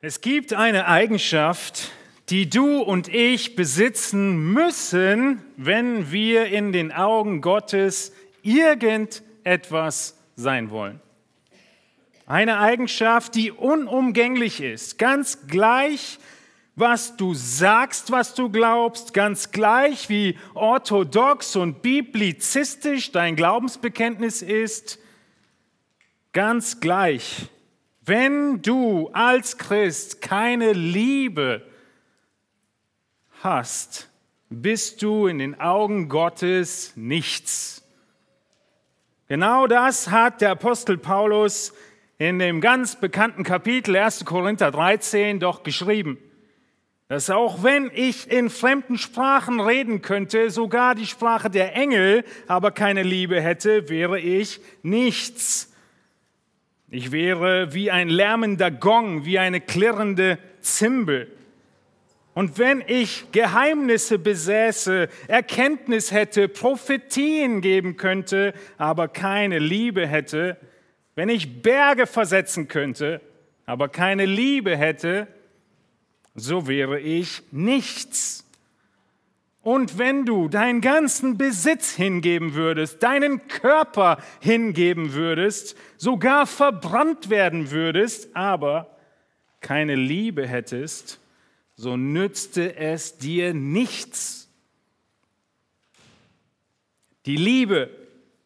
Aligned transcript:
Es 0.00 0.20
gibt 0.20 0.52
eine 0.54 0.86
Eigenschaft, 0.86 1.90
die 2.28 2.48
du 2.48 2.82
und 2.82 3.08
ich 3.08 3.56
besitzen 3.56 4.52
müssen, 4.52 5.42
wenn 5.56 6.12
wir 6.12 6.46
in 6.46 6.70
den 6.70 6.92
Augen 6.92 7.40
Gottes 7.40 8.12
irgendetwas 8.42 10.16
sein 10.36 10.70
wollen. 10.70 11.00
Eine 12.26 12.60
Eigenschaft, 12.60 13.34
die 13.34 13.50
unumgänglich 13.50 14.60
ist, 14.60 14.98
ganz 14.98 15.48
gleich, 15.48 16.20
was 16.76 17.16
du 17.16 17.34
sagst, 17.34 18.12
was 18.12 18.34
du 18.34 18.50
glaubst, 18.50 19.12
ganz 19.14 19.50
gleich, 19.50 20.08
wie 20.08 20.38
orthodox 20.54 21.56
und 21.56 21.82
biblizistisch 21.82 23.10
dein 23.10 23.34
Glaubensbekenntnis 23.34 24.42
ist, 24.42 25.00
ganz 26.32 26.78
gleich, 26.78 27.48
wenn 28.08 28.62
du 28.62 29.10
als 29.12 29.58
Christ 29.58 30.20
keine 30.22 30.72
Liebe 30.72 31.62
hast, 33.42 34.08
bist 34.48 35.02
du 35.02 35.26
in 35.26 35.38
den 35.38 35.60
Augen 35.60 36.08
Gottes 36.08 36.94
nichts. 36.96 37.86
Genau 39.28 39.66
das 39.66 40.10
hat 40.10 40.40
der 40.40 40.52
Apostel 40.52 40.96
Paulus 40.96 41.74
in 42.16 42.38
dem 42.38 42.60
ganz 42.62 42.96
bekannten 42.96 43.44
Kapitel 43.44 43.94
1. 43.94 44.24
Korinther 44.24 44.70
13 44.70 45.38
doch 45.38 45.62
geschrieben. 45.62 46.18
Dass 47.08 47.30
auch 47.30 47.62
wenn 47.62 47.90
ich 47.94 48.30
in 48.30 48.50
fremden 48.50 48.98
Sprachen 48.98 49.60
reden 49.60 50.02
könnte, 50.02 50.50
sogar 50.50 50.94
die 50.94 51.06
Sprache 51.06 51.50
der 51.50 51.74
Engel, 51.74 52.24
aber 52.46 52.70
keine 52.70 53.02
Liebe 53.02 53.40
hätte, 53.40 53.88
wäre 53.88 54.18
ich 54.18 54.60
nichts. 54.82 55.74
Ich 56.90 57.12
wäre 57.12 57.74
wie 57.74 57.90
ein 57.90 58.08
lärmender 58.08 58.70
Gong, 58.70 59.26
wie 59.26 59.38
eine 59.38 59.60
klirrende 59.60 60.38
Zimbel. 60.60 61.30
Und 62.32 62.58
wenn 62.58 62.82
ich 62.86 63.30
Geheimnisse 63.32 64.18
besäße, 64.18 65.08
Erkenntnis 65.26 66.12
hätte, 66.12 66.48
Prophetien 66.48 67.60
geben 67.60 67.96
könnte, 67.98 68.54
aber 68.78 69.08
keine 69.08 69.58
Liebe 69.58 70.06
hätte, 70.06 70.56
wenn 71.14 71.28
ich 71.28 71.62
Berge 71.62 72.06
versetzen 72.06 72.68
könnte, 72.68 73.20
aber 73.66 73.88
keine 73.88 74.24
Liebe 74.24 74.74
hätte, 74.74 75.26
so 76.36 76.68
wäre 76.68 77.00
ich 77.00 77.42
nichts. 77.50 78.47
Und 79.68 79.98
wenn 79.98 80.24
du 80.24 80.48
deinen 80.48 80.80
ganzen 80.80 81.36
Besitz 81.36 81.94
hingeben 81.94 82.54
würdest, 82.54 83.02
deinen 83.02 83.48
Körper 83.48 84.16
hingeben 84.40 85.12
würdest, 85.12 85.76
sogar 85.98 86.46
verbrannt 86.46 87.28
werden 87.28 87.70
würdest, 87.70 88.34
aber 88.34 88.96
keine 89.60 89.94
Liebe 89.94 90.48
hättest, 90.48 91.20
so 91.76 91.98
nützte 91.98 92.76
es 92.76 93.18
dir 93.18 93.52
nichts. 93.52 94.48
Die 97.26 97.36
Liebe 97.36 97.90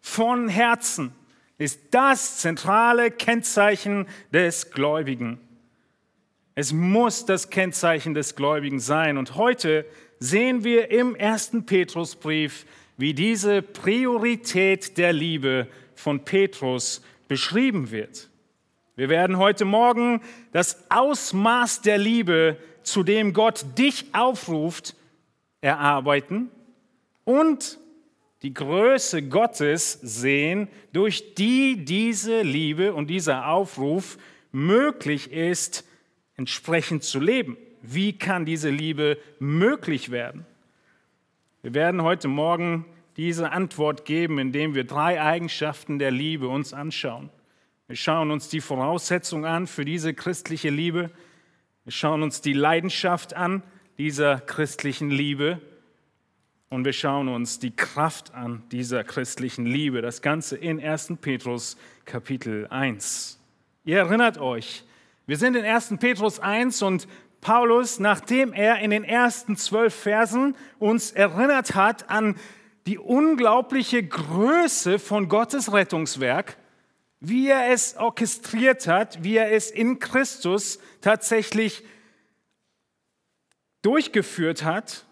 von 0.00 0.48
Herzen 0.48 1.12
ist 1.56 1.78
das 1.92 2.38
zentrale 2.38 3.12
Kennzeichen 3.12 4.08
des 4.32 4.72
Gläubigen. 4.72 5.38
Es 6.56 6.72
muss 6.72 7.26
das 7.26 7.48
Kennzeichen 7.48 8.12
des 8.12 8.34
Gläubigen 8.34 8.80
sein. 8.80 9.18
Und 9.18 9.36
heute 9.36 9.86
sehen 10.22 10.62
wir 10.62 10.92
im 10.92 11.16
ersten 11.16 11.66
Petrusbrief, 11.66 12.64
wie 12.96 13.12
diese 13.12 13.60
Priorität 13.60 14.96
der 14.96 15.12
Liebe 15.12 15.66
von 15.96 16.24
Petrus 16.24 17.02
beschrieben 17.26 17.90
wird. 17.90 18.30
Wir 18.94 19.08
werden 19.08 19.38
heute 19.38 19.64
Morgen 19.64 20.22
das 20.52 20.88
Ausmaß 20.90 21.82
der 21.82 21.98
Liebe, 21.98 22.56
zu 22.84 23.02
dem 23.02 23.32
Gott 23.32 23.64
dich 23.76 24.06
aufruft, 24.12 24.94
erarbeiten 25.60 26.50
und 27.24 27.80
die 28.42 28.54
Größe 28.54 29.22
Gottes 29.22 29.98
sehen, 30.02 30.68
durch 30.92 31.34
die 31.34 31.84
diese 31.84 32.42
Liebe 32.42 32.94
und 32.94 33.08
dieser 33.08 33.48
Aufruf 33.48 34.18
möglich 34.52 35.32
ist, 35.32 35.84
entsprechend 36.36 37.02
zu 37.02 37.18
leben. 37.18 37.56
Wie 37.82 38.12
kann 38.12 38.44
diese 38.44 38.70
Liebe 38.70 39.18
möglich 39.40 40.10
werden? 40.10 40.46
Wir 41.62 41.74
werden 41.74 42.02
heute 42.02 42.28
Morgen 42.28 42.86
diese 43.16 43.50
Antwort 43.50 44.04
geben, 44.04 44.38
indem 44.38 44.74
wir 44.74 44.84
drei 44.84 45.20
Eigenschaften 45.20 45.98
der 45.98 46.12
Liebe 46.12 46.48
uns 46.48 46.72
anschauen. 46.72 47.28
Wir 47.88 47.96
schauen 47.96 48.30
uns 48.30 48.48
die 48.48 48.60
Voraussetzung 48.60 49.44
an 49.44 49.66
für 49.66 49.84
diese 49.84 50.14
christliche 50.14 50.70
Liebe. 50.70 51.10
Wir 51.84 51.92
schauen 51.92 52.22
uns 52.22 52.40
die 52.40 52.52
Leidenschaft 52.52 53.34
an 53.34 53.62
dieser 53.98 54.40
christlichen 54.40 55.10
Liebe. 55.10 55.60
Und 56.70 56.84
wir 56.84 56.92
schauen 56.92 57.28
uns 57.28 57.58
die 57.58 57.74
Kraft 57.74 58.32
an 58.32 58.62
dieser 58.70 59.04
christlichen 59.04 59.66
Liebe. 59.66 60.00
Das 60.02 60.22
Ganze 60.22 60.56
in 60.56 60.82
1. 60.82 61.14
Petrus 61.20 61.76
Kapitel 62.04 62.66
1. 62.68 63.38
Ihr 63.84 63.98
erinnert 63.98 64.38
euch, 64.38 64.84
wir 65.26 65.36
sind 65.36 65.54
in 65.54 65.64
1. 65.64 65.96
Petrus 66.00 66.40
1 66.40 66.82
und 66.82 67.06
Paulus, 67.42 67.98
nachdem 67.98 68.52
er 68.52 68.78
in 68.78 68.90
den 68.90 69.02
ersten 69.02 69.56
zwölf 69.56 69.94
Versen 69.94 70.56
uns 70.78 71.10
erinnert 71.10 71.74
hat 71.74 72.08
an 72.08 72.36
die 72.86 72.98
unglaubliche 72.98 74.02
Größe 74.02 75.00
von 75.00 75.28
Gottes 75.28 75.72
Rettungswerk, 75.72 76.56
wie 77.18 77.48
er 77.48 77.70
es 77.70 77.96
orchestriert 77.96 78.86
hat, 78.86 79.24
wie 79.24 79.36
er 79.36 79.52
es 79.52 79.72
in 79.72 79.98
Christus 79.98 80.78
tatsächlich 81.00 81.84
durchgeführt 83.82 84.64
hat. 84.64 85.04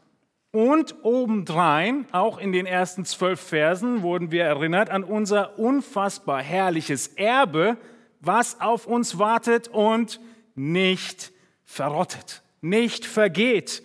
Und 0.53 1.05
obendrein, 1.05 2.07
auch 2.13 2.39
in 2.39 2.53
den 2.53 2.67
ersten 2.67 3.05
zwölf 3.05 3.41
Versen, 3.41 4.03
wurden 4.03 4.31
wir 4.31 4.45
erinnert 4.45 4.91
an 4.91 5.03
unser 5.03 5.59
unfassbar 5.59 6.43
herrliches 6.43 7.09
Erbe, 7.09 7.77
was 8.21 8.61
auf 8.61 8.87
uns 8.87 9.19
wartet 9.19 9.67
und 9.69 10.21
nicht 10.55 11.33
verrottet, 11.71 12.43
nicht 12.61 13.07
vergeht. 13.07 13.85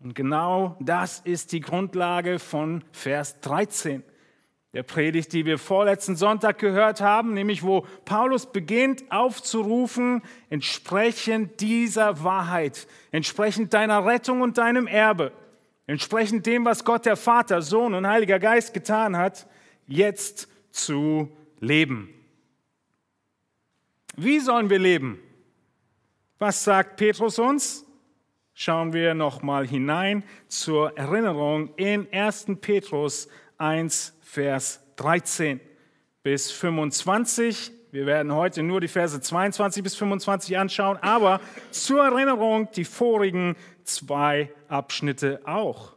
Und 0.00 0.14
genau 0.14 0.76
das 0.80 1.20
ist 1.20 1.52
die 1.52 1.60
Grundlage 1.60 2.38
von 2.38 2.82
Vers 2.92 3.40
13. 3.40 4.02
Der 4.72 4.84
Predigt, 4.84 5.34
die 5.34 5.44
wir 5.44 5.58
vorletzten 5.58 6.16
Sonntag 6.16 6.58
gehört 6.58 7.02
haben, 7.02 7.34
nämlich 7.34 7.62
wo 7.62 7.86
Paulus 8.06 8.50
beginnt 8.50 9.12
aufzurufen, 9.12 10.22
entsprechend 10.48 11.60
dieser 11.60 12.24
Wahrheit, 12.24 12.88
entsprechend 13.10 13.74
deiner 13.74 14.06
Rettung 14.06 14.40
und 14.40 14.56
deinem 14.56 14.86
Erbe, 14.86 15.30
entsprechend 15.86 16.46
dem, 16.46 16.64
was 16.64 16.86
Gott 16.86 17.04
der 17.04 17.16
Vater, 17.16 17.60
Sohn 17.60 17.92
und 17.92 18.06
Heiliger 18.06 18.38
Geist 18.38 18.72
getan 18.72 19.18
hat, 19.18 19.46
jetzt 19.86 20.48
zu 20.70 21.28
leben. 21.60 22.08
Wie 24.16 24.40
sollen 24.40 24.70
wir 24.70 24.78
leben? 24.78 25.20
Was 26.42 26.64
sagt 26.64 26.96
Petrus 26.96 27.38
uns? 27.38 27.86
Schauen 28.52 28.92
wir 28.92 29.14
nochmal 29.14 29.64
hinein 29.64 30.24
zur 30.48 30.98
Erinnerung 30.98 31.72
in 31.76 32.12
1. 32.12 32.46
Petrus 32.60 33.28
1, 33.58 34.18
Vers 34.22 34.80
13 34.96 35.60
bis 36.24 36.50
25. 36.50 37.70
Wir 37.92 38.06
werden 38.06 38.34
heute 38.34 38.64
nur 38.64 38.80
die 38.80 38.88
Verse 38.88 39.20
22 39.20 39.84
bis 39.84 39.94
25 39.94 40.58
anschauen, 40.58 40.98
aber 41.00 41.40
zur 41.70 42.02
Erinnerung 42.02 42.68
die 42.74 42.86
vorigen 42.86 43.54
zwei 43.84 44.52
Abschnitte 44.66 45.42
auch. 45.44 45.94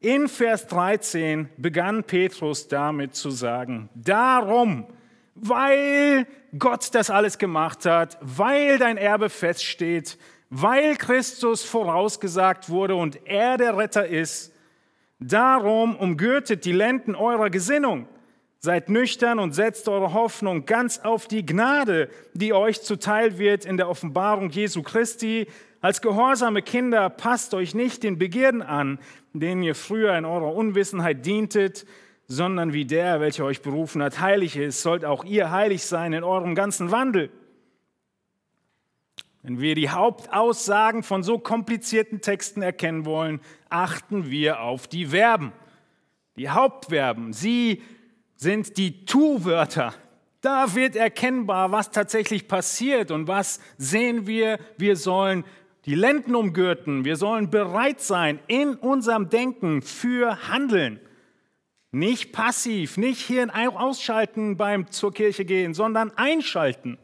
In 0.00 0.26
Vers 0.26 0.66
13 0.66 1.48
begann 1.58 2.02
Petrus 2.02 2.66
damit 2.66 3.14
zu 3.14 3.30
sagen, 3.30 3.88
darum, 3.94 4.88
weil 5.36 6.26
Gott 6.58 6.94
das 6.94 7.10
alles 7.10 7.38
gemacht 7.38 7.86
hat, 7.86 8.18
weil 8.20 8.78
dein 8.78 8.96
Erbe 8.96 9.28
feststeht, 9.28 10.18
weil 10.50 10.96
Christus 10.96 11.62
vorausgesagt 11.62 12.70
wurde 12.70 12.94
und 12.94 13.26
er 13.26 13.56
der 13.58 13.76
Retter 13.76 14.06
ist. 14.06 14.52
Darum 15.18 15.96
umgürtet 15.96 16.64
die 16.64 16.72
Lenden 16.72 17.14
eurer 17.14 17.50
Gesinnung. 17.50 18.08
Seid 18.58 18.88
nüchtern 18.88 19.38
und 19.38 19.54
setzt 19.54 19.88
eure 19.88 20.12
Hoffnung 20.12 20.64
ganz 20.64 20.98
auf 20.98 21.28
die 21.28 21.44
Gnade, 21.44 22.08
die 22.34 22.52
euch 22.52 22.82
zuteil 22.82 23.38
wird 23.38 23.64
in 23.64 23.76
der 23.76 23.88
Offenbarung 23.88 24.50
Jesu 24.50 24.82
Christi. 24.82 25.46
Als 25.80 26.00
gehorsame 26.00 26.62
Kinder 26.62 27.10
passt 27.10 27.54
euch 27.54 27.74
nicht 27.74 28.02
den 28.02 28.18
Begierden 28.18 28.62
an, 28.62 28.98
denen 29.34 29.62
ihr 29.62 29.74
früher 29.74 30.16
in 30.16 30.24
eurer 30.24 30.54
Unwissenheit 30.54 31.24
dientet, 31.26 31.86
sondern 32.28 32.72
wie 32.72 32.84
der, 32.84 33.20
welcher 33.20 33.44
euch 33.44 33.62
berufen 33.62 34.02
hat, 34.02 34.20
heilig 34.20 34.56
ist, 34.56 34.82
sollt 34.82 35.04
auch 35.04 35.24
ihr 35.24 35.50
heilig 35.50 35.84
sein 35.84 36.12
in 36.12 36.24
eurem 36.24 36.54
ganzen 36.54 36.90
Wandel. 36.90 37.30
Wenn 39.42 39.60
wir 39.60 39.76
die 39.76 39.90
Hauptaussagen 39.90 41.04
von 41.04 41.22
so 41.22 41.38
komplizierten 41.38 42.20
Texten 42.20 42.62
erkennen 42.62 43.04
wollen, 43.04 43.40
achten 43.68 44.28
wir 44.28 44.60
auf 44.60 44.88
die 44.88 45.06
Verben. 45.06 45.52
Die 46.36 46.50
Hauptverben, 46.50 47.32
sie 47.32 47.82
sind 48.34 48.76
die 48.76 49.04
Tu-Wörter. 49.04 49.94
Da 50.40 50.74
wird 50.74 50.96
erkennbar, 50.96 51.70
was 51.70 51.92
tatsächlich 51.92 52.48
passiert 52.48 53.10
und 53.10 53.28
was 53.28 53.60
sehen 53.78 54.26
wir. 54.26 54.58
Wir 54.78 54.96
sollen 54.96 55.44
die 55.84 55.94
Lenden 55.94 56.34
umgürten. 56.34 57.04
Wir 57.04 57.16
sollen 57.16 57.48
bereit 57.48 58.00
sein 58.00 58.40
in 58.48 58.74
unserem 58.74 59.30
Denken 59.30 59.80
für 59.80 60.48
Handeln. 60.48 61.00
Nicht 61.96 62.32
passiv, 62.32 62.98
nicht 62.98 63.22
Hirn 63.22 63.48
ausschalten 63.48 64.58
beim 64.58 64.90
zur 64.90 65.14
Kirche 65.14 65.46
gehen, 65.46 65.72
sondern 65.72 66.10
einschalten. 66.10 66.98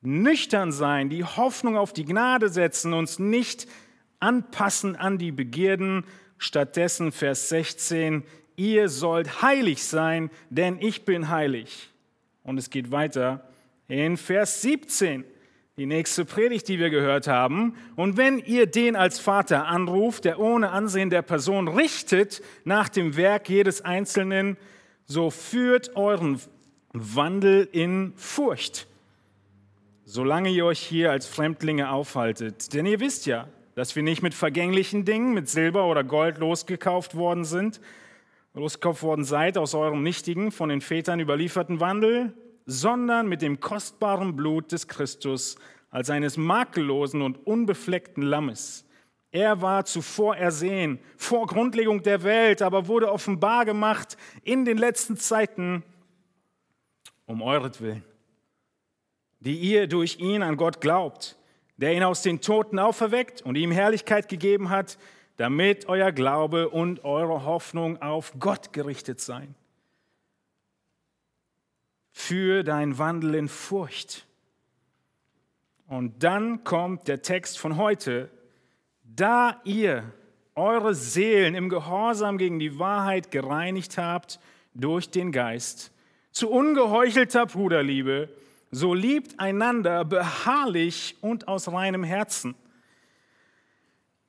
Nüchtern 0.00 0.72
sein, 0.72 1.08
die 1.08 1.22
Hoffnung 1.22 1.76
auf 1.76 1.92
die 1.92 2.04
Gnade 2.04 2.48
setzen, 2.48 2.92
uns 2.92 3.20
nicht 3.20 3.68
anpassen 4.18 4.96
an 4.96 5.18
die 5.18 5.30
Begierden. 5.30 6.04
Stattdessen 6.36 7.12
Vers 7.12 7.48
16, 7.50 8.24
ihr 8.56 8.88
sollt 8.88 9.40
heilig 9.40 9.84
sein, 9.84 10.28
denn 10.50 10.78
ich 10.80 11.04
bin 11.04 11.28
heilig. 11.28 11.90
Und 12.42 12.58
es 12.58 12.70
geht 12.70 12.90
weiter 12.90 13.48
in 13.86 14.16
Vers 14.16 14.62
17 14.62 15.22
die 15.82 15.86
nächste 15.86 16.24
Predigt, 16.24 16.68
die 16.68 16.78
wir 16.78 16.90
gehört 16.90 17.26
haben. 17.26 17.74
Und 17.96 18.16
wenn 18.16 18.38
ihr 18.38 18.66
den 18.66 18.94
als 18.94 19.18
Vater 19.18 19.66
anruft, 19.66 20.24
der 20.24 20.38
ohne 20.38 20.70
Ansehen 20.70 21.10
der 21.10 21.22
Person 21.22 21.66
richtet 21.66 22.40
nach 22.62 22.88
dem 22.88 23.16
Werk 23.16 23.48
jedes 23.48 23.84
Einzelnen, 23.84 24.56
so 25.06 25.30
führt 25.30 25.96
euren 25.96 26.40
Wandel 26.92 27.68
in 27.72 28.12
Furcht, 28.14 28.86
solange 30.04 30.50
ihr 30.50 30.66
euch 30.66 30.78
hier 30.78 31.10
als 31.10 31.26
Fremdlinge 31.26 31.90
aufhaltet. 31.90 32.72
Denn 32.74 32.86
ihr 32.86 33.00
wisst 33.00 33.26
ja, 33.26 33.48
dass 33.74 33.96
wir 33.96 34.04
nicht 34.04 34.22
mit 34.22 34.34
vergänglichen 34.34 35.04
Dingen, 35.04 35.34
mit 35.34 35.48
Silber 35.48 35.86
oder 35.86 36.04
Gold 36.04 36.38
losgekauft 36.38 37.16
worden 37.16 37.44
sind, 37.44 37.80
losgekauft 38.54 39.02
worden 39.02 39.24
seid 39.24 39.58
aus 39.58 39.74
eurem 39.74 40.04
nichtigen, 40.04 40.52
von 40.52 40.68
den 40.68 40.80
Vätern 40.80 41.18
überlieferten 41.18 41.80
Wandel, 41.80 42.34
sondern 42.66 43.28
mit 43.28 43.42
dem 43.42 43.60
kostbaren 43.60 44.36
Blut 44.36 44.72
des 44.72 44.88
Christus 44.88 45.56
als 45.90 46.10
eines 46.10 46.36
makellosen 46.36 47.22
und 47.22 47.46
unbefleckten 47.46 48.22
Lammes. 48.22 48.86
Er 49.30 49.62
war 49.62 49.84
zuvor 49.84 50.36
ersehen, 50.36 50.98
vor 51.16 51.46
Grundlegung 51.46 52.02
der 52.02 52.22
Welt, 52.22 52.60
aber 52.62 52.86
wurde 52.86 53.10
offenbar 53.10 53.64
gemacht 53.64 54.16
in 54.44 54.64
den 54.64 54.76
letzten 54.76 55.16
Zeiten 55.16 55.82
um 57.26 57.40
euretwillen, 57.40 58.04
die 59.40 59.56
ihr 59.56 59.86
durch 59.86 60.18
ihn 60.18 60.42
an 60.42 60.56
Gott 60.56 60.80
glaubt, 60.80 61.36
der 61.76 61.94
ihn 61.94 62.02
aus 62.02 62.22
den 62.22 62.40
Toten 62.40 62.78
auferweckt 62.78 63.42
und 63.42 63.56
ihm 63.56 63.70
Herrlichkeit 63.70 64.28
gegeben 64.28 64.68
hat, 64.68 64.98
damit 65.36 65.88
euer 65.88 66.12
Glaube 66.12 66.68
und 66.68 67.04
eure 67.04 67.44
Hoffnung 67.44 68.00
auf 68.02 68.34
Gott 68.38 68.72
gerichtet 68.72 69.20
seien 69.20 69.54
für 72.12 72.62
dein 72.62 72.98
Wandel 72.98 73.34
in 73.34 73.48
Furcht. 73.48 74.26
Und 75.88 76.22
dann 76.22 76.64
kommt 76.64 77.08
der 77.08 77.22
Text 77.22 77.58
von 77.58 77.76
heute. 77.76 78.30
Da 79.02 79.60
ihr 79.64 80.04
eure 80.54 80.94
Seelen 80.94 81.54
im 81.54 81.68
Gehorsam 81.68 82.38
gegen 82.38 82.58
die 82.58 82.78
Wahrheit 82.78 83.30
gereinigt 83.30 83.98
habt 83.98 84.38
durch 84.74 85.10
den 85.10 85.32
Geist, 85.32 85.92
zu 86.30 86.50
ungeheuchelter 86.50 87.46
Bruderliebe, 87.46 88.28
so 88.70 88.94
liebt 88.94 89.38
einander 89.38 90.04
beharrlich 90.04 91.16
und 91.20 91.46
aus 91.46 91.70
reinem 91.70 92.04
Herzen. 92.04 92.54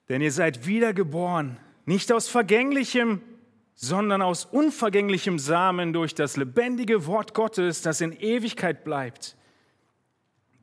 Denn 0.10 0.22
ihr 0.22 0.34
seid 0.34 0.68
wiedergeboren, 0.68 1.58
nicht 1.86 2.12
aus 2.12 2.28
vergänglichem, 2.28 3.22
sondern 3.76 4.22
aus 4.22 4.46
unvergänglichem 4.46 5.40
Samen 5.40 5.94
durch 5.94 6.16
das 6.16 6.38
lebendige 6.38 7.06
Wort 7.06 7.34
Gottes, 7.34 7.82
das 7.82 8.02
in 8.02 8.14
Ewigkeit 8.14 8.84
bleibt. 8.84 9.36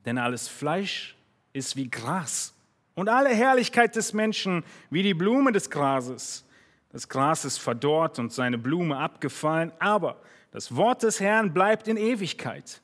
Denn 0.04 0.18
alles 0.18 0.48
Fleisch 0.48 1.16
ist 1.52 1.76
wie 1.76 1.90
Gras 1.90 2.54
und 2.94 3.08
alle 3.08 3.30
Herrlichkeit 3.30 3.96
des 3.96 4.12
Menschen 4.12 4.64
wie 4.90 5.02
die 5.02 5.14
Blume 5.14 5.52
des 5.52 5.70
Grases. 5.70 6.44
Das 6.92 7.08
Gras 7.08 7.44
ist 7.44 7.58
verdorrt 7.58 8.18
und 8.18 8.32
seine 8.32 8.58
Blume 8.58 8.96
abgefallen, 8.96 9.72
aber 9.78 10.20
das 10.50 10.74
Wort 10.74 11.02
des 11.02 11.20
Herrn 11.20 11.54
bleibt 11.54 11.86
in 11.86 11.96
Ewigkeit. 11.96 12.80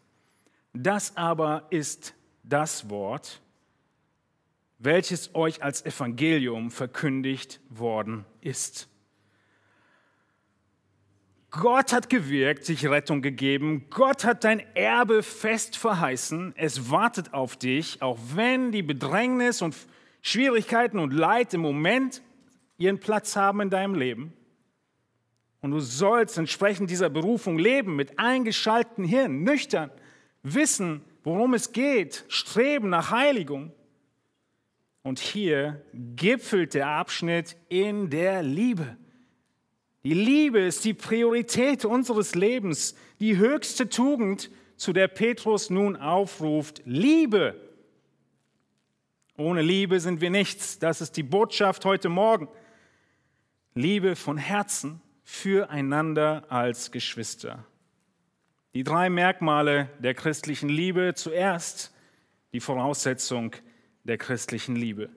Das 0.72 1.16
aber 1.16 1.66
ist 1.70 2.14
das 2.42 2.88
Wort, 2.90 3.40
welches 4.78 5.34
euch 5.34 5.62
als 5.62 5.84
Evangelium 5.84 6.70
verkündigt 6.70 7.60
worden 7.70 8.24
ist. 8.40 8.88
Gott 11.58 11.92
hat 11.92 12.10
gewirkt, 12.10 12.64
sich 12.64 12.86
Rettung 12.86 13.22
gegeben. 13.22 13.86
Gott 13.88 14.24
hat 14.24 14.44
dein 14.44 14.60
Erbe 14.74 15.22
fest 15.22 15.76
verheißen. 15.76 16.54
Es 16.56 16.90
wartet 16.90 17.32
auf 17.32 17.56
dich, 17.56 18.02
auch 18.02 18.18
wenn 18.34 18.72
die 18.72 18.82
Bedrängnis 18.82 19.62
und 19.62 19.74
Schwierigkeiten 20.20 20.98
und 20.98 21.12
Leid 21.12 21.54
im 21.54 21.62
Moment 21.62 22.20
ihren 22.76 22.98
Platz 22.98 23.36
haben 23.36 23.62
in 23.62 23.70
deinem 23.70 23.94
Leben. 23.94 24.32
Und 25.62 25.70
du 25.70 25.80
sollst 25.80 26.36
entsprechend 26.36 26.90
dieser 26.90 27.08
Berufung 27.08 27.58
leben, 27.58 27.96
mit 27.96 28.18
eingeschalteten 28.18 29.04
Hirn, 29.04 29.42
nüchtern, 29.42 29.90
wissen, 30.42 31.02
worum 31.24 31.54
es 31.54 31.72
geht, 31.72 32.24
streben 32.28 32.90
nach 32.90 33.10
Heiligung. 33.10 33.72
Und 35.02 35.20
hier 35.20 35.82
gipfelt 35.94 36.74
der 36.74 36.88
Abschnitt 36.88 37.56
in 37.68 38.10
der 38.10 38.42
Liebe. 38.42 38.96
Die 40.06 40.14
Liebe 40.14 40.60
ist 40.60 40.84
die 40.84 40.94
Priorität 40.94 41.84
unseres 41.84 42.36
Lebens, 42.36 42.94
die 43.18 43.38
höchste 43.38 43.88
Tugend, 43.88 44.52
zu 44.76 44.92
der 44.92 45.08
Petrus 45.08 45.68
nun 45.68 45.96
aufruft. 45.96 46.80
Liebe. 46.84 47.60
Ohne 49.36 49.62
Liebe 49.62 49.98
sind 49.98 50.20
wir 50.20 50.30
nichts. 50.30 50.78
Das 50.78 51.00
ist 51.00 51.16
die 51.16 51.24
Botschaft 51.24 51.84
heute 51.84 52.08
Morgen. 52.08 52.46
Liebe 53.74 54.14
von 54.14 54.38
Herzen 54.38 55.02
füreinander 55.24 56.44
als 56.50 56.92
Geschwister. 56.92 57.66
Die 58.74 58.84
drei 58.84 59.10
Merkmale 59.10 59.90
der 59.98 60.14
christlichen 60.14 60.68
Liebe. 60.68 61.14
Zuerst 61.16 61.92
die 62.52 62.60
Voraussetzung 62.60 63.56
der 64.04 64.18
christlichen 64.18 64.76
Liebe. 64.76 65.10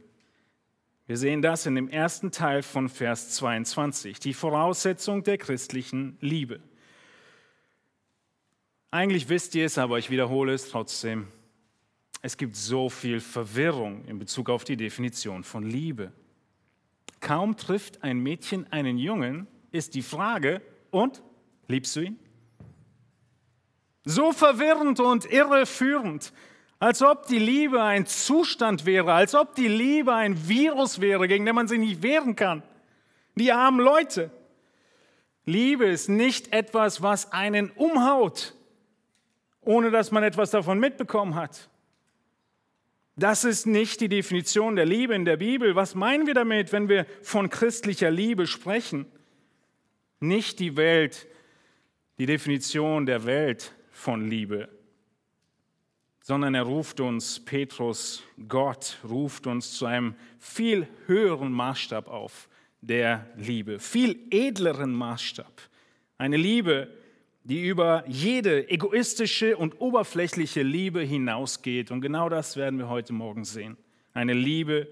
Wir 1.10 1.18
sehen 1.18 1.42
das 1.42 1.66
in 1.66 1.74
dem 1.74 1.90
ersten 1.90 2.30
Teil 2.30 2.62
von 2.62 2.88
Vers 2.88 3.32
22, 3.32 4.20
die 4.20 4.36
Voraussetzung 4.36 5.24
der 5.24 5.40
christlichen 5.40 6.20
Liebe. 6.22 6.60
Eigentlich 8.92 9.28
wisst 9.28 9.56
ihr 9.56 9.66
es, 9.66 9.80
aber 9.80 9.98
ich 9.98 10.12
wiederhole 10.12 10.54
es 10.54 10.70
trotzdem. 10.70 11.28
Es 12.22 12.38
gibt 12.38 12.56
so 12.56 12.90
viel 12.90 13.22
Verwirrung 13.22 14.06
in 14.06 14.20
Bezug 14.20 14.52
auf 14.52 14.66
die 14.66 14.78
Definition 14.78 15.44
von 15.44 15.64
Liebe. 15.64 16.12
Kaum 17.22 17.58
trifft 17.58 18.04
ein 18.04 18.20
Mädchen 18.20 18.72
einen 18.72 19.00
Jungen, 19.00 19.48
ist 19.72 19.96
die 19.96 20.04
Frage, 20.04 20.62
und 20.92 21.24
liebst 21.68 21.96
du 21.96 22.02
ihn? 22.02 22.20
So 24.06 24.32
verwirrend 24.32 25.00
und 25.00 25.26
irreführend. 25.26 26.32
Als 26.80 27.02
ob 27.02 27.28
die 27.28 27.40
Liebe 27.40 27.84
ein 27.84 28.06
Zustand 28.06 28.86
wäre, 28.86 29.14
als 29.14 29.36
ob 29.36 29.54
die 29.54 29.68
Liebe 29.68 30.14
ein 30.14 30.48
Virus 30.48 31.02
wäre, 31.02 31.28
gegen 31.28 31.46
den 31.46 31.56
man 31.56 31.68
sich 31.68 31.80
nicht 31.80 32.02
wehren 32.02 32.38
kann. 32.38 32.64
Die 33.36 33.52
armen 33.52 33.82
Leute. 33.82 34.32
Liebe 35.46 35.86
ist 35.86 36.08
nicht 36.08 36.54
etwas, 36.54 37.02
was 37.02 37.34
einen 37.34 37.70
umhaut, 37.72 38.56
ohne 39.62 39.92
dass 39.92 40.12
man 40.12 40.24
etwas 40.24 40.52
davon 40.52 40.80
mitbekommen 40.80 41.36
hat. 41.36 41.70
Das 43.18 43.44
ist 43.44 43.68
nicht 43.68 44.00
die 44.00 44.08
Definition 44.08 44.78
der 44.78 44.86
Liebe 44.86 45.14
in 45.14 45.26
der 45.26 45.36
Bibel. 45.36 45.76
Was 45.76 45.96
meinen 45.96 46.28
wir 46.28 46.34
damit, 46.34 46.72
wenn 46.72 46.88
wir 46.88 47.06
von 47.22 47.50
christlicher 47.50 48.10
Liebe 48.10 48.48
sprechen? 48.48 49.06
Nicht 50.22 50.60
die 50.60 50.78
Welt, 50.78 51.28
die 52.20 52.26
Definition 52.26 53.06
der 53.06 53.26
Welt 53.26 53.74
von 53.92 54.30
Liebe 54.30 54.70
sondern 56.30 56.54
er 56.54 56.62
ruft 56.62 57.00
uns, 57.00 57.40
Petrus, 57.40 58.22
Gott 58.48 59.00
ruft 59.04 59.48
uns 59.48 59.72
zu 59.72 59.88
einem 59.88 60.14
viel 60.38 60.88
höheren 61.08 61.52
Maßstab 61.52 62.08
auf 62.08 62.50
der 62.82 63.26
Liebe, 63.36 63.80
viel 63.80 64.16
edleren 64.30 64.94
Maßstab. 64.94 65.52
Eine 66.20 66.38
Liebe, 66.38 66.88
die 67.46 67.66
über 67.66 68.04
jede 68.08 68.70
egoistische 68.70 69.58
und 69.58 69.82
oberflächliche 69.82 70.62
Liebe 70.62 71.02
hinausgeht. 71.02 71.90
Und 71.90 72.02
genau 72.02 72.30
das 72.30 72.58
werden 72.58 72.78
wir 72.78 72.90
heute 72.90 73.12
Morgen 73.12 73.44
sehen. 73.44 73.76
Eine 74.14 74.34
Liebe, 74.34 74.88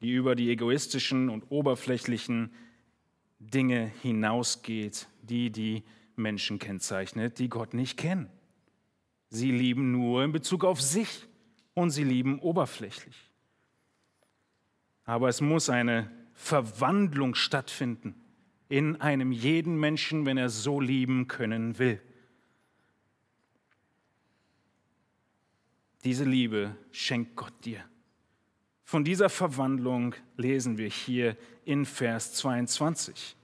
die 0.00 0.10
über 0.10 0.34
die 0.34 0.50
egoistischen 0.50 1.28
und 1.28 1.44
oberflächlichen 1.50 2.50
Dinge 3.38 3.92
hinausgeht, 4.02 5.06
die 5.22 5.50
die 5.50 5.84
Menschen 6.16 6.58
kennzeichnet, 6.58 7.38
die 7.38 7.48
Gott 7.48 7.72
nicht 7.72 7.96
kennen. 7.96 8.28
Sie 9.34 9.50
lieben 9.50 9.92
nur 9.92 10.22
in 10.24 10.30
Bezug 10.30 10.62
auf 10.62 10.82
sich 10.82 11.26
und 11.72 11.88
sie 11.88 12.04
lieben 12.04 12.38
oberflächlich. 12.40 13.16
Aber 15.04 15.30
es 15.30 15.40
muss 15.40 15.70
eine 15.70 16.10
Verwandlung 16.34 17.34
stattfinden 17.34 18.14
in 18.68 19.00
einem 19.00 19.32
jeden 19.32 19.80
Menschen, 19.80 20.26
wenn 20.26 20.36
er 20.36 20.50
so 20.50 20.82
lieben 20.82 21.28
können 21.28 21.78
will. 21.78 21.98
Diese 26.04 26.24
Liebe 26.24 26.76
schenkt 26.90 27.34
Gott 27.34 27.54
dir. 27.64 27.82
Von 28.84 29.02
dieser 29.02 29.30
Verwandlung 29.30 30.14
lesen 30.36 30.76
wir 30.76 30.90
hier 30.90 31.38
in 31.64 31.86
Vers 31.86 32.34
22. 32.34 33.34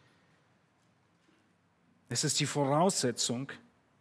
Es 2.11 2.25
ist 2.25 2.41
die 2.41 2.47
Voraussetzung 2.47 3.51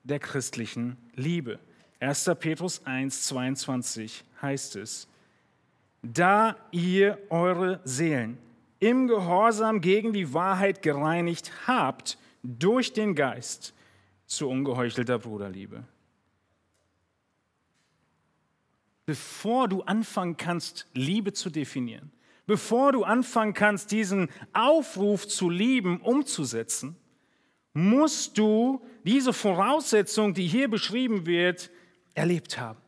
der 0.03 0.19
christlichen 0.19 0.97
Liebe. 1.15 1.61
1. 1.99 2.31
Petrus 2.39 2.85
1, 2.85 3.23
22 3.23 4.23
heißt 4.41 4.75
es, 4.75 5.07
da 6.01 6.55
ihr 6.71 7.17
eure 7.29 7.79
Seelen 7.83 8.37
im 8.79 9.07
Gehorsam 9.07 9.81
gegen 9.81 10.13
die 10.13 10.33
Wahrheit 10.33 10.81
gereinigt 10.81 11.51
habt 11.65 12.17
durch 12.43 12.93
den 12.93 13.15
Geist 13.15 13.73
zu 14.27 14.47
ungeheuchelter 14.49 15.17
Bruderliebe. 15.17 15.83
Bevor 19.05 19.67
du 19.67 19.81
anfangen 19.83 20.37
kannst, 20.37 20.85
Liebe 20.93 21.33
zu 21.33 21.49
definieren, 21.49 22.11
bevor 22.45 22.91
du 22.91 23.03
anfangen 23.05 23.53
kannst, 23.53 23.91
diesen 23.91 24.29
Aufruf 24.53 25.27
zu 25.27 25.49
lieben 25.49 26.01
umzusetzen, 26.01 26.95
musst 27.73 28.37
du 28.37 28.85
diese 29.03 29.33
Voraussetzung, 29.33 30.33
die 30.33 30.47
hier 30.47 30.67
beschrieben 30.67 31.25
wird, 31.25 31.71
erlebt 32.17 32.57
haben. 32.57 32.79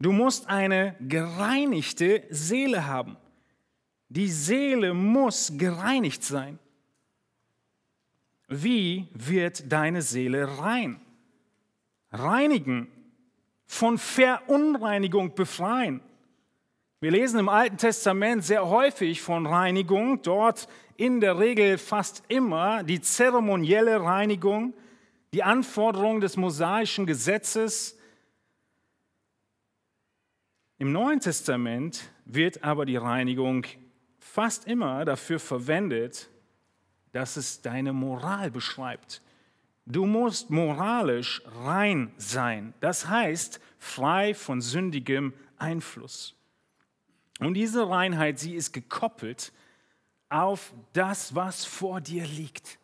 Du 0.00 0.12
musst 0.12 0.48
eine 0.48 0.96
gereinigte 1.00 2.24
Seele 2.30 2.86
haben. 2.86 3.16
Die 4.08 4.28
Seele 4.28 4.94
muss 4.94 5.52
gereinigt 5.56 6.24
sein. 6.24 6.58
Wie 8.48 9.08
wird 9.12 9.70
deine 9.70 10.02
Seele 10.02 10.58
rein? 10.58 11.00
Reinigen, 12.10 12.88
von 13.66 13.98
Verunreinigung 13.98 15.34
befreien. 15.34 16.00
Wir 17.00 17.12
lesen 17.12 17.38
im 17.38 17.48
Alten 17.48 17.76
Testament 17.76 18.44
sehr 18.44 18.68
häufig 18.68 19.20
von 19.20 19.46
Reinigung, 19.46 20.20
dort 20.22 20.66
in 20.96 21.20
der 21.20 21.38
Regel 21.38 21.78
fast 21.78 22.24
immer 22.26 22.82
die 22.82 23.00
zeremonielle 23.00 24.02
Reinigung, 24.02 24.74
die 25.32 25.44
Anforderung 25.44 26.20
des 26.20 26.36
mosaischen 26.36 27.06
Gesetzes. 27.06 27.99
Im 30.80 30.92
Neuen 30.92 31.20
Testament 31.20 32.10
wird 32.24 32.64
aber 32.64 32.86
die 32.86 32.96
Reinigung 32.96 33.66
fast 34.18 34.66
immer 34.66 35.04
dafür 35.04 35.38
verwendet, 35.38 36.30
dass 37.12 37.36
es 37.36 37.60
deine 37.60 37.92
Moral 37.92 38.50
beschreibt. 38.50 39.20
Du 39.84 40.06
musst 40.06 40.48
moralisch 40.48 41.42
rein 41.64 42.14
sein, 42.16 42.72
das 42.80 43.06
heißt 43.06 43.60
frei 43.76 44.32
von 44.32 44.62
sündigem 44.62 45.34
Einfluss. 45.58 46.34
Und 47.40 47.52
diese 47.52 47.90
Reinheit, 47.90 48.38
sie 48.38 48.54
ist 48.54 48.72
gekoppelt 48.72 49.52
auf 50.30 50.72
das, 50.94 51.34
was 51.34 51.66
vor 51.66 52.00
dir 52.00 52.24
liegt. 52.24 52.78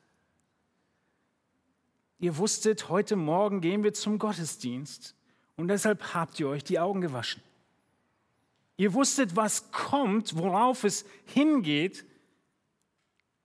Ihr 2.19 2.37
wusstet, 2.37 2.91
heute 2.91 3.17
Morgen 3.17 3.63
gehen 3.63 3.83
wir 3.83 3.95
zum 3.95 4.19
Gottesdienst 4.19 5.15
und 5.57 5.69
deshalb 5.69 6.13
habt 6.13 6.39
ihr 6.39 6.49
euch 6.51 6.63
die 6.63 6.79
Augen 6.79 7.01
gewaschen. 7.01 7.41
Ihr 8.77 8.95
wusstet, 8.95 9.37
was 9.37 9.71
kommt, 9.73 10.37
worauf 10.37 10.85
es 10.85 11.07
hingeht 11.25 12.05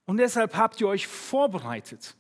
und 0.05 0.17
deshalb 0.17 0.57
habt 0.57 0.81
ihr 0.81 0.87
euch 0.87 1.07
vorbereitet. 1.07 2.15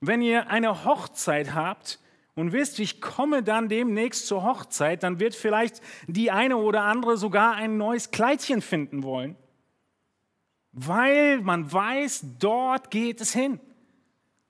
Wenn 0.00 0.20
ihr 0.20 0.48
eine 0.48 0.84
Hochzeit 0.84 1.54
habt, 1.54 2.00
und 2.34 2.52
wisst, 2.52 2.78
ich 2.80 3.00
komme 3.00 3.42
dann 3.42 3.68
demnächst 3.68 4.26
zur 4.26 4.42
Hochzeit, 4.42 5.02
dann 5.02 5.20
wird 5.20 5.34
vielleicht 5.34 5.80
die 6.06 6.30
eine 6.30 6.56
oder 6.56 6.82
andere 6.82 7.16
sogar 7.16 7.54
ein 7.54 7.76
neues 7.76 8.10
Kleidchen 8.10 8.60
finden 8.60 9.02
wollen, 9.02 9.36
weil 10.72 11.40
man 11.40 11.72
weiß, 11.72 12.24
dort 12.40 12.90
geht 12.90 13.20
es 13.20 13.32
hin. 13.32 13.60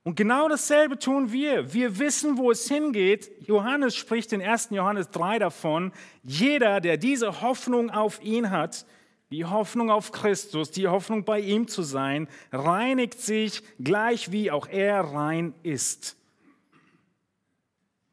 Und 0.04 0.16
genau 0.16 0.48
dasselbe 0.50 0.98
tun 0.98 1.32
wir. 1.32 1.72
Wir 1.72 1.98
wissen, 1.98 2.36
wo 2.36 2.50
es 2.50 2.68
hingeht. 2.68 3.30
Johannes 3.46 3.96
spricht 3.96 4.34
in 4.34 4.42
1. 4.42 4.68
Johannes 4.70 5.10
3 5.10 5.38
davon, 5.38 5.92
jeder, 6.22 6.82
der 6.82 6.98
diese 6.98 7.40
Hoffnung 7.40 7.90
auf 7.90 8.22
ihn 8.22 8.50
hat, 8.50 8.84
die 9.30 9.46
Hoffnung 9.46 9.90
auf 9.90 10.12
Christus, 10.12 10.70
die 10.70 10.88
Hoffnung 10.88 11.24
bei 11.24 11.40
ihm 11.40 11.68
zu 11.68 11.82
sein, 11.82 12.28
reinigt 12.52 13.18
sich 13.18 13.62
gleich 13.82 14.30
wie 14.30 14.50
auch 14.50 14.68
er 14.68 15.00
rein 15.00 15.54
ist. 15.62 16.18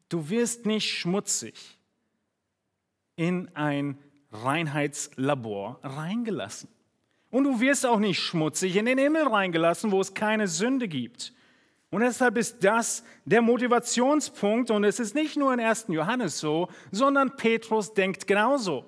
Du 0.08 0.30
wirst 0.30 0.64
nicht 0.64 0.90
schmutzig 0.90 1.78
in 3.16 3.54
ein 3.54 3.98
Reinheitslabor 4.32 5.78
reingelassen. 5.82 6.70
Und 7.30 7.44
du 7.44 7.60
wirst 7.60 7.84
auch 7.84 7.98
nicht 7.98 8.18
schmutzig 8.18 8.76
in 8.76 8.86
den 8.86 8.98
Himmel 8.98 9.28
reingelassen, 9.28 9.92
wo 9.92 10.00
es 10.00 10.14
keine 10.14 10.48
Sünde 10.48 10.88
gibt. 10.88 11.34
Und 11.92 12.00
deshalb 12.00 12.38
ist 12.38 12.64
das 12.64 13.04
der 13.26 13.42
Motivationspunkt. 13.42 14.70
Und 14.70 14.82
es 14.82 14.98
ist 14.98 15.14
nicht 15.14 15.36
nur 15.36 15.52
in 15.52 15.60
1. 15.60 15.86
Johannes 15.88 16.40
so, 16.40 16.68
sondern 16.90 17.36
Petrus 17.36 17.92
denkt 17.92 18.26
genauso. 18.26 18.86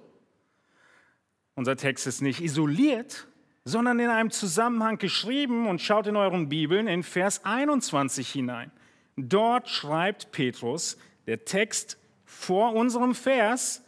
Unser 1.55 1.77
Text 1.77 2.07
ist 2.07 2.23
nicht 2.23 2.41
isoliert, 2.41 3.29
sondern 3.67 4.01
in 4.01 4.09
einem 4.09 4.31
Zusammenhang 4.31 4.97
geschrieben 4.97 5.69
und 5.69 5.83
schaut 5.83 6.07
in 6.07 6.17
euren 6.17 6.49
Bibeln 6.49 6.89
in 6.89 7.03
Vers 7.03 7.45
21 7.45 8.33
hinein. 8.33 8.73
Dort 9.17 9.69
schreibt 9.69 10.33
Petrus, 10.33 10.97
der 11.27 11.45
Text 11.45 11.99
vor 12.25 12.73
unserem 12.73 13.15
Vers, 13.15 13.85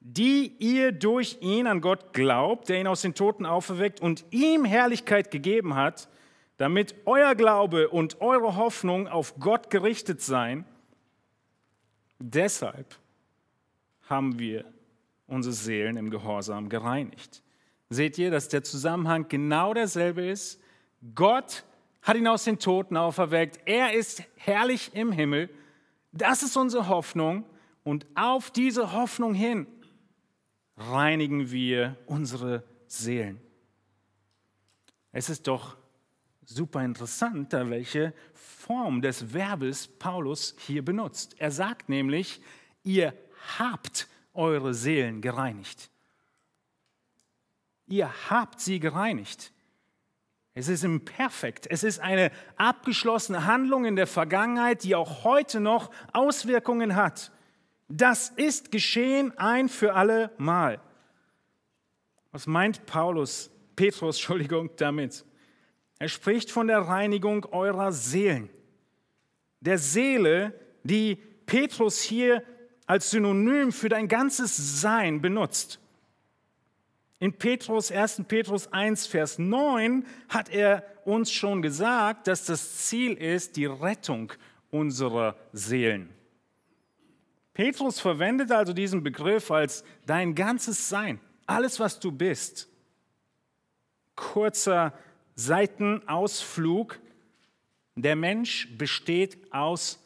die 0.00 0.56
ihr 0.58 0.90
durch 0.90 1.38
ihn 1.40 1.68
an 1.68 1.80
Gott 1.80 2.12
glaubt, 2.12 2.68
der 2.68 2.80
ihn 2.80 2.88
aus 2.88 3.02
den 3.02 3.14
Toten 3.14 3.46
auferweckt 3.46 4.00
und 4.00 4.24
ihm 4.32 4.64
Herrlichkeit 4.64 5.30
gegeben 5.30 5.76
hat, 5.76 6.08
damit 6.60 6.94
euer 7.06 7.34
Glaube 7.34 7.88
und 7.88 8.20
eure 8.20 8.56
Hoffnung 8.56 9.08
auf 9.08 9.38
Gott 9.40 9.70
gerichtet 9.70 10.20
seien. 10.20 10.64
Deshalb 12.18 12.96
haben 14.08 14.38
wir 14.38 14.64
unsere 15.26 15.54
Seelen 15.54 15.96
im 15.96 16.10
Gehorsam 16.10 16.68
gereinigt. 16.68 17.42
Seht 17.88 18.18
ihr, 18.18 18.30
dass 18.30 18.48
der 18.48 18.62
Zusammenhang 18.62 19.26
genau 19.28 19.72
derselbe 19.72 20.26
ist? 20.26 20.60
Gott 21.14 21.64
hat 22.02 22.16
ihn 22.16 22.28
aus 22.28 22.44
den 22.44 22.58
Toten 22.58 22.96
auferweckt. 22.96 23.60
Er 23.64 23.94
ist 23.94 24.22
herrlich 24.36 24.90
im 24.94 25.12
Himmel 25.12 25.48
das 26.12 26.42
ist 26.42 26.56
unsere 26.56 26.88
Hoffnung 26.88 27.44
und 27.84 28.06
auf 28.14 28.50
diese 28.50 28.92
Hoffnung 28.92 29.34
hin 29.34 29.66
reinigen 30.76 31.50
wir 31.50 31.96
unsere 32.06 32.64
Seelen. 32.86 33.40
Es 35.12 35.28
ist 35.28 35.46
doch 35.46 35.76
super 36.50 36.84
interessant, 36.84 37.52
welche 37.52 38.12
Form 38.34 39.00
des 39.00 39.32
Verbes 39.32 39.88
Paulus 39.88 40.54
hier 40.66 40.84
benutzt. 40.84 41.34
Er 41.38 41.50
sagt 41.50 41.88
nämlich, 41.88 42.40
ihr 42.82 43.14
habt 43.58 44.08
eure 44.34 44.74
Seelen 44.74 45.20
gereinigt. 45.20 45.90
Ihr 47.86 48.10
habt 48.28 48.60
sie 48.60 48.80
gereinigt. 48.80 49.52
Es 50.54 50.68
ist 50.68 50.84
imperfekt. 50.84 51.66
Es 51.68 51.84
ist 51.84 52.00
eine 52.00 52.30
abgeschlossene 52.56 53.46
Handlung 53.46 53.84
in 53.84 53.96
der 53.96 54.06
Vergangenheit, 54.06 54.84
die 54.84 54.94
auch 54.94 55.24
heute 55.24 55.60
noch 55.60 55.90
Auswirkungen 56.12 56.96
hat. 56.96 57.32
Das 57.88 58.28
ist 58.30 58.70
geschehen 58.70 59.36
ein 59.38 59.68
für 59.68 59.94
alle 59.94 60.32
Mal. 60.38 60.80
Was 62.32 62.46
meint 62.46 62.86
Paulus, 62.86 63.50
Petrus, 63.74 64.16
Entschuldigung, 64.16 64.70
damit? 64.76 65.24
Er 66.00 66.08
spricht 66.08 66.50
von 66.50 66.66
der 66.66 66.80
Reinigung 66.80 67.44
eurer 67.52 67.92
Seelen. 67.92 68.48
Der 69.60 69.76
Seele, 69.76 70.58
die 70.82 71.16
Petrus 71.44 72.00
hier 72.00 72.42
als 72.86 73.10
Synonym 73.10 73.70
für 73.70 73.90
dein 73.90 74.08
ganzes 74.08 74.80
Sein 74.80 75.20
benutzt. 75.20 75.78
In 77.18 77.34
Petrus, 77.34 77.92
1. 77.92 78.22
Petrus 78.26 78.72
1, 78.72 79.06
Vers 79.08 79.38
9 79.38 80.06
hat 80.30 80.48
er 80.48 80.84
uns 81.04 81.30
schon 81.30 81.60
gesagt, 81.60 82.28
dass 82.28 82.46
das 82.46 82.86
Ziel 82.86 83.12
ist 83.12 83.56
die 83.56 83.66
Rettung 83.66 84.32
unserer 84.70 85.36
Seelen. 85.52 86.08
Petrus 87.52 88.00
verwendet 88.00 88.50
also 88.52 88.72
diesen 88.72 89.02
Begriff 89.02 89.50
als 89.50 89.84
dein 90.06 90.34
ganzes 90.34 90.88
Sein, 90.88 91.20
alles, 91.44 91.78
was 91.78 92.00
du 92.00 92.10
bist. 92.10 92.70
Kurzer 94.16 94.94
Seitenausflug. 95.40 97.00
Der 97.96 98.16
Mensch 98.16 98.68
besteht 98.76 99.52
aus 99.52 99.98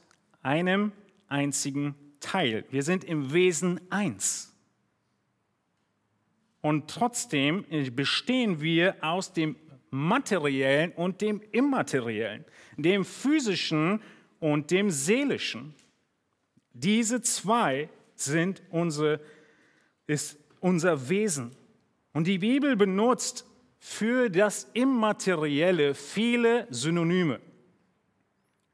einem 0.43 0.93
einzigen 1.29 1.95
Teil. 2.21 2.65
Wir 2.71 2.83
sind 2.83 3.05
im 3.05 3.33
Wesen 3.33 3.81
eins. 3.91 4.53
Und 6.61 6.89
trotzdem 6.89 7.67
bestehen 7.95 8.61
wir 8.61 8.97
aus 9.03 9.33
dem 9.33 9.57
materiellen 9.91 10.93
und 10.93 11.21
dem 11.21 11.43
immateriellen, 11.53 12.45
dem 12.77 13.05
physischen 13.05 14.01
und 14.41 14.71
dem 14.71 14.91
seelischen. 14.91 15.75
Diese 16.73 17.21
zwei 17.23 17.89
sind 18.15 18.63
unsere, 18.71 19.21
ist 20.07 20.39
unser 20.61 21.09
Wesen. 21.09 21.55
Und 22.13 22.27
die 22.27 22.39
Bibel 22.39 22.77
benutzt 22.77 23.47
für 23.87 24.31
das 24.31 24.65
Immaterielle 24.73 25.95
viele 25.95 26.67
Synonyme. 26.71 27.39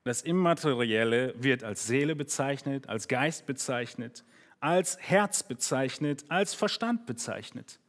Das 0.05 0.23
Immaterielle 0.23 1.35
wird 1.37 1.65
als 1.65 1.85
Seele 1.89 2.15
bezeichnet, 2.15 2.89
als 2.89 3.09
Geist 3.09 3.45
bezeichnet, 3.45 4.25
als 4.61 4.99
Herz 5.01 5.43
bezeichnet, 5.43 6.25
als 6.29 6.55
Verstand 6.55 7.07
bezeichnet. 7.07 7.81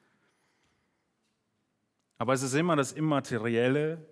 Aber 2.17 2.33
es 2.33 2.41
ist 2.41 2.55
immer 2.55 2.75
das 2.75 2.91
Immaterielle 2.91 4.03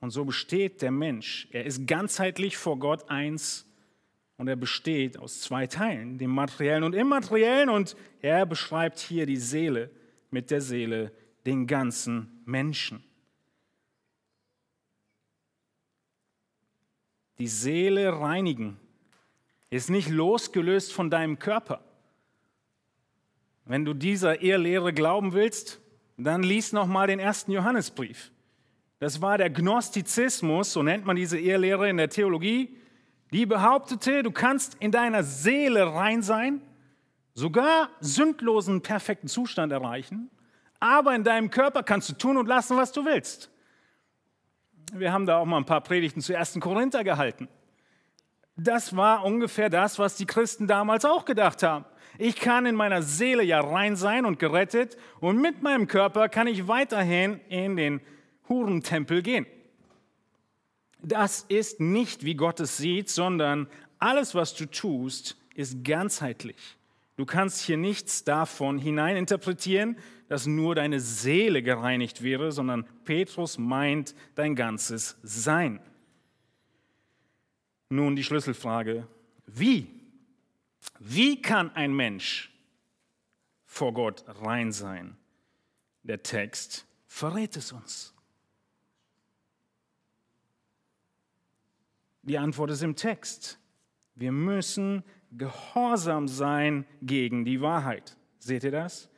und 0.00 0.10
so 0.10 0.24
besteht 0.24 0.82
der 0.82 0.90
Mensch. 0.90 1.46
Er 1.52 1.64
ist 1.64 1.86
ganzheitlich 1.86 2.56
vor 2.56 2.80
Gott 2.80 3.08
eins 3.08 3.66
und 4.36 4.48
er 4.48 4.56
besteht 4.56 5.16
aus 5.16 5.42
zwei 5.42 5.68
Teilen, 5.68 6.18
dem 6.18 6.30
materiellen 6.30 6.82
und 6.82 6.96
immateriellen 6.96 7.68
und 7.68 7.94
er 8.20 8.44
beschreibt 8.46 8.98
hier 8.98 9.26
die 9.26 9.36
Seele 9.36 9.90
mit 10.32 10.50
der 10.50 10.60
Seele, 10.60 11.12
den 11.46 11.66
ganzen 11.66 12.42
Menschen. 12.44 13.02
Die 17.38 17.46
Seele 17.46 18.20
reinigen 18.20 18.78
ist 19.70 19.90
nicht 19.90 20.08
losgelöst 20.08 20.92
von 20.92 21.10
deinem 21.10 21.38
Körper. 21.38 21.80
Wenn 23.64 23.84
du 23.84 23.94
dieser 23.94 24.42
Irrlehre 24.42 24.92
glauben 24.92 25.34
willst, 25.34 25.80
dann 26.16 26.42
lies 26.42 26.72
noch 26.72 26.86
mal 26.86 27.06
den 27.06 27.20
ersten 27.20 27.52
Johannesbrief. 27.52 28.32
Das 28.98 29.22
war 29.22 29.38
der 29.38 29.50
Gnostizismus, 29.50 30.72
so 30.72 30.82
nennt 30.82 31.04
man 31.04 31.16
diese 31.16 31.38
Irrlehre 31.38 31.88
in 31.88 31.98
der 31.98 32.08
Theologie, 32.08 32.76
die 33.30 33.46
behauptete, 33.46 34.22
du 34.22 34.32
kannst 34.32 34.76
in 34.80 34.90
deiner 34.90 35.22
Seele 35.22 35.94
rein 35.94 36.22
sein, 36.22 36.60
sogar 37.34 37.90
sündlosen, 38.00 38.80
perfekten 38.80 39.28
Zustand 39.28 39.70
erreichen, 39.70 40.30
aber 40.80 41.14
in 41.14 41.24
deinem 41.24 41.50
Körper 41.50 41.82
kannst 41.82 42.08
du 42.08 42.14
tun 42.14 42.36
und 42.36 42.46
lassen, 42.46 42.76
was 42.76 42.92
du 42.92 43.04
willst. 43.04 43.50
Wir 44.92 45.12
haben 45.12 45.26
da 45.26 45.38
auch 45.38 45.44
mal 45.44 45.58
ein 45.58 45.66
paar 45.66 45.82
Predigten 45.82 46.20
zu 46.20 46.36
1. 46.36 46.58
Korinther 46.60 47.04
gehalten. 47.04 47.48
Das 48.56 48.96
war 48.96 49.24
ungefähr 49.24 49.70
das, 49.70 49.98
was 49.98 50.16
die 50.16 50.26
Christen 50.26 50.66
damals 50.66 51.04
auch 51.04 51.24
gedacht 51.24 51.62
haben. 51.62 51.84
Ich 52.16 52.36
kann 52.36 52.66
in 52.66 52.74
meiner 52.74 53.02
Seele 53.02 53.44
ja 53.44 53.60
rein 53.60 53.94
sein 53.94 54.24
und 54.24 54.38
gerettet 54.38 54.96
und 55.20 55.40
mit 55.40 55.62
meinem 55.62 55.86
Körper 55.86 56.28
kann 56.28 56.46
ich 56.46 56.66
weiterhin 56.66 57.40
in 57.48 57.76
den 57.76 58.00
Hurentempel 58.48 59.22
gehen. 59.22 59.46
Das 61.00 61.42
ist 61.42 61.78
nicht, 61.78 62.24
wie 62.24 62.34
Gott 62.34 62.58
es 62.58 62.76
sieht, 62.76 63.08
sondern 63.08 63.68
alles, 64.00 64.34
was 64.34 64.54
du 64.54 64.66
tust, 64.66 65.36
ist 65.54 65.84
ganzheitlich. 65.84 66.77
Du 67.18 67.26
kannst 67.26 67.62
hier 67.62 67.76
nichts 67.76 68.22
davon 68.22 68.78
hineininterpretieren, 68.78 69.98
dass 70.28 70.46
nur 70.46 70.76
deine 70.76 71.00
Seele 71.00 71.64
gereinigt 71.64 72.22
wäre, 72.22 72.52
sondern 72.52 72.86
Petrus 73.02 73.58
meint 73.58 74.14
dein 74.36 74.54
ganzes 74.54 75.18
Sein. 75.24 75.80
Nun 77.88 78.14
die 78.14 78.22
Schlüsselfrage, 78.22 79.08
wie? 79.46 79.90
Wie 81.00 81.42
kann 81.42 81.74
ein 81.74 81.92
Mensch 81.92 82.56
vor 83.64 83.92
Gott 83.92 84.24
rein 84.28 84.70
sein? 84.70 85.16
Der 86.04 86.22
Text 86.22 86.86
verrät 87.08 87.56
es 87.56 87.72
uns. 87.72 88.14
Die 92.22 92.38
Antwort 92.38 92.70
ist 92.70 92.82
im 92.82 92.94
Text. 92.94 93.58
Wir 94.14 94.30
müssen 94.30 95.02
gehorsam 95.32 96.28
sein 96.28 96.86
gegen 97.02 97.44
die 97.44 97.60
Wahrheit. 97.60 98.16
Seht 98.38 98.64
ihr 98.64 98.70
das? 98.70 99.10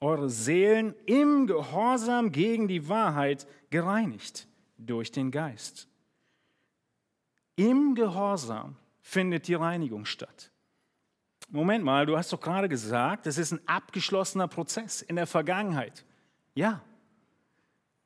Eure 0.00 0.30
Seelen 0.30 0.94
im 1.06 1.46
Gehorsam 1.46 2.30
gegen 2.30 2.68
die 2.68 2.88
Wahrheit 2.88 3.46
gereinigt 3.70 4.46
durch 4.78 5.10
den 5.10 5.30
Geist. 5.30 5.88
Im 7.56 7.94
Gehorsam 7.94 8.76
findet 9.00 9.48
die 9.48 9.54
Reinigung 9.54 10.04
statt. 10.04 10.52
Moment 11.50 11.82
mal, 11.82 12.04
du 12.06 12.16
hast 12.16 12.32
doch 12.32 12.40
gerade 12.40 12.68
gesagt, 12.68 13.26
es 13.26 13.38
ist 13.38 13.52
ein 13.52 13.60
abgeschlossener 13.66 14.48
Prozess 14.48 15.02
in 15.02 15.16
der 15.16 15.26
Vergangenheit. 15.26 16.04
Ja. 16.54 16.82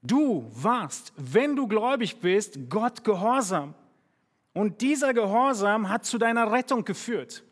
Du 0.00 0.48
warst, 0.52 1.12
wenn 1.16 1.56
du 1.56 1.66
gläubig 1.66 2.20
bist, 2.20 2.70
Gott 2.70 3.04
gehorsam. 3.04 3.74
Und 4.52 4.80
dieser 4.80 5.14
Gehorsam 5.14 5.88
hat 5.88 6.04
zu 6.04 6.18
deiner 6.18 6.52
Rettung 6.52 6.84
geführt. 6.84 7.42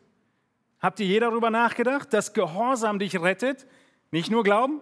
Habt 0.79 0.99
ihr 0.99 1.05
je 1.05 1.19
darüber 1.19 1.49
nachgedacht, 1.49 2.13
dass 2.13 2.33
Gehorsam 2.33 2.99
dich 2.99 3.19
rettet? 3.19 3.67
Nicht 4.11 4.31
nur 4.31 4.43
Glauben? 4.43 4.81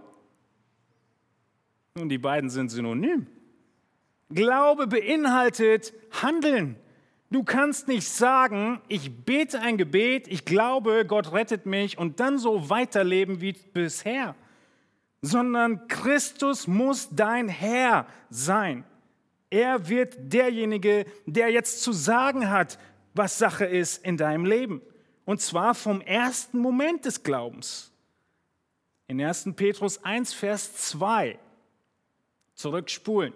Nun, 1.96 2.10
die 2.10 2.18
beiden 2.18 2.50
sind 2.50 2.70
synonym. 2.70 3.28
Glaube 4.30 4.88
beinhaltet 4.88 5.94
Handeln. 6.12 6.78
Du 7.32 7.44
kannst 7.44 7.88
nicht 7.88 8.08
sagen, 8.08 8.82
ich 8.88 9.24
bete 9.24 9.60
ein 9.60 9.78
Gebet, 9.78 10.28
ich 10.28 10.46
glaube, 10.46 11.06
Gott 11.06 11.32
rettet 11.32 11.66
mich 11.66 11.98
und 11.98 12.20
dann 12.20 12.40
so 12.40 12.70
weiterleben 12.70 13.40
wie 13.40 13.54
bisher, 13.54 14.36
sondern 15.22 15.88
Christus 15.88 16.68
muss 16.68 17.10
dein 17.12 17.48
Herr 17.48 18.08
sein. 18.30 18.84
Er 19.50 19.90
wird 19.90 20.16
derjenige, 20.18 21.06
der 21.26 21.50
jetzt 21.50 21.82
zu 21.82 21.92
sagen 21.92 22.50
hat, 22.50 22.78
was 23.14 23.38
Sache 23.38 23.66
ist 23.66 24.06
in 24.06 24.18
deinem 24.18 24.46
Leben. 24.46 24.82
Und 25.26 25.42
zwar 25.42 25.76
vom 25.76 26.02
ersten 26.02 26.60
Moment 26.60 27.06
des 27.06 27.24
Glaubens. 27.24 27.92
In 29.08 29.22
1. 29.22 29.50
Petrus 29.56 30.04
1, 30.04 30.34
Vers 30.34 30.76
2 30.76 31.40
zurückspulen. 32.54 33.34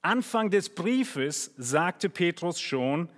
Anfang 0.00 0.50
des 0.50 0.68
Briefes 0.68 1.52
sagte 1.56 2.08
Petrus 2.08 2.60
schon, 2.60 3.08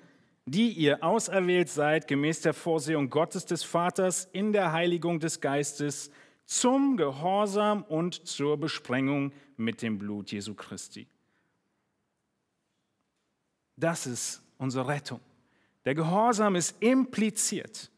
die 0.47 0.71
ihr 0.71 1.03
auserwählt 1.03 1.71
seid 1.71 2.07
gemäß 2.07 2.43
der 2.43 2.53
Vorsehung 2.53 3.09
Gottes 3.09 3.47
des 3.47 3.65
Vaters 3.65 4.29
in 4.33 4.53
der 4.53 4.73
Heiligung 4.73 5.19
des 5.19 5.41
Geistes 5.41 6.11
zum 6.45 6.99
Gehorsam 6.99 7.83
und 7.85 8.27
zur 8.27 8.59
Besprengung 8.59 9.33
mit 9.57 9.81
dem 9.81 9.99
Blut 9.99 10.31
Jesu 10.31 10.55
Christi. 10.55 11.07
Das 13.77 14.07
ist 14.07 14.43
unsere 14.59 14.89
Rettung. 14.89 15.21
Der 15.85 15.95
Gehorsam 15.95 16.57
ist 16.57 16.77
impliziert. 16.81 17.91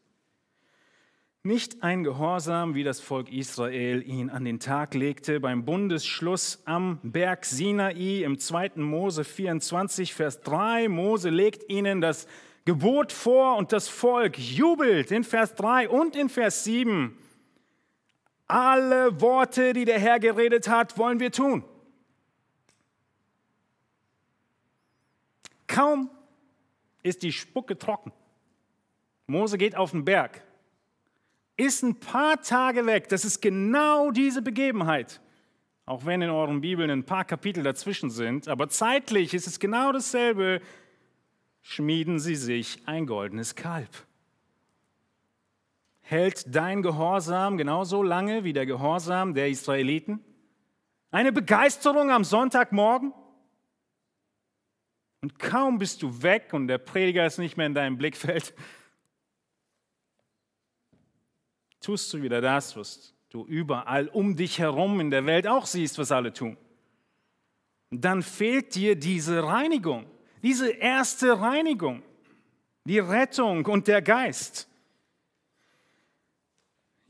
Nicht 1.43 1.81
ein 1.81 2.03
Gehorsam, 2.03 2.75
wie 2.75 2.83
das 2.83 2.99
Volk 2.99 3.31
Israel 3.31 4.03
ihn 4.05 4.29
an 4.29 4.43
den 4.43 4.59
Tag 4.59 4.93
legte 4.93 5.39
beim 5.39 5.63
Bundesschluss 5.63 6.61
am 6.65 6.99
Berg 7.03 7.45
Sinai 7.45 8.23
im 8.23 8.37
2. 8.37 8.71
Mose 8.75 9.23
24, 9.23 10.13
Vers 10.13 10.41
3. 10.41 10.89
Mose 10.89 11.29
legt 11.29 11.69
ihnen 11.69 12.01
das 12.01 12.27
Gebot 12.65 13.13
vor 13.13 13.55
und 13.55 13.71
das 13.71 13.87
Volk 13.87 14.37
jubelt 14.37 15.11
in 15.11 15.23
Vers 15.23 15.55
3 15.55 15.87
und 15.87 16.17
in 16.17 16.27
Vers 16.27 16.65
7. 16.65 17.17
Alle 18.47 19.21
Worte, 19.21 19.71
die 19.71 19.85
der 19.85 19.99
Herr 19.99 20.19
geredet 20.19 20.67
hat, 20.67 20.97
wollen 20.97 21.21
wir 21.21 21.31
tun. 21.31 21.63
Kaum 25.77 26.09
ist 27.03 27.21
die 27.21 27.31
Spucke 27.31 27.77
trocken. 27.77 28.11
Mose 29.27 29.59
geht 29.59 29.75
auf 29.75 29.91
den 29.91 30.05
Berg, 30.05 30.41
ist 31.55 31.83
ein 31.83 31.99
paar 31.99 32.41
Tage 32.41 32.87
weg. 32.87 33.09
Das 33.09 33.23
ist 33.23 33.43
genau 33.43 34.09
diese 34.09 34.41
Begebenheit. 34.41 35.21
Auch 35.85 36.03
wenn 36.07 36.23
in 36.23 36.31
euren 36.31 36.61
Bibeln 36.61 36.89
ein 36.89 37.03
paar 37.03 37.25
Kapitel 37.25 37.61
dazwischen 37.61 38.09
sind, 38.09 38.47
aber 38.47 38.69
zeitlich 38.69 39.35
ist 39.35 39.45
es 39.45 39.59
genau 39.59 39.91
dasselbe. 39.91 40.61
Schmieden 41.61 42.17
sie 42.17 42.35
sich 42.35 42.81
ein 42.87 43.05
goldenes 43.05 43.53
Kalb. 43.53 43.91
Hält 46.01 46.55
dein 46.55 46.81
Gehorsam 46.81 47.55
genauso 47.55 48.01
lange 48.01 48.43
wie 48.43 48.53
der 48.53 48.65
Gehorsam 48.65 49.35
der 49.35 49.49
Israeliten? 49.49 50.25
Eine 51.11 51.31
Begeisterung 51.31 52.09
am 52.09 52.23
Sonntagmorgen? 52.23 53.13
Und 55.21 55.39
kaum 55.39 55.79
bist 55.79 56.03
du 56.03 56.21
weg 56.21 56.53
und 56.53 56.67
der 56.67 56.77
Prediger 56.77 57.25
ist 57.25 57.37
nicht 57.37 57.57
mehr 57.57 57.65
in 57.65 57.73
deinem 57.73 57.97
Blickfeld, 57.97 58.53
tust 61.79 62.13
du 62.13 62.21
wieder 62.21 62.41
das, 62.41 62.75
was 62.75 63.13
du 63.29 63.45
überall 63.45 64.07
um 64.07 64.35
dich 64.35 64.59
herum 64.59 64.99
in 64.99 65.09
der 65.09 65.25
Welt 65.25 65.47
auch 65.47 65.65
siehst, 65.65 65.97
was 65.97 66.11
alle 66.11 66.33
tun. 66.33 66.57
Und 67.89 68.03
dann 68.03 68.21
fehlt 68.21 68.75
dir 68.75 68.95
diese 68.95 69.43
Reinigung, 69.43 70.05
diese 70.43 70.69
erste 70.69 71.39
Reinigung, 71.39 72.03
die 72.83 72.99
Rettung 72.99 73.65
und 73.65 73.87
der 73.87 74.01
Geist. 74.01 74.67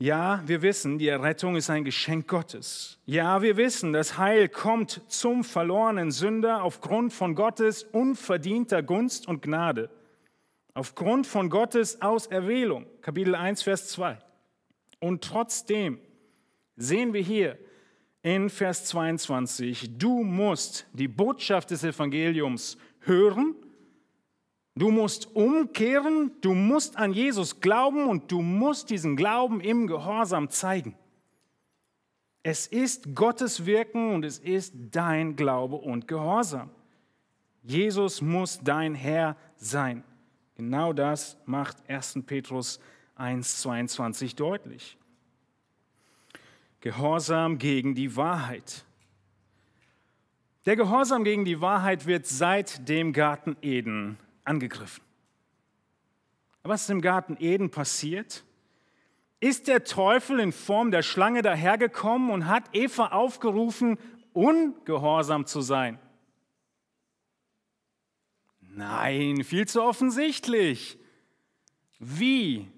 Ja, 0.00 0.44
wir 0.46 0.62
wissen, 0.62 0.98
die 0.98 1.08
Errettung 1.08 1.56
ist 1.56 1.70
ein 1.70 1.84
Geschenk 1.84 2.28
Gottes. 2.28 3.00
Ja, 3.04 3.42
wir 3.42 3.56
wissen, 3.56 3.92
das 3.92 4.16
Heil 4.16 4.48
kommt 4.48 5.02
zum 5.08 5.42
verlorenen 5.42 6.12
Sünder 6.12 6.62
aufgrund 6.62 7.12
von 7.12 7.34
Gottes 7.34 7.82
unverdienter 7.82 8.82
Gunst 8.84 9.26
und 9.26 9.42
Gnade. 9.42 9.90
aufgrund 10.74 11.26
von 11.26 11.50
Gottes 11.50 12.00
Auserwählung, 12.02 12.86
Kapitel 13.00 13.34
1, 13.34 13.62
Vers 13.62 13.88
2. 13.88 14.16
Und 15.00 15.24
trotzdem 15.24 15.98
sehen 16.76 17.12
wir 17.12 17.20
hier 17.20 17.58
in 18.22 18.48
Vers 18.48 18.84
22, 18.84 19.98
du 19.98 20.22
musst 20.22 20.86
die 20.92 21.08
Botschaft 21.08 21.72
des 21.72 21.82
Evangeliums 21.82 22.78
hören, 23.00 23.56
du 24.78 24.90
musst 24.90 25.34
umkehren, 25.34 26.32
du 26.40 26.54
musst 26.54 26.96
an 26.96 27.12
Jesus 27.12 27.60
glauben 27.60 28.06
und 28.06 28.30
du 28.30 28.42
musst 28.42 28.90
diesen 28.90 29.16
Glauben 29.16 29.60
im 29.60 29.86
Gehorsam 29.86 30.50
zeigen. 30.50 30.96
Es 32.42 32.66
ist 32.66 33.14
Gottes 33.14 33.66
Wirken 33.66 34.14
und 34.14 34.24
es 34.24 34.38
ist 34.38 34.72
dein 34.90 35.36
Glaube 35.36 35.76
und 35.76 36.08
Gehorsam. 36.08 36.70
Jesus 37.62 38.22
muss 38.22 38.60
dein 38.62 38.94
Herr 38.94 39.36
sein. 39.56 40.04
Genau 40.54 40.92
das 40.92 41.36
macht 41.44 41.76
1. 41.88 42.20
Petrus 42.26 42.80
1.22 43.18 44.36
deutlich. 44.36 44.96
Gehorsam 46.80 47.58
gegen 47.58 47.94
die 47.94 48.16
Wahrheit. 48.16 48.84
Der 50.64 50.76
Gehorsam 50.76 51.24
gegen 51.24 51.44
die 51.44 51.60
Wahrheit 51.60 52.06
wird 52.06 52.26
seit 52.26 52.88
dem 52.88 53.12
Garten 53.12 53.56
Eden 53.62 54.18
angegriffen. 54.48 55.04
Was 56.62 56.82
ist 56.82 56.90
im 56.90 57.00
Garten 57.00 57.36
Eden 57.38 57.70
passiert? 57.70 58.44
Ist 59.40 59.68
der 59.68 59.84
Teufel 59.84 60.40
in 60.40 60.52
Form 60.52 60.90
der 60.90 61.02
Schlange 61.02 61.42
dahergekommen 61.42 62.30
und 62.30 62.46
hat 62.46 62.64
Eva 62.72 63.08
aufgerufen, 63.08 63.98
ungehorsam 64.32 65.46
zu 65.46 65.60
sein? 65.60 65.98
Nein, 68.60 69.44
viel 69.44 69.66
zu 69.66 69.82
offensichtlich. 69.82 70.98
Wie 71.98 72.68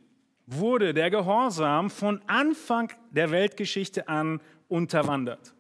wurde 0.46 0.94
der 0.94 1.10
Gehorsam 1.10 1.90
von 1.90 2.22
Anfang 2.26 2.92
der 3.10 3.30
Weltgeschichte 3.30 4.08
an 4.08 4.40
unterwandert? 4.68 5.54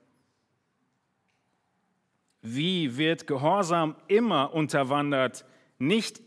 Wie 2.42 2.96
wird 2.96 3.26
Gehorsam 3.26 3.96
immer 4.08 4.54
unterwandert? 4.54 5.44
Nicht 5.80 6.20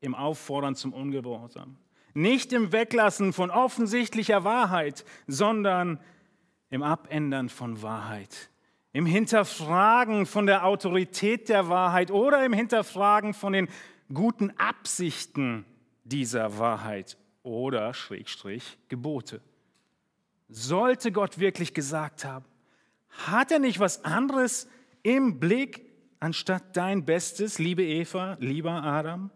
im 0.00 0.14
Auffordern 0.14 0.76
zum 0.76 0.92
Ungehorsam, 0.92 1.76
nicht 2.14 2.52
im 2.52 2.72
Weglassen 2.72 3.32
von 3.32 3.50
offensichtlicher 3.50 4.44
Wahrheit, 4.44 5.04
sondern 5.26 6.00
im 6.70 6.82
Abändern 6.82 7.48
von 7.48 7.82
Wahrheit, 7.82 8.50
im 8.92 9.04
Hinterfragen 9.04 10.26
von 10.26 10.46
der 10.46 10.64
Autorität 10.64 11.48
der 11.48 11.68
Wahrheit 11.68 12.12
oder 12.12 12.44
im 12.44 12.52
Hinterfragen 12.52 13.34
von 13.34 13.52
den 13.52 13.68
guten 14.14 14.50
Absichten 14.58 15.64
dieser 16.04 16.58
Wahrheit 16.58 17.18
oder 17.42 17.92
Schrägstrich 17.94 18.78
Gebote. 18.88 19.40
Sollte 20.48 21.10
Gott 21.10 21.40
wirklich 21.40 21.74
gesagt 21.74 22.24
haben, 22.24 22.44
hat 23.26 23.50
er 23.50 23.58
nicht 23.58 23.80
was 23.80 24.04
anderes 24.04 24.68
im 25.02 25.40
Blick 25.40 25.87
anstatt 26.20 26.76
dein 26.76 27.04
Bestes, 27.04 27.58
liebe 27.58 27.84
Eva, 27.84 28.36
lieber 28.40 28.82
Adam? 28.82 29.30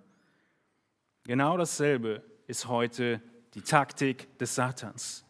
Genau 1.24 1.56
dasselbe 1.56 2.22
ist 2.46 2.66
heute 2.66 3.22
die 3.54 3.62
Taktik 3.62 4.38
des 4.38 4.54
Satans. 4.54 5.24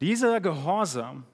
Dieser 0.00 0.40
Gehorsam, 0.40 1.24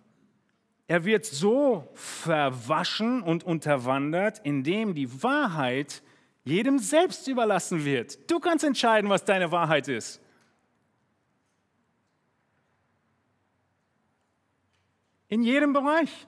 er 0.86 1.04
wird 1.04 1.24
so 1.24 1.88
verwaschen 1.94 3.22
und 3.22 3.44
unterwandert, 3.44 4.40
indem 4.44 4.94
die 4.94 5.22
Wahrheit 5.22 6.02
jedem 6.44 6.78
selbst 6.78 7.28
überlassen 7.28 7.84
wird. 7.84 8.30
Du 8.30 8.40
kannst 8.40 8.64
entscheiden, 8.64 9.10
was 9.10 9.24
deine 9.24 9.50
Wahrheit 9.52 9.88
ist. 9.88 10.20
In 15.28 15.42
jedem 15.42 15.72
Bereich. 15.72 16.26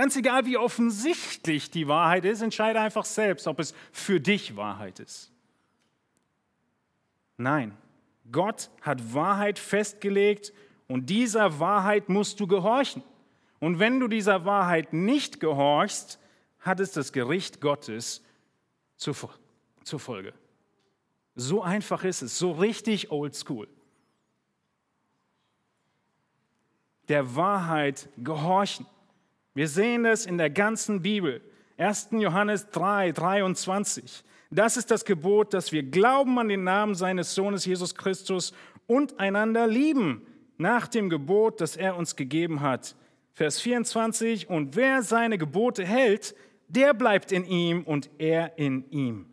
Ganz 0.00 0.16
egal, 0.16 0.46
wie 0.46 0.56
offensichtlich 0.56 1.70
die 1.70 1.86
Wahrheit 1.86 2.24
ist, 2.24 2.40
entscheide 2.40 2.80
einfach 2.80 3.04
selbst, 3.04 3.46
ob 3.46 3.60
es 3.60 3.74
für 3.92 4.18
dich 4.18 4.56
Wahrheit 4.56 4.98
ist. 4.98 5.30
Nein, 7.36 7.76
Gott 8.32 8.70
hat 8.80 9.12
Wahrheit 9.12 9.58
festgelegt 9.58 10.54
und 10.88 11.10
dieser 11.10 11.60
Wahrheit 11.60 12.08
musst 12.08 12.40
du 12.40 12.46
gehorchen. 12.46 13.02
Und 13.58 13.78
wenn 13.78 14.00
du 14.00 14.08
dieser 14.08 14.46
Wahrheit 14.46 14.94
nicht 14.94 15.38
gehorchst, 15.38 16.18
hat 16.60 16.80
es 16.80 16.92
das 16.92 17.12
Gericht 17.12 17.60
Gottes 17.60 18.24
zur, 18.96 19.14
Folge. 19.98 20.32
So 21.34 21.62
einfach 21.62 22.04
ist 22.04 22.22
es, 22.22 22.38
so 22.38 22.52
richtig 22.52 23.10
oldschool. 23.10 23.68
Der 27.10 27.36
Wahrheit 27.36 28.08
gehorchen. 28.16 28.86
Wir 29.54 29.68
sehen 29.68 30.04
es 30.04 30.26
in 30.26 30.38
der 30.38 30.50
ganzen 30.50 31.02
Bibel. 31.02 31.42
1. 31.76 32.08
Johannes 32.12 32.68
3, 32.70 33.12
23. 33.12 34.22
Das 34.50 34.76
ist 34.76 34.90
das 34.90 35.04
Gebot, 35.04 35.54
dass 35.54 35.72
wir 35.72 35.82
glauben 35.82 36.38
an 36.38 36.48
den 36.48 36.64
Namen 36.64 36.94
seines 36.94 37.34
Sohnes 37.34 37.64
Jesus 37.64 37.94
Christus 37.94 38.52
und 38.86 39.18
einander 39.18 39.66
lieben, 39.66 40.26
nach 40.58 40.88
dem 40.88 41.08
Gebot, 41.08 41.60
das 41.60 41.76
er 41.76 41.96
uns 41.96 42.16
gegeben 42.16 42.60
hat. 42.60 42.94
Vers 43.32 43.60
24, 43.60 44.50
und 44.50 44.76
wer 44.76 45.02
seine 45.02 45.38
Gebote 45.38 45.84
hält, 45.84 46.34
der 46.68 46.92
bleibt 46.92 47.32
in 47.32 47.44
ihm 47.44 47.82
und 47.84 48.10
er 48.18 48.58
in 48.58 48.88
ihm. 48.90 49.26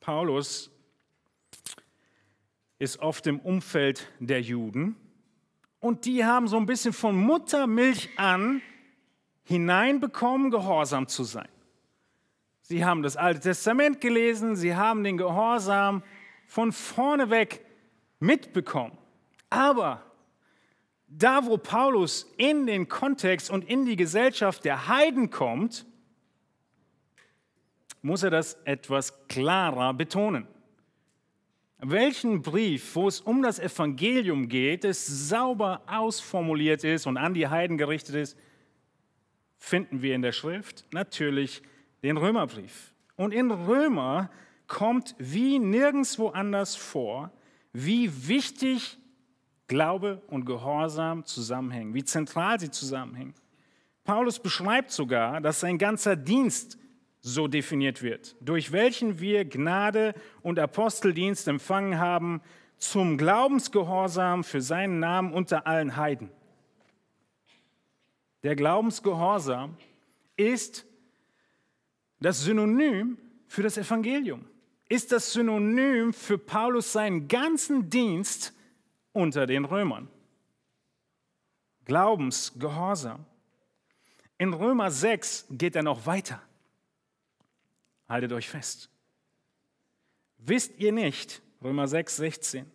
Paulus 0.00 0.70
ist 2.78 2.98
oft 3.00 3.26
im 3.26 3.40
Umfeld 3.40 4.08
der 4.20 4.40
Juden 4.40 4.96
und 5.84 6.06
die 6.06 6.24
haben 6.24 6.48
so 6.48 6.56
ein 6.56 6.64
bisschen 6.64 6.94
von 6.94 7.14
Muttermilch 7.14 8.08
an 8.16 8.62
hineinbekommen, 9.42 10.50
gehorsam 10.50 11.08
zu 11.08 11.24
sein. 11.24 11.48
Sie 12.62 12.86
haben 12.86 13.02
das 13.02 13.18
Alte 13.18 13.40
Testament 13.40 14.00
gelesen, 14.00 14.56
sie 14.56 14.74
haben 14.74 15.04
den 15.04 15.18
Gehorsam 15.18 16.02
von 16.46 16.72
vorne 16.72 17.28
weg 17.28 17.66
mitbekommen. 18.18 18.96
Aber 19.50 20.02
da, 21.06 21.44
wo 21.44 21.58
Paulus 21.58 22.32
in 22.38 22.66
den 22.66 22.88
Kontext 22.88 23.50
und 23.50 23.68
in 23.68 23.84
die 23.84 23.96
Gesellschaft 23.96 24.64
der 24.64 24.88
Heiden 24.88 25.28
kommt, 25.28 25.84
muss 28.00 28.22
er 28.22 28.30
das 28.30 28.54
etwas 28.64 29.28
klarer 29.28 29.92
betonen. 29.92 30.48
Welchen 31.86 32.40
Brief, 32.40 32.94
wo 32.96 33.08
es 33.08 33.20
um 33.20 33.42
das 33.42 33.58
Evangelium 33.58 34.48
geht, 34.48 34.86
es 34.86 35.06
sauber 35.06 35.82
ausformuliert 35.86 36.82
ist 36.82 37.06
und 37.06 37.18
an 37.18 37.34
die 37.34 37.48
Heiden 37.48 37.76
gerichtet 37.76 38.14
ist, 38.14 38.38
finden 39.58 40.00
wir 40.00 40.14
in 40.14 40.22
der 40.22 40.32
Schrift? 40.32 40.86
Natürlich 40.92 41.62
den 42.02 42.16
Römerbrief. 42.16 42.94
Und 43.16 43.34
in 43.34 43.50
Römer 43.50 44.30
kommt 44.66 45.14
wie 45.18 45.58
nirgendwo 45.58 46.28
anders 46.28 46.74
vor, 46.74 47.30
wie 47.74 48.28
wichtig 48.28 48.96
Glaube 49.68 50.22
und 50.28 50.46
Gehorsam 50.46 51.26
zusammenhängen, 51.26 51.92
wie 51.92 52.04
zentral 52.04 52.58
sie 52.60 52.70
zusammenhängen. 52.70 53.34
Paulus 54.04 54.38
beschreibt 54.38 54.90
sogar, 54.90 55.42
dass 55.42 55.60
sein 55.60 55.76
ganzer 55.76 56.16
Dienst 56.16 56.78
so 57.26 57.48
definiert 57.48 58.02
wird, 58.02 58.36
durch 58.42 58.70
welchen 58.70 59.18
wir 59.18 59.46
Gnade 59.46 60.14
und 60.42 60.58
Aposteldienst 60.58 61.48
empfangen 61.48 61.98
haben 61.98 62.42
zum 62.76 63.16
Glaubensgehorsam 63.16 64.44
für 64.44 64.60
seinen 64.60 65.00
Namen 65.00 65.32
unter 65.32 65.66
allen 65.66 65.96
Heiden. 65.96 66.28
Der 68.42 68.54
Glaubensgehorsam 68.54 69.74
ist 70.36 70.84
das 72.20 72.42
Synonym 72.42 73.16
für 73.46 73.62
das 73.62 73.78
Evangelium, 73.78 74.44
ist 74.90 75.10
das 75.10 75.32
Synonym 75.32 76.12
für 76.12 76.36
Paulus 76.36 76.92
seinen 76.92 77.26
ganzen 77.26 77.88
Dienst 77.88 78.52
unter 79.14 79.46
den 79.46 79.64
Römern. 79.64 80.10
Glaubensgehorsam. 81.86 83.24
In 84.36 84.52
Römer 84.52 84.90
6 84.90 85.46
geht 85.52 85.74
er 85.74 85.82
noch 85.82 86.04
weiter. 86.04 86.42
Haltet 88.08 88.32
euch 88.32 88.48
fest. 88.48 88.90
Wisst 90.38 90.78
ihr 90.78 90.92
nicht, 90.92 91.42
Römer 91.62 91.88
6, 91.88 92.16
16, 92.16 92.70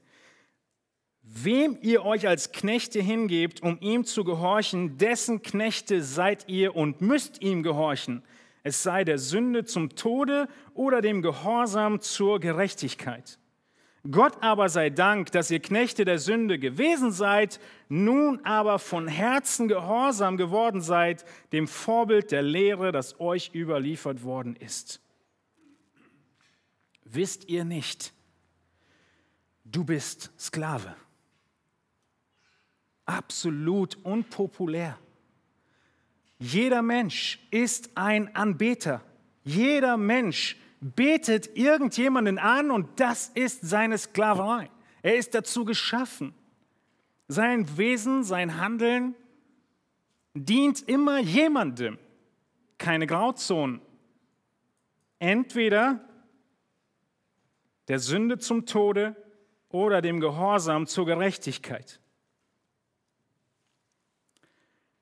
wem 1.22 1.78
ihr 1.82 2.04
euch 2.04 2.28
als 2.28 2.52
Knechte 2.52 3.02
hingebt, 3.02 3.62
um 3.62 3.78
ihm 3.80 4.06
zu 4.06 4.24
gehorchen, 4.24 4.98
dessen 4.98 5.42
Knechte 5.42 6.02
seid 6.02 6.50
ihr 6.50 6.76
und 6.76 7.02
müsst 7.02 7.42
ihm 7.42 7.62
gehorchen, 7.62 8.24
es 8.64 8.84
sei 8.84 9.04
der 9.04 9.20
Sünde 9.20 9.66
zum 9.66 9.96
Tode 9.96 10.48
oder 10.74 11.02
dem 11.02 11.22
Gehorsam 11.22 12.02
zur 12.02 12.40
Gerechtigkeit. 12.40 13.40
Gott 14.10 14.42
aber 14.42 14.70
sei 14.70 14.90
Dank, 14.90 15.32
dass 15.32 15.52
ihr 15.52 15.60
Knechte 15.60 16.06
der 16.06 16.20
Sünde 16.20 16.58
gewesen 16.58 17.12
seid, 17.12 17.60
nun 17.90 18.44
aber 18.46 18.80
von 18.80 19.08
Herzen 19.08 19.68
gehorsam 19.68 20.38
geworden 20.38 20.82
seid, 20.82 21.26
dem 21.52 21.68
Vorbild 21.68 22.32
der 22.32 22.42
Lehre, 22.42 22.92
das 22.92 23.20
euch 23.20 23.52
überliefert 23.54 24.24
worden 24.24 24.56
ist. 24.56 25.02
Wisst 27.12 27.50
ihr 27.50 27.66
nicht, 27.66 28.14
du 29.66 29.84
bist 29.84 30.32
Sklave. 30.38 30.96
Absolut 33.06 33.98
unpopulär. 34.04 35.00
Jeder 36.38 36.84
Mensch 36.84 37.40
ist 37.50 37.90
ein 37.96 38.36
Anbeter. 38.36 39.02
Jeder 39.44 39.98
Mensch 39.98 40.56
betet 40.82 41.58
irgendjemanden 41.58 42.38
an 42.38 42.70
und 42.70 43.00
das 43.00 43.30
ist 43.30 43.62
seine 43.62 43.98
Sklaverei. 43.98 44.70
Er 45.02 45.16
ist 45.16 45.34
dazu 45.34 45.66
geschaffen. 45.66 46.36
Sein 47.28 47.78
Wesen, 47.78 48.24
sein 48.24 48.62
Handeln 48.62 49.16
dient 50.36 50.88
immer 50.88 51.20
jemandem. 51.20 51.98
Keine 52.78 53.08
Grauzonen. 53.08 53.82
Entweder 55.18 56.08
der 57.90 58.00
Sünde 58.00 58.38
zum 58.38 58.66
Tode 58.68 59.16
oder 59.68 60.02
dem 60.02 60.20
Gehorsam 60.20 60.86
zur 60.86 61.08
Gerechtigkeit. 61.08 62.00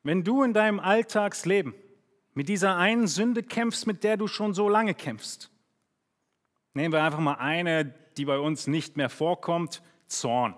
Wenn 0.03 0.23
du 0.23 0.41
in 0.41 0.53
deinem 0.53 0.79
Alltagsleben 0.79 1.75
mit 2.33 2.47
dieser 2.47 2.77
einen 2.77 3.07
Sünde 3.07 3.43
kämpfst, 3.43 3.87
mit 3.87 4.05
der 4.05 4.15
du 4.15 4.27
schon 4.27 4.53
so 4.53 4.69
lange 4.69 4.93
kämpfst, 4.93 5.51
nehmen 6.73 6.93
wir 6.93 7.03
einfach 7.03 7.19
mal 7.19 7.35
eine, 7.35 7.93
die 8.15 8.23
bei 8.23 8.39
uns 8.39 8.67
nicht 8.67 8.95
mehr 8.95 9.09
vorkommt, 9.09 9.83
Zorn. 10.07 10.55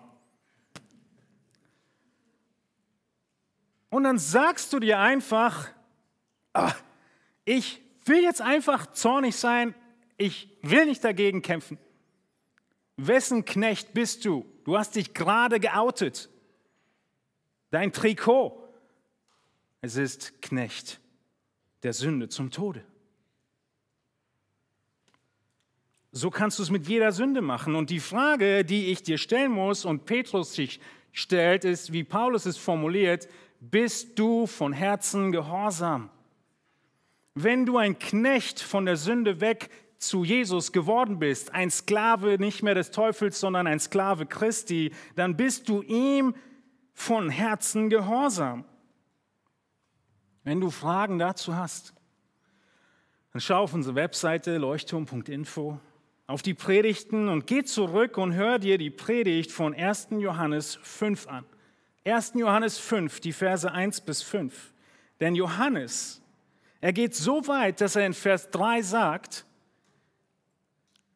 Und 3.89 4.03
dann 4.03 4.19
sagst 4.19 4.71
du 4.71 4.79
dir 4.79 4.99
einfach, 4.99 5.69
ach, 6.53 6.79
ich 7.43 7.81
will 8.05 8.21
jetzt 8.21 8.41
einfach 8.43 8.91
zornig 8.91 9.35
sein, 9.35 9.73
ich 10.17 10.55
will 10.61 10.85
nicht 10.85 11.03
dagegen 11.03 11.41
kämpfen. 11.41 11.79
Wessen 13.07 13.45
Knecht 13.45 13.93
bist 13.93 14.25
du? 14.25 14.45
Du 14.65 14.77
hast 14.77 14.95
dich 14.95 15.13
gerade 15.13 15.59
geoutet. 15.59 16.29
Dein 17.71 17.93
Trikot. 17.93 18.61
Es 19.81 19.95
ist 19.95 20.41
Knecht 20.41 20.99
der 21.83 21.93
Sünde 21.93 22.27
zum 22.27 22.51
Tode. 22.51 22.83
So 26.11 26.29
kannst 26.29 26.59
du 26.59 26.63
es 26.63 26.71
mit 26.71 26.87
jeder 26.87 27.13
Sünde 27.13 27.41
machen. 27.41 27.75
Und 27.75 27.89
die 27.89 28.01
Frage, 28.01 28.65
die 28.65 28.91
ich 28.91 29.01
dir 29.03 29.17
stellen 29.17 29.51
muss 29.51 29.85
und 29.85 30.05
Petrus 30.05 30.53
sich 30.53 30.81
stellt, 31.13 31.63
ist, 31.63 31.93
wie 31.93 32.03
Paulus 32.03 32.45
es 32.45 32.57
formuliert, 32.57 33.29
bist 33.61 34.19
du 34.19 34.45
von 34.45 34.73
Herzen 34.73 35.31
gehorsam? 35.31 36.09
Wenn 37.35 37.65
du 37.65 37.77
ein 37.77 37.97
Knecht 37.97 38.59
von 38.59 38.85
der 38.85 38.97
Sünde 38.97 39.39
weg 39.39 39.69
zu 39.99 40.23
Jesus 40.23 40.71
geworden 40.71 41.19
bist, 41.19 41.53
ein 41.53 41.69
Sklave 41.69 42.37
nicht 42.39 42.63
mehr 42.63 42.73
des 42.73 42.91
Teufels, 42.91 43.39
sondern 43.39 43.67
ein 43.67 43.79
Sklave 43.79 44.25
Christi, 44.25 44.91
dann 45.15 45.35
bist 45.35 45.67
du 45.67 45.81
ihm 45.81 46.33
von 46.93 47.29
Herzen 47.29 47.89
gehorsam. 47.89 48.65
Wenn 50.43 50.61
du 50.61 50.69
Fragen 50.69 51.19
dazu 51.19 51.55
hast, 51.55 51.93
dann 53.33 53.41
schau 53.41 53.63
auf 53.63 53.73
unsere 53.73 53.95
Webseite 53.95 54.57
leuchtturm.info, 54.57 55.79
auf 56.27 56.41
die 56.41 56.53
Predigten 56.53 57.27
und 57.27 57.45
geh 57.45 57.63
zurück 57.63 58.17
und 58.17 58.33
hör 58.33 58.57
dir 58.57 58.77
die 58.77 58.89
Predigt 58.89 59.51
von 59.51 59.75
1. 59.75 60.09
Johannes 60.11 60.79
5 60.81 61.27
an. 61.27 61.45
1. 62.05 62.33
Johannes 62.35 62.79
5, 62.79 63.19
die 63.19 63.33
Verse 63.33 63.69
1 63.69 64.01
bis 64.01 64.21
5. 64.21 64.73
Denn 65.19 65.35
Johannes, 65.35 66.21
er 66.79 66.93
geht 66.93 67.13
so 67.13 67.45
weit, 67.47 67.81
dass 67.81 67.97
er 67.97 68.05
in 68.05 68.13
Vers 68.13 68.49
3 68.51 68.81
sagt, 68.81 69.45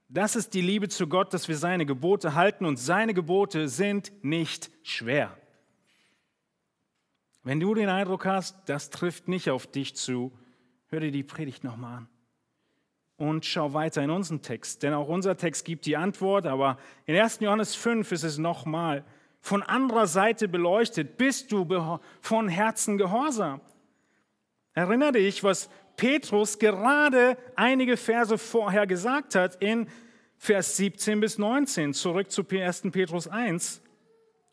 das 0.10 0.36
ist 0.36 0.54
die 0.54 0.62
Liebe 0.62 0.90
zu 0.90 1.08
Gott, 1.08 1.34
dass 1.34 1.48
wir 1.48 1.58
seine 1.58 1.86
Gebote 1.86 2.36
halten 2.36 2.66
und 2.66 2.78
seine 2.78 3.14
Gebote 3.14 3.68
sind 3.68 4.12
nicht 4.24 4.70
schwer. 4.84 5.36
Wenn 7.44 7.60
du 7.60 7.74
den 7.74 7.90
Eindruck 7.90 8.26
hast, 8.26 8.58
das 8.68 8.90
trifft 8.90 9.28
nicht 9.28 9.50
auf 9.50 9.68
dich 9.68 9.96
zu, 9.96 10.32
hör 10.88 11.00
dir 11.00 11.12
die 11.12 11.24
Predigt 11.24 11.64
nochmal 11.64 11.98
an. 11.98 12.08
Und 13.18 13.46
schau 13.46 13.74
weiter 13.74 14.02
in 14.02 14.10
unseren 14.10 14.42
Text, 14.42 14.84
denn 14.84 14.94
auch 14.94 15.08
unser 15.08 15.38
Text 15.38 15.66
gibt 15.66 15.86
die 15.86 15.98
Antwort, 15.98 16.46
aber 16.46 16.78
in 17.06 17.16
1. 17.16 17.40
Johannes 17.42 17.76
5 17.76 18.12
ist 18.12 18.24
es 18.24 18.38
nochmal 18.38 19.04
von 19.40 19.62
anderer 19.62 20.08
Seite 20.08 20.48
beleuchtet. 20.48 21.18
Bist 21.18 21.52
du 21.52 22.00
von 22.22 22.48
Herzen 22.48 22.98
gehorsam? 22.98 23.62
Erinnere 24.74 25.12
dich, 25.12 25.44
was 25.44 25.70
Petrus 25.96 26.60
gerade 26.60 27.38
einige 27.56 27.98
Verse 27.98 28.38
vorher 28.38 28.88
gesagt 28.88 29.36
hat 29.36 29.56
in 29.62 29.88
Vers 30.38 30.76
17 30.78 31.20
bis 31.20 31.38
19. 31.38 31.94
Zurück 31.94 32.32
zu 32.32 32.46
1. 32.50 32.84
Petrus 32.92 33.28
1. 33.28 33.82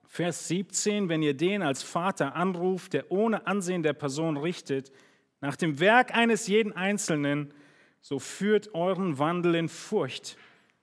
Vers 0.06 0.48
17, 0.48 1.08
wenn 1.08 1.22
ihr 1.22 1.34
den 1.34 1.62
als 1.62 1.82
Vater 1.82 2.34
anruft, 2.34 2.92
der 2.92 3.10
ohne 3.10 3.46
Ansehen 3.46 3.82
der 3.82 3.92
Person 3.92 4.36
richtet, 4.36 4.92
nach 5.40 5.56
dem 5.56 5.80
Werk 5.80 6.14
eines 6.14 6.46
jeden 6.48 6.72
Einzelnen, 6.72 7.54
so 8.00 8.18
führt 8.18 8.74
euren 8.74 9.18
Wandel 9.18 9.54
in 9.54 9.68
Furcht, 9.68 10.36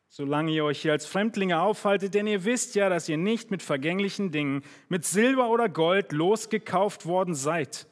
solange 0.09 0.51
ihr 0.51 0.63
euch 0.63 0.81
hier 0.81 0.93
als 0.93 1.05
Fremdlinge 1.05 1.59
aufhaltet, 1.59 2.13
denn 2.13 2.27
ihr 2.27 2.45
wisst 2.45 2.75
ja, 2.75 2.89
dass 2.89 3.09
ihr 3.09 3.17
nicht 3.17 3.51
mit 3.51 3.61
vergänglichen 3.61 4.31
Dingen, 4.31 4.63
mit 4.87 5.05
Silber 5.05 5.49
oder 5.49 5.69
Gold 5.69 6.11
losgekauft 6.11 7.05
worden 7.05 7.35
seid, 7.35 7.87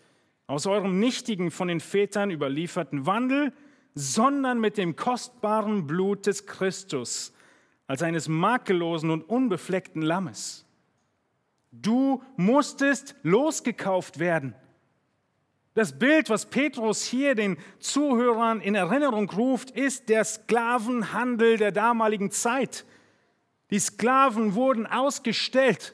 aus 0.48 0.68
eurem 0.68 1.00
nichtigen, 1.00 1.52
von 1.52 1.68
den 1.68 1.80
Vätern 1.80 2.32
überlieferten 2.32 3.06
Wandel, 3.06 3.54
sondern 3.96 4.60
mit 4.60 4.78
dem 4.78 4.96
kostbaren 4.96 5.88
Blut 5.88 6.28
des 6.28 6.46
Christus, 6.46 7.34
als 7.88 8.04
eines 8.04 8.28
makellosen 8.28 9.10
und 9.10 9.24
unbefleckten 9.24 10.02
Lammes. 10.02 10.66
Du 11.72 12.22
musstest 12.36 13.16
losgekauft 13.24 14.20
werden. 14.20 14.56
Das 15.74 16.00
Bild, 16.00 16.30
was 16.30 16.46
Petrus 16.46 17.04
hier 17.04 17.36
den 17.36 17.58
Zuhörern 17.80 18.62
in 18.62 18.76
Erinnerung 18.76 19.30
ruft, 19.30 19.72
ist 19.72 20.08
der 20.08 20.24
Sklavenhandel 20.24 21.58
der 21.58 21.74
damaligen 21.74 22.32
Zeit. 22.32 22.86
Die 23.72 23.80
Sklaven 23.80 24.56
wurden 24.56 24.86
ausgestellt, 24.86 25.94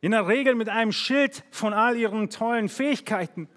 in 0.00 0.12
der 0.12 0.28
Regel 0.28 0.54
mit 0.54 0.68
einem 0.68 0.92
Schild 0.92 1.44
von 1.50 1.74
all 1.74 1.96
ihren 1.96 2.30
tollen 2.30 2.68
Fähigkeiten 2.68 3.48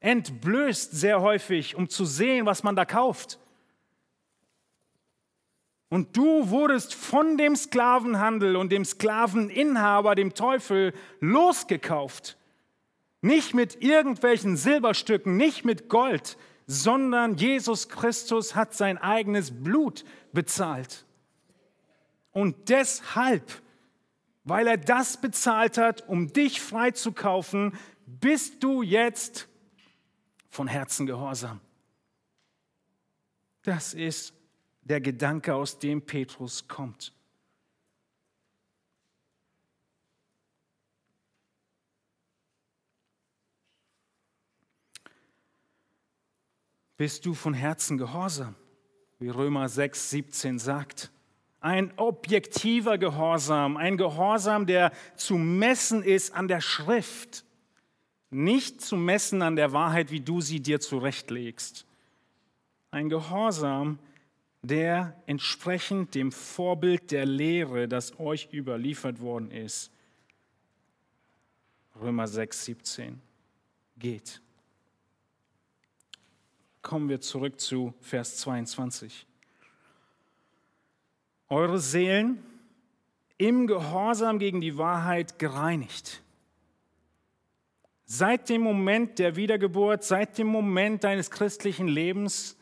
entblößt 0.00 0.92
sehr 0.92 1.20
häufig, 1.20 1.74
um 1.76 1.88
zu 1.88 2.04
sehen, 2.04 2.46
was 2.46 2.62
man 2.62 2.76
da 2.76 2.84
kauft. 2.84 3.38
Und 5.88 6.16
du 6.16 6.50
wurdest 6.50 6.94
von 6.94 7.38
dem 7.38 7.54
Sklavenhandel 7.54 8.56
und 8.56 8.72
dem 8.72 8.84
Sklaveninhaber, 8.84 10.14
dem 10.14 10.34
Teufel, 10.34 10.92
losgekauft. 11.20 12.36
Nicht 13.20 13.54
mit 13.54 13.82
irgendwelchen 13.82 14.56
Silberstücken, 14.56 15.36
nicht 15.36 15.64
mit 15.64 15.88
Gold, 15.88 16.36
sondern 16.66 17.36
Jesus 17.36 17.88
Christus 17.88 18.56
hat 18.56 18.74
sein 18.74 18.98
eigenes 18.98 19.62
Blut 19.62 20.04
bezahlt. 20.32 21.04
Und 22.32 22.68
deshalb, 22.68 23.62
weil 24.44 24.66
er 24.66 24.76
das 24.76 25.20
bezahlt 25.20 25.78
hat, 25.78 26.06
um 26.08 26.32
dich 26.32 26.60
freizukaufen, 26.60 27.72
bist 28.06 28.62
du 28.62 28.82
jetzt 28.82 29.48
von 30.56 30.68
Herzen 30.68 31.04
gehorsam. 31.04 31.60
Das 33.60 33.92
ist 33.92 34.32
der 34.80 35.02
Gedanke, 35.02 35.54
aus 35.54 35.78
dem 35.78 36.00
Petrus 36.00 36.66
kommt. 36.66 37.12
Bist 46.96 47.26
du 47.26 47.34
von 47.34 47.52
Herzen 47.52 47.98
gehorsam, 47.98 48.54
wie 49.18 49.28
Römer 49.28 49.68
6, 49.68 50.08
17 50.08 50.58
sagt? 50.58 51.10
Ein 51.60 51.92
objektiver 51.98 52.96
Gehorsam, 52.96 53.76
ein 53.76 53.98
Gehorsam, 53.98 54.64
der 54.64 54.92
zu 55.16 55.36
messen 55.36 56.02
ist 56.02 56.32
an 56.32 56.48
der 56.48 56.62
Schrift 56.62 57.45
nicht 58.30 58.80
zu 58.80 58.96
messen 58.96 59.42
an 59.42 59.56
der 59.56 59.72
Wahrheit, 59.72 60.10
wie 60.10 60.20
du 60.20 60.40
sie 60.40 60.60
dir 60.60 60.80
zurechtlegst. 60.80 61.86
Ein 62.90 63.08
Gehorsam, 63.08 63.98
der 64.62 65.20
entsprechend 65.26 66.14
dem 66.14 66.32
Vorbild 66.32 67.10
der 67.10 67.26
Lehre, 67.26 67.88
das 67.88 68.18
euch 68.18 68.52
überliefert 68.52 69.20
worden 69.20 69.50
ist, 69.50 69.90
Römer 72.00 72.26
6, 72.26 72.64
17, 72.64 73.20
geht. 73.96 74.40
Kommen 76.82 77.08
wir 77.08 77.20
zurück 77.20 77.60
zu 77.60 77.94
Vers 78.00 78.36
22. 78.38 79.26
Eure 81.48 81.78
Seelen 81.78 82.44
im 83.38 83.66
Gehorsam 83.66 84.38
gegen 84.38 84.60
die 84.60 84.78
Wahrheit 84.78 85.38
gereinigt. 85.38 86.22
Seit 88.08 88.48
dem 88.48 88.62
Moment 88.62 89.18
der 89.18 89.34
Wiedergeburt, 89.34 90.04
seit 90.04 90.38
dem 90.38 90.46
Moment 90.46 91.02
deines 91.02 91.30
christlichen 91.30 91.88
Lebens 91.88 92.56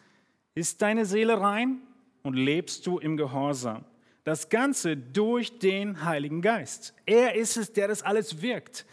ist 0.54 0.80
deine 0.80 1.04
Seele 1.04 1.38
rein 1.38 1.82
und 2.22 2.34
lebst 2.34 2.86
du 2.86 2.98
im 2.98 3.18
Gehorsam. 3.18 3.84
Das 4.24 4.48
Ganze 4.48 4.96
durch 4.96 5.58
den 5.58 6.02
Heiligen 6.02 6.40
Geist. 6.40 6.94
Er 7.04 7.34
ist 7.34 7.58
es, 7.58 7.74
der 7.74 7.88
das 7.88 8.02
alles 8.02 8.40
wirkt. 8.40 8.86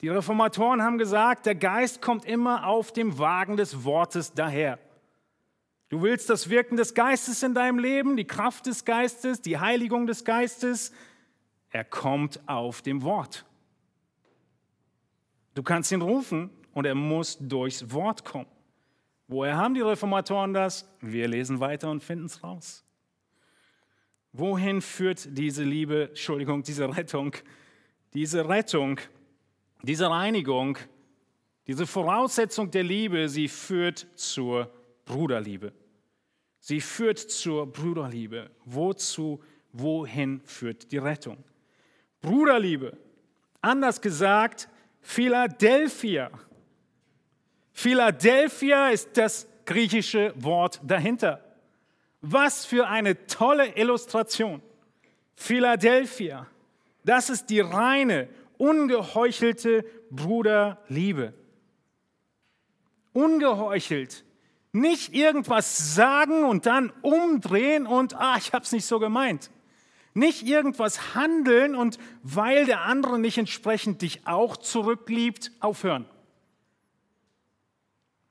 Die 0.00 0.08
Reformatoren 0.08 0.82
haben 0.82 0.96
gesagt, 0.96 1.44
der 1.44 1.54
Geist 1.54 2.00
kommt 2.00 2.24
immer 2.24 2.66
auf 2.66 2.92
dem 2.92 3.18
Wagen 3.18 3.58
des 3.58 3.84
Wortes 3.84 4.32
daher. 4.32 4.78
Du 5.90 6.02
willst 6.02 6.30
das 6.30 6.48
Wirken 6.48 6.76
des 6.76 6.94
Geistes 6.94 7.42
in 7.42 7.54
deinem 7.54 7.78
Leben, 7.78 8.16
die 8.16 8.26
Kraft 8.26 8.66
des 8.66 8.84
Geistes, 8.84 9.42
die 9.42 9.58
Heiligung 9.58 10.06
des 10.06 10.24
Geistes. 10.24 10.92
Er 11.70 11.84
kommt 11.84 12.40
auf 12.48 12.80
dem 12.82 13.02
Wort. 13.02 13.45
Du 15.56 15.62
kannst 15.62 15.90
ihn 15.90 16.02
rufen 16.02 16.50
und 16.74 16.84
er 16.84 16.94
muss 16.94 17.38
durchs 17.40 17.90
Wort 17.90 18.26
kommen. 18.26 18.46
Woher 19.26 19.56
haben 19.56 19.72
die 19.72 19.80
Reformatoren 19.80 20.52
das? 20.52 20.86
Wir 21.00 21.28
lesen 21.28 21.60
weiter 21.60 21.90
und 21.90 22.04
finden 22.04 22.26
es 22.26 22.44
raus. 22.44 22.84
Wohin 24.34 24.82
führt 24.82 25.26
diese 25.30 25.64
Liebe, 25.64 26.10
Entschuldigung, 26.10 26.62
diese 26.62 26.94
Rettung, 26.94 27.34
diese 28.12 28.46
Rettung, 28.46 29.00
diese 29.82 30.10
Reinigung, 30.10 30.76
diese 31.66 31.86
Voraussetzung 31.86 32.70
der 32.70 32.82
Liebe, 32.82 33.26
sie 33.30 33.48
führt 33.48 34.06
zur 34.14 34.70
Bruderliebe. 35.06 35.72
Sie 36.60 36.82
führt 36.82 37.18
zur 37.18 37.72
Bruderliebe. 37.72 38.50
Wozu, 38.66 39.42
wohin 39.72 40.42
führt 40.42 40.92
die 40.92 40.98
Rettung? 40.98 41.42
Bruderliebe. 42.20 42.98
Anders 43.62 44.02
gesagt, 44.02 44.68
Philadelphia. 45.08 46.32
Philadelphia 47.72 48.88
ist 48.88 49.16
das 49.16 49.46
griechische 49.64 50.34
Wort 50.34 50.80
dahinter. 50.82 51.44
Was 52.22 52.66
für 52.66 52.88
eine 52.88 53.26
tolle 53.28 53.68
Illustration. 53.78 54.60
Philadelphia, 55.36 56.48
das 57.04 57.30
ist 57.30 57.50
die 57.50 57.60
reine, 57.60 58.28
ungeheuchelte 58.58 59.84
Bruderliebe. 60.10 61.34
Ungeheuchelt. 63.12 64.24
Nicht 64.72 65.14
irgendwas 65.14 65.94
sagen 65.94 66.42
und 66.42 66.66
dann 66.66 66.92
umdrehen 67.02 67.86
und, 67.86 68.16
ah, 68.16 68.36
ich 68.38 68.52
habe 68.52 68.64
es 68.64 68.72
nicht 68.72 68.86
so 68.86 68.98
gemeint. 68.98 69.52
Nicht 70.16 70.46
irgendwas 70.46 71.14
handeln 71.14 71.74
und 71.74 71.98
weil 72.22 72.64
der 72.64 72.80
andere 72.86 73.18
nicht 73.18 73.36
entsprechend 73.36 74.00
dich 74.00 74.26
auch 74.26 74.56
zurückliebt, 74.56 75.52
aufhören. 75.60 76.06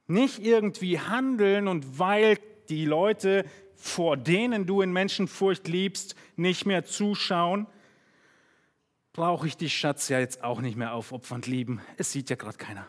Nicht 0.07 0.39
irgendwie 0.39 0.99
handeln 0.99 1.67
und 1.67 1.99
weil 1.99 2.39
die 2.69 2.85
Leute, 2.85 3.45
vor 3.75 4.17
denen 4.17 4.65
du 4.65 4.81
in 4.81 4.93
Menschenfurcht 4.93 5.67
liebst, 5.67 6.15
nicht 6.37 6.65
mehr 6.65 6.85
zuschauen, 6.85 7.67
brauche 9.13 9.45
ich 9.45 9.55
dich, 9.55 9.77
Schatz, 9.77 10.09
ja 10.09 10.19
jetzt 10.19 10.43
auch 10.43 10.61
nicht 10.61 10.77
mehr 10.77 10.91
aufopfernd 10.91 11.45
lieben. 11.45 11.81
Es 11.97 12.11
sieht 12.11 12.31
ja 12.31 12.35
gerade 12.35 12.57
keiner. 12.57 12.87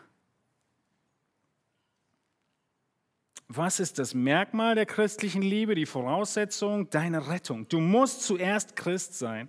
Was 3.49 3.79
ist 3.79 3.97
das 3.97 4.13
Merkmal 4.13 4.75
der 4.75 4.85
christlichen 4.85 5.41
Liebe, 5.41 5.73
die 5.73 5.85
Voraussetzung? 5.85 6.89
Deine 6.89 7.29
Rettung. 7.29 7.67
Du 7.69 7.79
musst 7.79 8.23
zuerst 8.23 8.75
Christ 8.75 9.17
sein. 9.17 9.47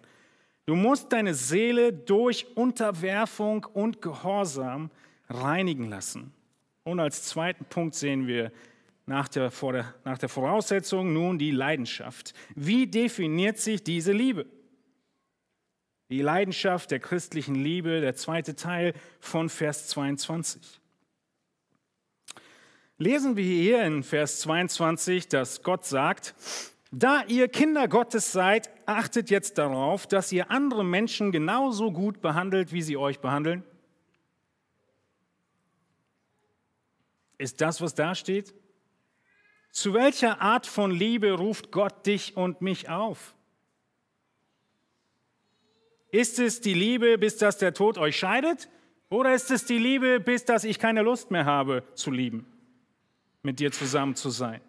Du 0.66 0.76
musst 0.76 1.12
deine 1.12 1.34
Seele 1.34 1.92
durch 1.92 2.46
Unterwerfung 2.54 3.64
und 3.64 4.00
Gehorsam 4.00 4.90
reinigen 5.28 5.88
lassen. 5.88 6.32
Und 6.84 7.00
als 7.00 7.24
zweiten 7.24 7.64
Punkt 7.64 7.94
sehen 7.94 8.26
wir 8.26 8.52
nach 9.06 9.26
der, 9.28 9.50
nach 10.04 10.18
der 10.18 10.28
Voraussetzung 10.28 11.12
nun 11.12 11.38
die 11.38 11.50
Leidenschaft. 11.50 12.34
Wie 12.54 12.86
definiert 12.86 13.58
sich 13.58 13.82
diese 13.82 14.12
Liebe? 14.12 14.46
Die 16.10 16.22
Leidenschaft 16.22 16.90
der 16.90 17.00
christlichen 17.00 17.54
Liebe, 17.54 18.00
der 18.00 18.14
zweite 18.14 18.54
Teil 18.54 18.94
von 19.20 19.48
Vers 19.48 19.88
22. 19.88 20.77
Lesen 23.00 23.36
wir 23.36 23.44
hier 23.44 23.84
in 23.84 24.02
Vers 24.02 24.40
22, 24.40 25.28
dass 25.28 25.62
Gott 25.62 25.86
sagt, 25.86 26.34
da 26.90 27.22
ihr 27.28 27.46
Kinder 27.46 27.86
Gottes 27.86 28.32
seid, 28.32 28.70
achtet 28.86 29.30
jetzt 29.30 29.56
darauf, 29.56 30.08
dass 30.08 30.32
ihr 30.32 30.50
andere 30.50 30.84
Menschen 30.84 31.30
genauso 31.30 31.92
gut 31.92 32.20
behandelt, 32.20 32.72
wie 32.72 32.82
sie 32.82 32.96
euch 32.96 33.20
behandeln. 33.20 33.62
Ist 37.36 37.60
das, 37.60 37.80
was 37.80 37.94
da 37.94 38.16
steht? 38.16 38.52
Zu 39.70 39.94
welcher 39.94 40.40
Art 40.40 40.66
von 40.66 40.90
Liebe 40.90 41.30
ruft 41.32 41.70
Gott 41.70 42.04
dich 42.04 42.36
und 42.36 42.62
mich 42.62 42.88
auf? 42.88 43.36
Ist 46.10 46.40
es 46.40 46.60
die 46.60 46.74
Liebe, 46.74 47.16
bis 47.16 47.36
dass 47.36 47.58
der 47.58 47.74
Tod 47.74 47.96
euch 47.96 48.18
scheidet? 48.18 48.68
Oder 49.08 49.34
ist 49.34 49.52
es 49.52 49.66
die 49.66 49.78
Liebe, 49.78 50.18
bis 50.18 50.44
dass 50.44 50.64
ich 50.64 50.80
keine 50.80 51.02
Lust 51.02 51.30
mehr 51.30 51.44
habe 51.44 51.84
zu 51.94 52.10
lieben, 52.10 52.57
mit 53.48 53.60
dir 53.60 53.72
zusammen 53.72 54.14
zu 54.14 54.28
sein? 54.28 54.60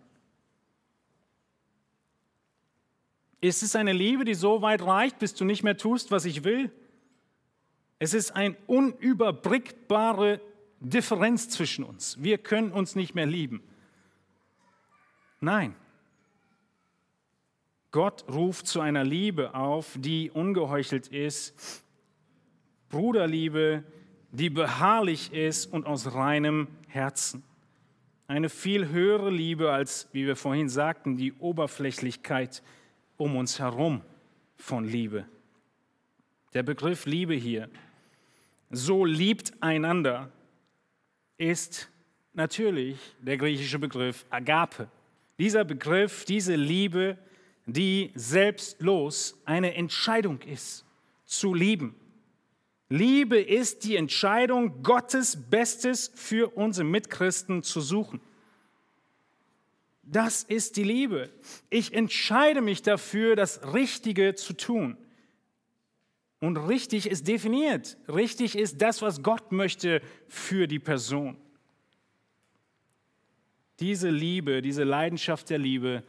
Ist 3.41 3.61
es 3.61 3.75
eine 3.75 3.91
Liebe, 3.91 4.23
die 4.23 4.35
so 4.35 4.61
weit 4.61 4.81
reicht, 4.81 5.19
bis 5.19 5.33
du 5.33 5.43
nicht 5.43 5.63
mehr 5.63 5.75
tust, 5.75 6.11
was 6.11 6.23
ich 6.23 6.45
will? 6.45 6.71
Es 7.99 8.13
ist 8.13 8.31
eine 8.31 8.55
unüberbrückbare 8.67 10.39
Differenz 10.79 11.49
zwischen 11.49 11.83
uns. 11.83 12.23
Wir 12.23 12.37
können 12.37 12.71
uns 12.71 12.95
nicht 12.95 13.15
mehr 13.15 13.25
lieben. 13.25 13.61
Nein. 15.41 15.75
Gott 17.91 18.23
ruft 18.31 18.65
zu 18.65 18.79
einer 18.79 19.03
Liebe 19.03 19.55
auf, 19.55 19.97
die 19.97 20.31
ungeheuchelt 20.31 21.09
ist, 21.09 21.83
Bruderliebe, 22.87 23.83
die 24.31 24.49
beharrlich 24.49 25.33
ist 25.33 25.65
und 25.65 25.85
aus 25.85 26.13
reinem 26.13 26.69
Herzen. 26.87 27.43
Eine 28.29 28.49
viel 28.49 28.89
höhere 28.89 29.31
Liebe 29.31 29.71
als, 29.71 30.07
wie 30.11 30.27
wir 30.27 30.35
vorhin 30.35 30.69
sagten, 30.69 31.17
die 31.17 31.33
Oberflächlichkeit 31.33 32.61
um 33.17 33.35
uns 33.35 33.57
herum 33.57 34.03
von 34.55 34.85
Liebe. 34.85 35.25
Der 36.53 36.61
Begriff 36.61 37.07
Liebe 37.07 37.33
hier, 37.33 37.69
so 38.69 39.03
liebt 39.03 39.53
einander, 39.63 40.31
ist 41.39 41.89
natürlich 42.33 42.99
der 43.19 43.37
griechische 43.37 43.79
Begriff 43.79 44.27
Agape. 44.29 44.91
Dieser 45.39 45.65
Begriff, 45.65 46.23
diese 46.23 46.53
Liebe, 46.53 47.17
die 47.65 48.11
selbstlos 48.13 49.41
eine 49.45 49.73
Entscheidung 49.73 50.39
ist, 50.41 50.85
zu 51.25 51.55
lieben. 51.55 51.95
Liebe 52.89 53.39
ist 53.39 53.83
die 53.83 53.95
Entscheidung, 53.95 54.81
Gottes 54.81 55.37
Bestes 55.49 56.11
für 56.15 56.55
unsere 56.57 56.85
Mitchristen 56.85 57.61
zu 57.61 57.81
suchen. 57.81 58.19
Das 60.01 60.41
ist 60.41 60.75
die 60.75 60.83
Liebe. 60.83 61.29
Ich 61.69 61.93
entscheide 61.93 62.61
mich 62.61 62.81
dafür, 62.81 63.35
das 63.35 63.73
Richtige 63.75 64.33
zu 64.33 64.53
tun. 64.53 64.97
Und 66.39 66.57
richtig 66.57 67.05
ist 67.05 67.27
definiert. 67.27 67.95
Richtig 68.07 68.57
ist 68.57 68.81
das, 68.81 69.03
was 69.03 69.21
Gott 69.21 69.51
möchte 69.51 70.01
für 70.27 70.67
die 70.67 70.79
Person. 70.79 71.37
Diese 73.79 74.09
Liebe, 74.09 74.63
diese 74.63 74.83
Leidenschaft 74.83 75.51
der 75.51 75.59
Liebe 75.59 76.03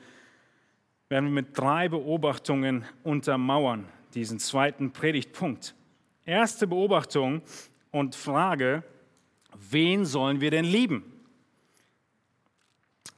werden 1.11 1.27
wir 1.27 1.43
mit 1.43 1.59
drei 1.59 1.89
Beobachtungen 1.89 2.87
untermauern, 3.03 3.87
diesen 4.15 4.39
zweiten 4.39 4.93
Predigtpunkt. 4.93 5.75
Erste 6.25 6.67
Beobachtung 6.67 7.43
und 7.91 8.15
Frage, 8.15 8.83
wen 9.55 10.05
sollen 10.05 10.41
wir 10.41 10.51
denn 10.51 10.65
lieben? 10.65 11.05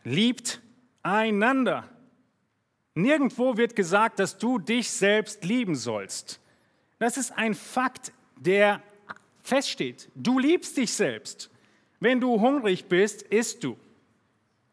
Liebt 0.05 0.61
einander. 1.03 1.89
Nirgendwo 2.95 3.57
wird 3.57 3.75
gesagt, 3.75 4.19
dass 4.19 4.39
du 4.39 4.59
dich 4.59 4.91
selbst 4.91 5.45
lieben 5.45 5.75
sollst. 5.75 6.41
Das 6.99 7.17
ist 7.17 7.33
ein 7.33 7.55
Fakt, 7.55 8.13
der 8.37 8.83
feststeht. 9.43 10.09
Du 10.15 10.39
liebst 10.39 10.77
dich 10.77 10.93
selbst. 10.93 11.51
Wenn 12.01 12.21
du 12.21 12.41
hungrig 12.41 12.87
bist, 12.87 13.23
isst 13.23 13.65
du. 13.65 13.77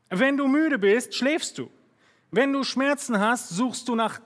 Wenn 0.09 0.37
du 0.37 0.47
müde 0.47 0.79
bist, 0.79 1.15
schläfst 1.15 1.57
du. 1.57 1.69
Wenn 2.31 2.53
du 2.53 2.63
Schmerzen 2.63 3.19
hast, 3.19 3.49
suchst 3.49 3.87
du 3.87 3.95
nach 3.95 4.19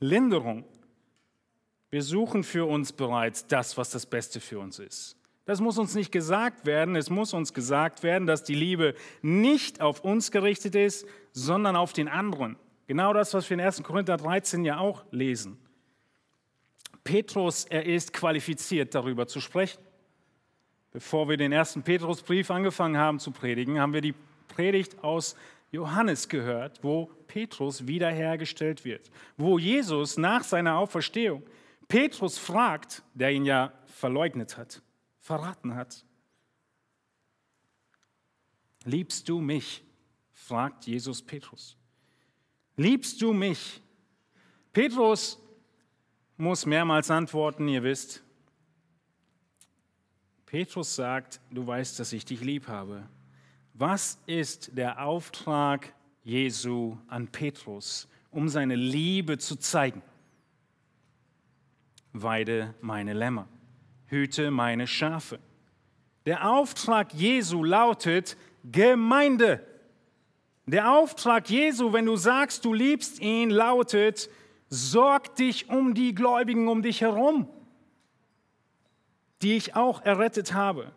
Linderung. 0.00 0.64
Wir 1.92 2.02
suchen 2.02 2.42
für 2.42 2.66
uns 2.66 2.90
bereits 2.90 3.46
das, 3.46 3.76
was 3.76 3.90
das 3.90 4.06
Beste 4.06 4.40
für 4.40 4.58
uns 4.58 4.78
ist. 4.78 5.14
Das 5.44 5.60
muss 5.60 5.76
uns 5.76 5.94
nicht 5.94 6.10
gesagt 6.10 6.64
werden. 6.64 6.96
Es 6.96 7.10
muss 7.10 7.34
uns 7.34 7.52
gesagt 7.52 8.02
werden, 8.02 8.26
dass 8.26 8.44
die 8.44 8.54
Liebe 8.54 8.94
nicht 9.20 9.82
auf 9.82 10.02
uns 10.02 10.30
gerichtet 10.30 10.74
ist, 10.74 11.06
sondern 11.32 11.76
auf 11.76 11.92
den 11.92 12.08
anderen. 12.08 12.56
Genau 12.86 13.12
das, 13.12 13.34
was 13.34 13.50
wir 13.50 13.56
in 13.56 13.60
1. 13.60 13.82
Korinther 13.82 14.16
13 14.16 14.64
ja 14.64 14.78
auch 14.78 15.04
lesen. 15.10 15.58
Petrus, 17.04 17.66
er 17.66 17.84
ist 17.84 18.14
qualifiziert, 18.14 18.94
darüber 18.94 19.26
zu 19.26 19.40
sprechen. 19.40 19.82
Bevor 20.92 21.28
wir 21.28 21.36
den 21.36 21.52
ersten 21.52 21.82
Petrusbrief 21.82 22.50
angefangen 22.50 22.96
haben 22.96 23.18
zu 23.18 23.32
predigen, 23.32 23.78
haben 23.78 23.92
wir 23.92 24.00
die 24.00 24.14
Predigt 24.48 25.04
aus 25.04 25.36
Johannes 25.70 26.30
gehört, 26.30 26.82
wo 26.82 27.10
Petrus 27.26 27.86
wiederhergestellt 27.86 28.86
wird, 28.86 29.10
wo 29.36 29.58
Jesus 29.58 30.16
nach 30.16 30.42
seiner 30.42 30.78
Auferstehung 30.78 31.42
Petrus 31.92 32.38
fragt, 32.38 33.02
der 33.12 33.32
ihn 33.32 33.44
ja 33.44 33.70
verleugnet 33.84 34.56
hat, 34.56 34.80
verraten 35.20 35.74
hat. 35.74 36.06
Liebst 38.84 39.28
du 39.28 39.42
mich? 39.42 39.84
fragt 40.32 40.86
Jesus 40.86 41.20
Petrus. 41.20 41.76
Liebst 42.76 43.20
du 43.20 43.34
mich? 43.34 43.82
Petrus 44.72 45.38
muss 46.38 46.64
mehrmals 46.64 47.10
antworten, 47.10 47.68
ihr 47.68 47.82
wisst. 47.82 48.22
Petrus 50.46 50.94
sagt, 50.94 51.42
du 51.50 51.66
weißt, 51.66 52.00
dass 52.00 52.14
ich 52.14 52.24
dich 52.24 52.40
lieb 52.40 52.68
habe. 52.68 53.06
Was 53.74 54.18
ist 54.24 54.78
der 54.78 55.04
Auftrag 55.04 55.92
Jesu 56.24 56.96
an 57.08 57.28
Petrus, 57.28 58.08
um 58.30 58.48
seine 58.48 58.76
Liebe 58.76 59.36
zu 59.36 59.56
zeigen? 59.56 60.02
Weide 62.12 62.74
meine 62.80 63.12
Lämmer, 63.12 63.48
hüte 64.06 64.50
meine 64.50 64.86
Schafe. 64.86 65.38
Der 66.26 66.50
Auftrag 66.50 67.14
Jesu 67.14 67.64
lautet 67.64 68.36
Gemeinde. 68.64 69.66
Der 70.66 70.92
Auftrag 70.92 71.50
Jesu, 71.50 71.92
wenn 71.92 72.06
du 72.06 72.16
sagst, 72.16 72.64
du 72.64 72.72
liebst 72.72 73.20
ihn, 73.20 73.50
lautet, 73.50 74.30
sorg 74.68 75.34
dich 75.36 75.68
um 75.68 75.94
die 75.94 76.14
Gläubigen 76.14 76.68
um 76.68 76.82
dich 76.82 77.00
herum, 77.00 77.48
die 79.42 79.56
ich 79.56 79.74
auch 79.74 80.02
errettet 80.02 80.54
habe. 80.54 80.92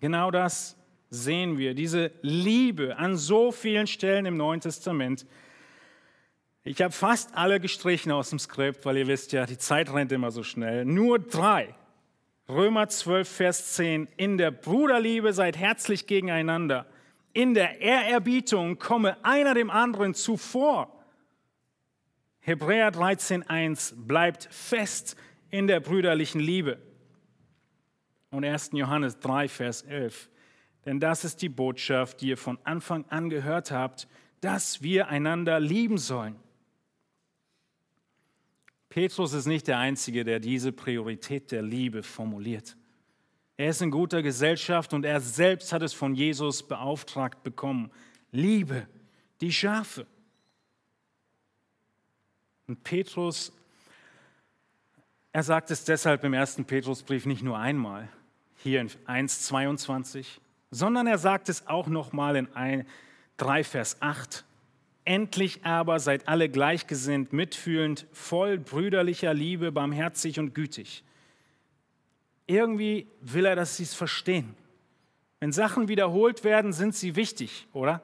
Genau 0.00 0.30
das 0.30 0.76
sehen 1.10 1.58
wir, 1.58 1.74
diese 1.74 2.12
Liebe 2.22 2.96
an 2.96 3.16
so 3.16 3.52
vielen 3.52 3.86
Stellen 3.86 4.24
im 4.24 4.36
Neuen 4.36 4.60
Testament. 4.60 5.26
Ich 6.62 6.82
habe 6.82 6.92
fast 6.92 7.34
alle 7.34 7.58
gestrichen 7.58 8.12
aus 8.12 8.30
dem 8.30 8.38
Skript, 8.38 8.84
weil 8.84 8.98
ihr 8.98 9.06
wisst 9.06 9.32
ja, 9.32 9.46
die 9.46 9.56
Zeit 9.56 9.92
rennt 9.92 10.12
immer 10.12 10.30
so 10.30 10.42
schnell. 10.42 10.84
Nur 10.84 11.18
drei. 11.18 11.74
Römer 12.48 12.88
12, 12.88 13.28
Vers 13.28 13.74
10. 13.74 14.08
In 14.16 14.36
der 14.36 14.50
Bruderliebe 14.50 15.32
seid 15.32 15.56
herzlich 15.56 16.06
gegeneinander. 16.06 16.86
In 17.32 17.54
der 17.54 17.80
Ehrerbietung 17.80 18.78
komme 18.78 19.16
einer 19.24 19.54
dem 19.54 19.70
anderen 19.70 20.14
zuvor. 20.14 20.92
Hebräer 22.40 22.90
13, 22.90 23.48
1. 23.48 23.94
Bleibt 23.96 24.48
fest 24.50 25.16
in 25.50 25.66
der 25.66 25.80
brüderlichen 25.80 26.40
Liebe. 26.40 26.78
Und 28.30 28.44
1. 28.44 28.70
Johannes 28.72 29.18
3, 29.20 29.48
Vers 29.48 29.82
11. 29.82 30.28
Denn 30.84 31.00
das 31.00 31.24
ist 31.24 31.40
die 31.40 31.48
Botschaft, 31.48 32.20
die 32.20 32.28
ihr 32.28 32.36
von 32.36 32.58
Anfang 32.64 33.04
an 33.08 33.30
gehört 33.30 33.70
habt, 33.70 34.08
dass 34.40 34.82
wir 34.82 35.08
einander 35.08 35.58
lieben 35.60 35.96
sollen. 35.96 36.36
Petrus 38.90 39.32
ist 39.32 39.46
nicht 39.46 39.68
der 39.68 39.78
Einzige, 39.78 40.24
der 40.24 40.40
diese 40.40 40.72
Priorität 40.72 41.52
der 41.52 41.62
Liebe 41.62 42.02
formuliert. 42.02 42.76
Er 43.56 43.70
ist 43.70 43.82
in 43.82 43.90
guter 43.90 44.20
Gesellschaft 44.20 44.92
und 44.92 45.04
er 45.04 45.20
selbst 45.20 45.72
hat 45.72 45.82
es 45.82 45.94
von 45.94 46.14
Jesus 46.14 46.66
beauftragt 46.66 47.42
bekommen. 47.42 47.90
Liebe 48.32 48.86
die 49.40 49.52
Schafe. 49.52 50.06
Und 52.66 52.82
Petrus, 52.82 53.52
er 55.32 55.44
sagt 55.44 55.70
es 55.70 55.84
deshalb 55.84 56.24
im 56.24 56.34
ersten 56.34 56.64
Petrusbrief 56.64 57.26
nicht 57.26 57.42
nur 57.42 57.58
einmal, 57.58 58.08
hier 58.56 58.80
in 58.80 58.88
1,22, 58.88 60.26
sondern 60.70 61.06
er 61.06 61.18
sagt 61.18 61.48
es 61.48 61.66
auch 61.68 61.86
nochmal 61.86 62.36
in 62.36 62.86
3 63.36 63.64
Vers 63.64 63.96
8. 64.00 64.44
Endlich 65.10 65.64
aber 65.64 65.98
seid 65.98 66.28
alle 66.28 66.48
gleichgesinnt, 66.48 67.32
mitfühlend, 67.32 68.06
voll 68.12 68.58
brüderlicher 68.58 69.34
Liebe, 69.34 69.72
barmherzig 69.72 70.38
und 70.38 70.54
gütig. 70.54 71.02
Irgendwie 72.46 73.08
will 73.20 73.44
er, 73.44 73.56
dass 73.56 73.76
sie 73.76 73.82
es 73.82 73.92
verstehen. 73.92 74.54
Wenn 75.40 75.50
Sachen 75.50 75.88
wiederholt 75.88 76.44
werden, 76.44 76.72
sind 76.72 76.94
sie 76.94 77.16
wichtig, 77.16 77.66
oder? 77.72 78.02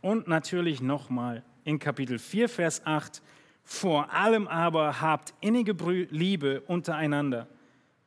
Und 0.00 0.26
natürlich 0.26 0.80
nochmal 0.80 1.44
in 1.62 1.78
Kapitel 1.78 2.18
4, 2.18 2.48
Vers 2.48 2.84
8, 2.84 3.22
vor 3.62 4.12
allem 4.12 4.48
aber 4.48 5.00
habt 5.00 5.32
innige 5.40 5.76
Liebe 6.10 6.62
untereinander, 6.62 7.46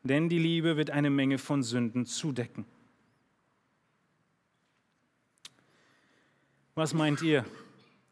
denn 0.03 0.27
die 0.27 0.39
Liebe 0.39 0.75
wird 0.75 0.89
eine 0.89 1.09
Menge 1.09 1.37
von 1.37 1.63
Sünden 1.63 2.05
zudecken. 2.05 2.65
Was 6.75 6.95
meint 6.95 7.21
ihr? 7.21 7.45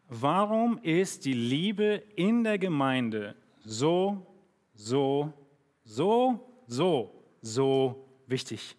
Warum 0.07 0.77
ist 0.83 1.25
die 1.25 1.33
Liebe 1.33 2.03
in 2.15 2.43
der 2.43 2.59
Gemeinde 2.59 3.35
so, 3.63 4.27
so, 4.75 5.33
so, 5.83 6.39
so, 6.67 7.23
so 7.41 8.07
wichtig? 8.27 8.75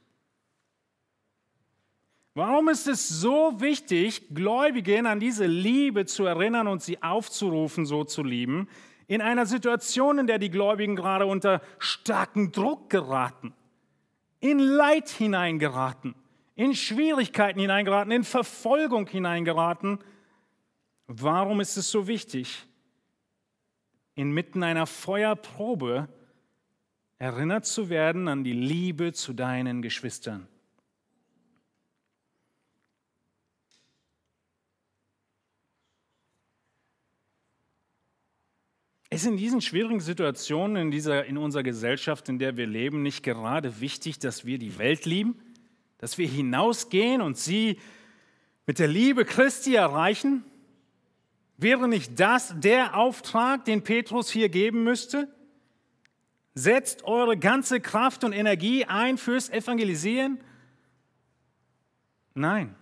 Warum 2.34 2.68
ist 2.68 2.86
es 2.86 3.08
so 3.08 3.60
wichtig, 3.60 4.32
Gläubigen 4.32 5.04
an 5.06 5.18
diese 5.18 5.46
Liebe 5.46 6.06
zu 6.06 6.26
erinnern 6.26 6.68
und 6.68 6.80
sie 6.80 7.02
aufzurufen, 7.02 7.84
so 7.84 8.04
zu 8.04 8.22
lieben, 8.22 8.68
in 9.08 9.20
einer 9.20 9.46
Situation, 9.46 10.18
in 10.18 10.28
der 10.28 10.38
die 10.38 10.48
Gläubigen 10.48 10.94
gerade 10.94 11.26
unter 11.26 11.60
starken 11.78 12.52
Druck 12.52 12.88
geraten, 12.88 13.52
in 14.38 14.60
Leid 14.60 15.08
hineingeraten? 15.08 16.14
In 16.54 16.74
Schwierigkeiten 16.74 17.60
hineingeraten, 17.60 18.12
in 18.12 18.24
Verfolgung 18.24 19.06
hineingeraten. 19.06 19.98
Warum 21.06 21.60
ist 21.60 21.76
es 21.76 21.90
so 21.90 22.06
wichtig, 22.06 22.66
inmitten 24.14 24.62
einer 24.62 24.86
Feuerprobe 24.86 26.08
erinnert 27.18 27.66
zu 27.66 27.88
werden 27.88 28.28
an 28.28 28.44
die 28.44 28.52
Liebe 28.52 29.12
zu 29.12 29.32
deinen 29.32 29.82
Geschwistern? 29.82 30.46
Ist 39.08 39.26
in 39.26 39.36
diesen 39.36 39.60
schwierigen 39.60 40.00
Situationen 40.00 40.76
in, 40.76 40.90
dieser, 40.90 41.26
in 41.26 41.36
unserer 41.36 41.62
Gesellschaft, 41.62 42.30
in 42.30 42.38
der 42.38 42.56
wir 42.56 42.66
leben, 42.66 43.02
nicht 43.02 43.22
gerade 43.22 43.82
wichtig, 43.82 44.18
dass 44.18 44.46
wir 44.46 44.58
die 44.58 44.78
Welt 44.78 45.04
lieben? 45.04 45.38
Dass 46.02 46.18
wir 46.18 46.26
hinausgehen 46.26 47.22
und 47.22 47.38
sie 47.38 47.78
mit 48.66 48.80
der 48.80 48.88
Liebe 48.88 49.24
Christi 49.24 49.76
erreichen? 49.76 50.42
Wäre 51.58 51.86
nicht 51.86 52.18
das 52.18 52.52
der 52.58 52.96
Auftrag, 52.96 53.64
den 53.66 53.84
Petrus 53.84 54.28
hier 54.28 54.48
geben 54.48 54.82
müsste? 54.82 55.32
Setzt 56.54 57.04
eure 57.04 57.36
ganze 57.36 57.80
Kraft 57.80 58.24
und 58.24 58.32
Energie 58.32 58.84
ein 58.84 59.16
fürs 59.16 59.48
Evangelisieren? 59.48 60.40
Nein. 62.34 62.74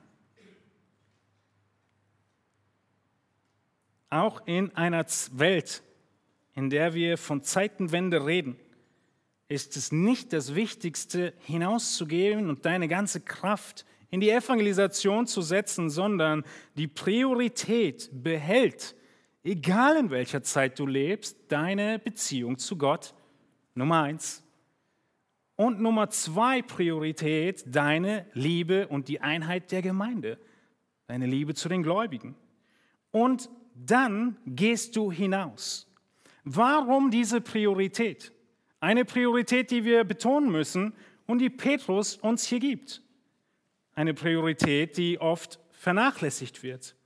Auch 4.09 4.47
in 4.47 4.75
einer 4.75 5.05
Welt, 5.33 5.83
in 6.55 6.71
der 6.71 6.95
wir 6.95 7.18
von 7.18 7.43
Zeitenwende 7.43 8.25
reden, 8.25 8.57
ist 9.51 9.76
es 9.76 9.90
nicht 9.90 10.32
das 10.32 10.55
Wichtigste, 10.55 11.34
hinauszugehen 11.40 12.48
und 12.48 12.64
deine 12.64 12.86
ganze 12.86 13.20
Kraft 13.20 13.84
in 14.09 14.20
die 14.20 14.30
Evangelisation 14.30 15.26
zu 15.26 15.42
setzen, 15.42 15.90
sondern 15.90 16.44
die 16.76 16.86
Priorität 16.86 18.11
behält, 18.12 18.94
egal 19.42 19.96
in 19.96 20.11
welcher 20.11 20.44
Zeit 20.44 20.78
du 20.78 20.86
lebst, 20.86 21.36
deine 21.48 21.98
Beziehung 21.98 22.59
zu 22.59 22.78
Gott. 22.78 23.12
Nummer 23.74 24.03
eins. 24.03 24.44
Und 25.57 25.80
Nummer 25.80 26.11
zwei 26.11 26.62
Priorität, 26.62 27.64
deine 27.66 28.26
Liebe 28.32 28.86
und 28.86 29.09
die 29.09 29.20
Einheit 29.20 29.72
der 29.72 29.82
Gemeinde, 29.82 30.38
deine 31.09 31.26
Liebe 31.26 31.55
zu 31.55 31.68
den 31.68 31.82
Gläubigen. 31.82 32.36
Und 33.11 33.51
dann 33.74 34.36
gehst 34.46 34.94
du 34.94 35.11
hinaus. 35.11 35.88
Warum 36.44 37.11
diese 37.11 37.40
Priorität? 37.40 38.32
Eine 38.81 39.05
Priorität, 39.05 39.70
die 39.70 39.85
wir 39.85 40.05
betonen 40.05 40.51
müssen 40.51 40.95
und 41.26 41.39
die 41.39 41.51
Petrus 41.51 42.16
uns 42.16 42.47
hier 42.47 42.61
gibt. 42.61 43.03
Eine 43.95 44.14
Priorität, 44.14 44.97
die 44.97 45.20
oft 45.20 45.61
vernachlässigt 45.70 46.62
wird. 46.62 46.97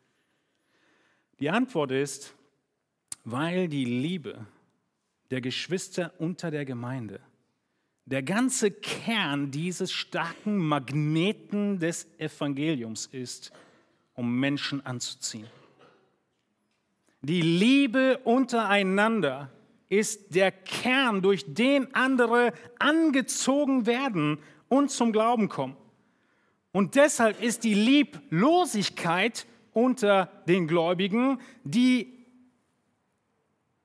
Die 1.40 1.50
Antwort 1.50 1.90
ist, 1.90 2.34
weil 3.24 3.68
die 3.68 3.84
Liebe 3.84 4.46
der 5.30 5.40
Geschwister 5.40 6.12
unter 6.18 6.50
der 6.50 6.64
Gemeinde 6.64 7.20
der 8.06 8.22
ganze 8.22 8.70
Kern 8.70 9.50
dieses 9.50 9.92
starken 9.92 10.58
Magneten 10.58 11.78
des 11.78 12.06
Evangeliums 12.18 13.06
ist, 13.06 13.52
um 14.14 14.38
Menschen 14.38 14.84
anzuziehen. 14.84 15.46
Die 17.22 17.40
Liebe 17.40 18.18
untereinander 18.18 19.50
ist 19.98 20.34
der 20.34 20.50
Kern, 20.50 21.22
durch 21.22 21.44
den 21.54 21.94
andere 21.94 22.52
angezogen 22.78 23.86
werden 23.86 24.38
und 24.68 24.90
zum 24.90 25.12
Glauben 25.12 25.48
kommen. 25.48 25.76
Und 26.72 26.96
deshalb 26.96 27.40
ist 27.40 27.64
die 27.64 27.74
Lieblosigkeit 27.74 29.46
unter 29.72 30.26
den 30.48 30.66
Gläubigen 30.66 31.40
die 31.62 32.12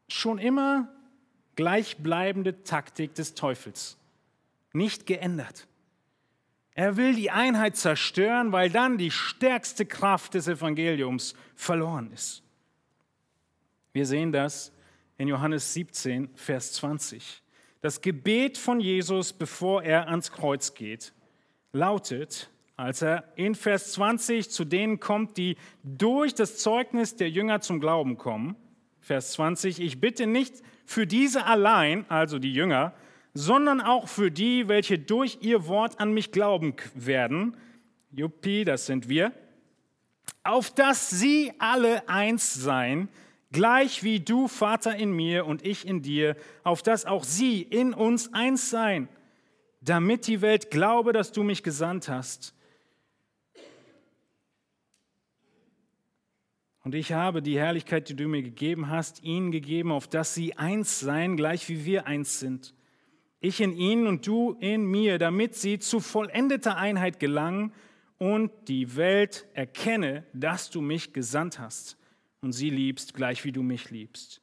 schon 0.07 0.39
immer 0.39 0.89
gleichbleibende 1.55 2.64
Taktik 2.64 3.14
des 3.14 3.36
Teufels. 3.36 3.97
Nicht 4.74 5.05
geändert. 5.05 5.68
Er 6.74 6.97
will 6.97 7.14
die 7.14 7.30
Einheit 7.30 7.76
zerstören, 7.76 8.51
weil 8.51 8.70
dann 8.70 8.97
die 8.97 9.12
stärkste 9.12 9.86
Kraft 9.86 10.34
des 10.34 10.47
Evangeliums 10.47 11.36
verloren 11.55 12.12
ist. 12.12 12.41
Wir 13.91 14.05
sehen 14.05 14.32
das 14.32 14.72
in 15.20 15.28
Johannes 15.28 15.74
17, 15.74 16.30
Vers 16.34 16.74
20. 16.74 17.44
Das 17.82 18.02
Gebet 18.02 18.58
von 18.58 18.80
Jesus, 18.80 19.34
bevor 19.34 19.84
er 19.84 20.08
ans 20.08 20.32
Kreuz 20.32 20.74
geht, 20.74 21.14
lautet, 21.74 22.50
als 22.78 23.02
er 23.02 23.26
in 23.36 23.54
Vers 23.54 23.92
20 23.92 24.50
zu 24.50 24.64
denen 24.64 25.02
kommt, 25.02 25.36
die 25.36 25.58
durch 25.84 26.34
das 26.34 26.58
Zeugnis 26.58 27.18
der 27.18 27.30
Jünger 27.30 27.60
zum 27.60 27.82
Glauben 27.82 28.18
kommen, 28.18 28.56
Vers 29.02 29.34
20, 29.34 29.82
ich 29.82 30.00
bitte 30.00 30.26
nicht 30.26 30.56
für 30.86 31.06
diese 31.06 31.46
allein, 31.46 32.10
also 32.10 32.40
die 32.40 32.54
Jünger, 32.54 32.94
sondern 33.34 33.82
auch 33.82 34.08
für 34.08 34.32
die, 34.32 34.70
welche 34.70 35.00
durch 35.00 35.40
ihr 35.42 35.68
Wort 35.68 36.00
an 36.00 36.14
mich 36.14 36.32
glauben 36.32 36.76
werden, 36.96 37.58
Juppie, 38.12 38.64
das 38.64 38.86
sind 38.86 39.10
wir, 39.10 39.34
auf 40.44 40.74
dass 40.74 41.10
sie 41.10 41.52
alle 41.60 42.08
eins 42.08 42.54
seien, 42.54 43.10
gleich 43.52 44.04
wie 44.04 44.20
du, 44.20 44.47
Vater, 44.47 44.95
in 44.95 45.12
mir 45.12 45.45
und 45.45 45.66
ich 45.66 45.88
in 45.88 46.02
dir, 46.02 46.36
auf 46.64 46.84
dass 46.84 47.06
auch 47.06 47.24
sie 47.24 47.62
in 47.62 47.93
uns 47.93 48.34
eins 48.34 48.70
seien, 48.70 49.08
damit 49.82 50.28
die 50.28 50.41
Welt 50.41 50.72
glaube, 50.72 51.14
dass 51.14 51.32
du 51.32 51.43
mich 51.43 51.64
gesandt 51.64 52.10
hast. 52.10 52.54
Und 56.84 56.95
ich 56.95 57.12
habe 57.12 57.41
die 57.41 57.60
Herrlichkeit, 57.60 58.10
die 58.10 58.16
du 58.16 58.28
mir 58.28 58.41
gegeben 58.41 58.89
hast, 58.89 59.24
ihnen 59.24 59.52
gegeben, 59.52 59.91
auf 59.91 60.08
dass 60.08 60.34
sie 60.34 60.58
eins 60.58 61.00
seien, 61.00 61.38
gleich 61.38 61.68
wie 61.70 61.86
wir 61.86 62.08
eins 62.08 62.39
sind. 62.39 62.74
Ich 63.41 63.62
in 63.62 63.74
ihnen 63.74 64.08
und 64.08 64.26
du 64.26 64.58
in 64.60 64.86
mir, 64.86 65.18
damit 65.18 65.56
sie 65.56 65.80
zu 65.80 66.00
vollendeter 66.00 66.78
Einheit 66.78 67.20
gelangen 67.20 67.74
und 68.18 68.52
die 68.68 68.95
Welt 68.95 69.45
erkenne, 69.54 70.26
dass 70.34 70.70
du 70.70 70.82
mich 70.82 71.14
gesandt 71.14 71.60
hast 71.60 71.99
und 72.42 72.54
sie 72.54 72.70
liebst, 72.70 73.14
gleich 73.14 73.44
wie 73.44 73.52
du 73.52 73.64
mich 73.64 73.90
liebst. 73.90 74.42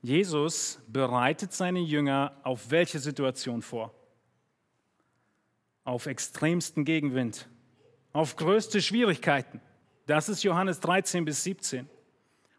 Jesus 0.00 0.80
bereitet 0.88 1.52
seine 1.52 1.78
Jünger 1.78 2.36
auf 2.42 2.70
welche 2.70 2.98
Situation 2.98 3.62
vor? 3.62 3.94
Auf 5.84 6.06
extremsten 6.06 6.84
Gegenwind, 6.84 7.48
auf 8.12 8.36
größte 8.36 8.82
Schwierigkeiten. 8.82 9.60
Das 10.06 10.28
ist 10.28 10.42
Johannes 10.42 10.80
13 10.80 11.24
bis 11.24 11.44
17. 11.44 11.88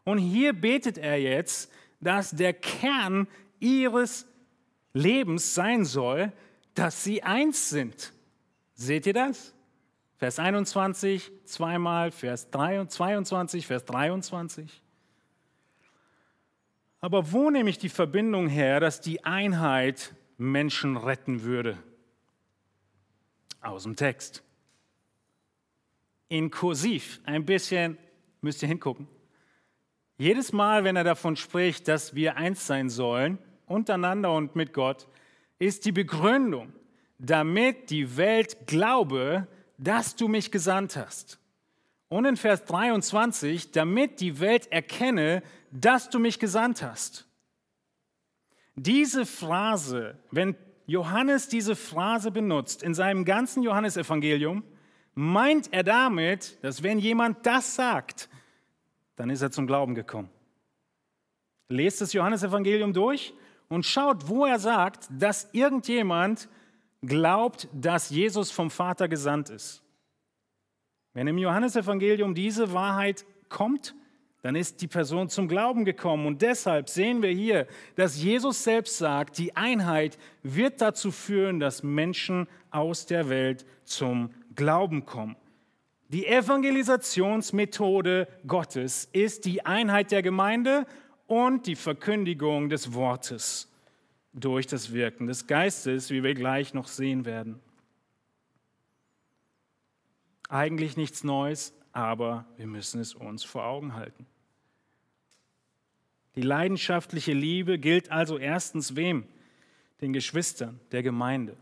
Und 0.05 0.17
hier 0.17 0.53
betet 0.53 0.97
er 0.97 1.19
jetzt, 1.19 1.71
dass 1.99 2.31
der 2.31 2.53
Kern 2.53 3.27
ihres 3.59 4.25
Lebens 4.93 5.53
sein 5.53 5.85
soll, 5.85 6.31
dass 6.75 7.03
sie 7.03 7.23
eins 7.23 7.69
sind. 7.69 8.13
Seht 8.73 9.05
ihr 9.05 9.13
das? 9.13 9.53
Vers 10.17 10.39
21 10.39 11.31
zweimal, 11.45 12.11
Vers 12.11 12.49
22, 12.51 13.67
Vers 13.67 13.85
23. 13.85 14.81
Aber 17.01 17.33
wo 17.33 17.49
nehme 17.49 17.69
ich 17.69 17.77
die 17.77 17.89
Verbindung 17.89 18.47
her, 18.47 18.79
dass 18.79 19.01
die 19.01 19.25
Einheit 19.25 20.15
Menschen 20.37 20.95
retten 20.95 21.43
würde? 21.43 21.77
Aus 23.59 23.83
dem 23.83 23.95
Text. 23.95 24.43
In 26.29 26.49
Kursiv, 26.49 27.19
ein 27.25 27.45
bisschen, 27.45 27.97
müsst 28.39 28.61
ihr 28.61 28.69
hingucken. 28.69 29.07
Jedes 30.17 30.53
Mal, 30.53 30.83
wenn 30.83 30.95
er 30.95 31.03
davon 31.03 31.35
spricht, 31.35 31.87
dass 31.87 32.15
wir 32.15 32.37
eins 32.37 32.67
sein 32.67 32.89
sollen, 32.89 33.37
untereinander 33.65 34.33
und 34.33 34.55
mit 34.55 34.71
Gott, 34.71 35.07
ist 35.59 35.85
die 35.85 35.91
Begründung, 35.91 36.71
damit 37.19 37.89
die 37.89 38.15
Welt 38.15 38.67
glaube, 38.67 39.47
dass 39.77 40.15
du 40.15 40.27
mich 40.27 40.51
gesandt 40.51 40.95
hast. 40.95 41.39
Und 42.09 42.25
in 42.25 42.37
Vers 42.37 42.65
23, 42.65 43.71
damit 43.71 44.19
die 44.19 44.39
Welt 44.39 44.71
erkenne, 44.71 45.41
dass 45.71 46.09
du 46.09 46.19
mich 46.19 46.39
gesandt 46.39 46.83
hast. 46.83 47.25
Diese 48.75 49.25
Phrase, 49.25 50.17
wenn 50.31 50.55
Johannes 50.85 51.47
diese 51.47 51.75
Phrase 51.75 52.31
benutzt 52.31 52.83
in 52.83 52.93
seinem 52.93 53.25
ganzen 53.25 53.63
Johannesevangelium, 53.63 54.63
meint 55.15 55.71
er 55.71 55.83
damit, 55.83 56.57
dass 56.63 56.83
wenn 56.83 56.99
jemand 56.99 57.45
das 57.45 57.75
sagt, 57.75 58.29
dann 59.15 59.29
ist 59.29 59.41
er 59.41 59.51
zum 59.51 59.67
Glauben 59.67 59.95
gekommen. 59.95 60.29
Lest 61.69 62.01
das 62.01 62.13
Johannesevangelium 62.13 62.93
durch 62.93 63.33
und 63.69 63.85
schaut, 63.85 64.27
wo 64.27 64.45
er 64.45 64.59
sagt, 64.59 65.07
dass 65.09 65.49
irgendjemand 65.53 66.49
glaubt, 67.05 67.67
dass 67.73 68.09
Jesus 68.09 68.51
vom 68.51 68.71
Vater 68.71 69.07
gesandt 69.07 69.49
ist. 69.49 69.83
Wenn 71.13 71.27
im 71.27 71.37
Johannesevangelium 71.37 72.33
diese 72.33 72.73
Wahrheit 72.73 73.25
kommt, 73.49 73.93
dann 74.41 74.55
ist 74.55 74.81
die 74.81 74.87
Person 74.87 75.29
zum 75.29 75.47
Glauben 75.47 75.85
gekommen. 75.85 76.25
Und 76.25 76.41
deshalb 76.41 76.89
sehen 76.89 77.21
wir 77.21 77.29
hier, 77.29 77.67
dass 77.95 78.21
Jesus 78.21 78.63
selbst 78.63 78.97
sagt, 78.97 79.37
die 79.37 79.55
Einheit 79.55 80.17
wird 80.41 80.81
dazu 80.81 81.11
führen, 81.11 81.59
dass 81.59 81.83
Menschen 81.83 82.47
aus 82.71 83.05
der 83.05 83.29
Welt 83.29 83.65
zum 83.85 84.31
Glauben 84.55 85.05
kommen. 85.05 85.35
Die 86.09 86.27
Evangelisationsmethode 86.27 88.27
Gottes 88.45 89.07
ist 89.13 89.45
die 89.45 89.65
Einheit 89.65 90.11
der 90.11 90.21
Gemeinde 90.21 90.85
und 91.27 91.65
die 91.65 91.75
Verkündigung 91.75 92.69
des 92.69 92.93
Wortes 92.93 93.72
durch 94.33 94.67
das 94.67 94.91
Wirken 94.91 95.27
des 95.27 95.47
Geistes, 95.47 96.09
wie 96.09 96.23
wir 96.23 96.33
gleich 96.33 96.73
noch 96.73 96.87
sehen 96.87 97.25
werden. 97.25 97.59
Eigentlich 100.49 100.97
nichts 100.97 101.23
Neues, 101.23 101.73
aber 101.91 102.45
wir 102.57 102.67
müssen 102.67 102.99
es 102.99 103.13
uns 103.13 103.43
vor 103.43 103.65
Augen 103.65 103.93
halten. 103.93 104.25
Die 106.35 106.41
leidenschaftliche 106.41 107.33
Liebe 107.33 107.77
gilt 107.77 108.11
also 108.11 108.37
erstens 108.37 108.95
wem? 108.95 109.25
Den 110.01 110.13
Geschwistern 110.13 110.79
der 110.91 111.03
Gemeinde. 111.03 111.55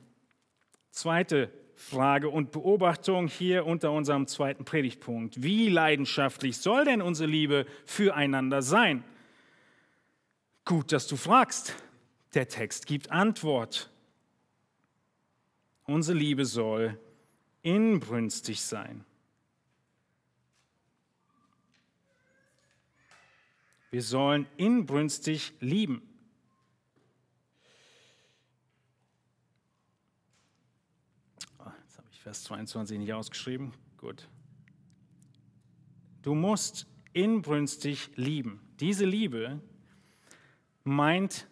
Zweite 0.91 1.51
Frage 1.75 2.29
und 2.29 2.51
Beobachtung 2.51 3.27
hier 3.27 3.65
unter 3.65 3.91
unserem 3.91 4.27
zweiten 4.27 4.63
Predigtpunkt. 4.65 5.43
Wie 5.43 5.67
leidenschaftlich 5.67 6.57
soll 6.57 6.85
denn 6.85 7.01
unsere 7.01 7.29
Liebe 7.29 7.65
füreinander 7.85 8.61
sein? 8.61 9.03
Gut, 10.63 10.91
dass 10.91 11.07
du 11.07 11.17
fragst. 11.17 11.75
Der 12.33 12.47
Text 12.47 12.85
gibt 12.85 13.11
Antwort. 13.11 13.89
Unsere 15.83 16.17
Liebe 16.17 16.45
soll 16.45 16.97
inbrünstig 17.61 18.61
sein. 18.61 19.03
Wir 23.89 24.01
sollen 24.01 24.47
inbrünstig 24.55 25.53
lieben. 25.59 26.01
Oh, 31.59 31.69
jetzt 31.83 31.97
habe 31.97 32.07
ich 32.09 32.21
Vers 32.21 32.43
22 32.45 32.97
nicht 32.97 33.11
ausgeschrieben. 33.11 33.73
Gut. 33.97 34.29
Du 36.21 36.33
musst 36.35 36.87
inbrünstig 37.11 38.11
lieben. 38.15 38.61
Diese 38.79 39.03
Liebe 39.03 39.59
meint 40.85 41.47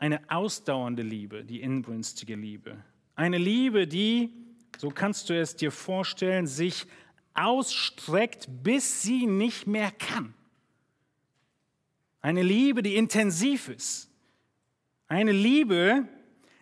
eine 0.00 0.20
ausdauernde 0.30 1.02
Liebe, 1.02 1.44
die 1.44 1.60
inbrünstige 1.60 2.34
Liebe. 2.34 2.82
Eine 3.14 3.36
Liebe, 3.36 3.86
die, 3.86 4.32
so 4.78 4.88
kannst 4.88 5.28
du 5.28 5.38
es 5.38 5.54
dir 5.54 5.70
vorstellen, 5.70 6.46
sich 6.46 6.86
ausstreckt, 7.34 8.48
bis 8.62 9.02
sie 9.02 9.26
nicht 9.26 9.66
mehr 9.66 9.92
kann. 9.92 10.34
Eine 12.22 12.42
Liebe, 12.42 12.82
die 12.82 12.96
intensiv 12.96 13.68
ist. 13.68 14.10
Eine 15.06 15.32
Liebe, 15.32 16.08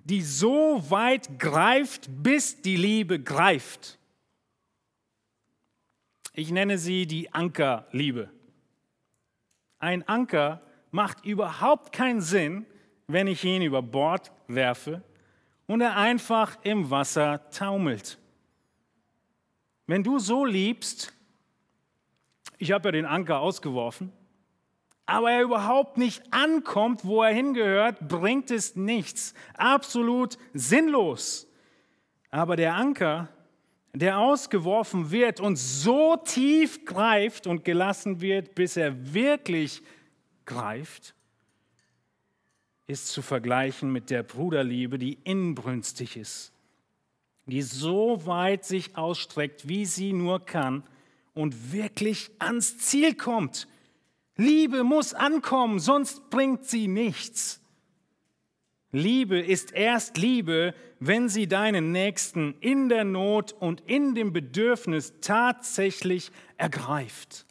die 0.03 0.23
so 0.23 0.85
weit 0.91 1.39
greift, 1.39 2.11
bis 2.23 2.61
die 2.61 2.77
Liebe 2.77 3.21
greift. 3.21 3.99
Ich 6.33 6.51
nenne 6.51 6.79
sie 6.79 7.07
die 7.07 7.33
Ankerliebe. 7.33 8.31
Ein 9.79 10.07
Anker 10.09 10.61
macht 10.91 11.25
überhaupt 11.25 11.93
keinen 11.93 12.21
Sinn, 12.21 12.67
wenn 13.09 13.27
ich 13.27 13.43
ihn 13.43 13.63
über 13.63 13.83
Bord 13.83 14.31
werfe 14.47 15.03
und 15.67 15.81
er 15.81 15.97
einfach 15.97 16.59
im 16.63 16.91
Wasser 16.91 17.49
taumelt. 17.51 18.19
Wenn 19.87 20.05
du 20.05 20.19
so 20.19 20.45
liebst, 20.45 21.15
ich 22.59 22.71
habe 22.71 22.89
ja 22.89 22.93
den 22.93 23.07
Anker 23.07 23.41
ausgeworfen, 23.41 24.13
aber 25.07 25.31
er 25.31 25.43
überhaupt 25.43 25.97
nicht 25.97 26.23
ankommt, 26.31 27.07
wo 27.07 27.23
er 27.23 27.33
hingehört, 27.33 28.09
bringt 28.09 28.51
es 28.51 28.77
nichts. 28.77 29.33
Absolut 29.55 30.37
sinnlos. 30.53 31.47
Aber 32.31 32.57
der 32.57 32.75
Anker, 32.75 33.29
der 33.95 34.19
ausgeworfen 34.19 35.11
wird 35.11 35.41
und 35.41 35.57
so 35.57 36.17
tief 36.17 36.85
greift 36.85 37.47
und 37.47 37.65
gelassen 37.65 38.21
wird, 38.21 38.55
bis 38.55 38.77
er 38.77 39.15
wirklich 39.15 39.83
greift, 40.45 41.15
ist 42.89 43.09
zu 43.09 43.23
vergleichen 43.23 43.93
mit 43.93 44.11
der 44.11 44.25
Bruderliebe, 44.25 44.99
die 44.99 45.19
inbrünstig 45.23 46.17
ist, 46.17 46.53
die 47.47 47.63
so 47.63 48.27
weit 48.27 48.65
sich 48.65 48.97
ausstreckt, 48.97 49.69
wie 49.69 49.85
sie 49.85 50.13
nur 50.13 50.45
kann 50.45 50.83
und 51.35 51.73
wirklich 51.73 52.31
ans 52.39 52.79
Ziel 52.79 53.15
kommt. 53.15 53.69
Liebe 54.37 54.85
muss 54.85 55.15
ankommen, 55.15 55.79
sonst 55.79 56.31
bringt 56.31 56.65
sie 56.65 56.89
nichts. 56.89 57.61
Liebe 58.91 59.39
ist 59.39 59.73
erst 59.73 60.17
Liebe, 60.17 60.75
wenn 60.99 61.29
sie 61.29 61.47
deinen 61.47 61.93
Nächsten 61.93 62.55
in 62.61 62.89
der 62.89 63.05
Not 63.05 63.53
und 63.53 63.83
in 63.83 64.15
dem 64.15 64.33
Bedürfnis 64.33 65.13
tatsächlich 65.21 66.33
ergreift. 66.57 67.45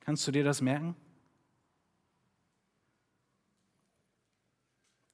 Kannst 0.00 0.26
du 0.26 0.32
dir 0.32 0.44
das 0.44 0.60
merken? 0.60 0.96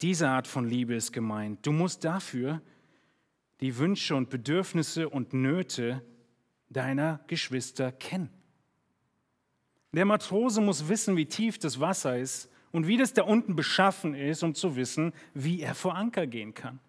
Diese 0.02 0.28
Art 0.28 0.46
von 0.46 0.68
Liebe 0.68 0.94
ist 0.94 1.12
gemeint. 1.12 1.66
Du 1.66 1.72
musst 1.72 2.04
dafür 2.04 2.60
die 3.60 3.78
Wünsche 3.78 4.14
und 4.14 4.28
Bedürfnisse 4.28 5.08
und 5.08 5.32
Nöte 5.32 6.02
deiner 6.68 7.20
Geschwister 7.26 7.92
kennen. 7.92 8.30
Der 9.92 10.04
Matrose 10.04 10.60
muss 10.60 10.88
wissen, 10.88 11.16
wie 11.16 11.26
tief 11.26 11.58
das 11.58 11.80
Wasser 11.80 12.18
ist 12.18 12.50
und 12.70 12.86
wie 12.86 12.98
das 12.98 13.14
da 13.14 13.22
unten 13.22 13.56
beschaffen 13.56 14.14
ist, 14.14 14.42
um 14.42 14.54
zu 14.54 14.76
wissen, 14.76 15.14
wie 15.32 15.62
er 15.62 15.74
vor 15.74 15.94
Anker 15.94 16.26
gehen 16.26 16.52
kann. 16.52 16.80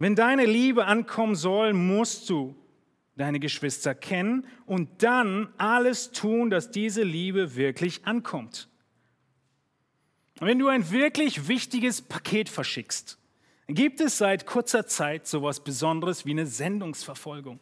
Wenn 0.00 0.16
deine 0.16 0.46
Liebe 0.46 0.86
ankommen 0.86 1.36
soll, 1.36 1.72
musst 1.72 2.28
du 2.28 2.56
deine 3.14 3.38
Geschwister 3.38 3.94
kennen 3.94 4.46
und 4.66 5.02
dann 5.02 5.48
alles 5.56 6.10
tun, 6.10 6.50
dass 6.50 6.70
diese 6.70 7.02
Liebe 7.02 7.54
wirklich 7.54 8.04
ankommt. 8.04 8.68
Wenn 10.38 10.58
du 10.58 10.68
ein 10.68 10.90
wirklich 10.90 11.48
wichtiges 11.48 12.02
Paket 12.02 12.48
verschickst, 12.50 13.18
gibt 13.68 14.00
es 14.00 14.18
seit 14.18 14.46
kurzer 14.46 14.86
Zeit 14.86 15.26
sowas 15.26 15.60
Besonderes 15.60 16.26
wie 16.26 16.32
eine 16.32 16.46
Sendungsverfolgung. 16.46 17.58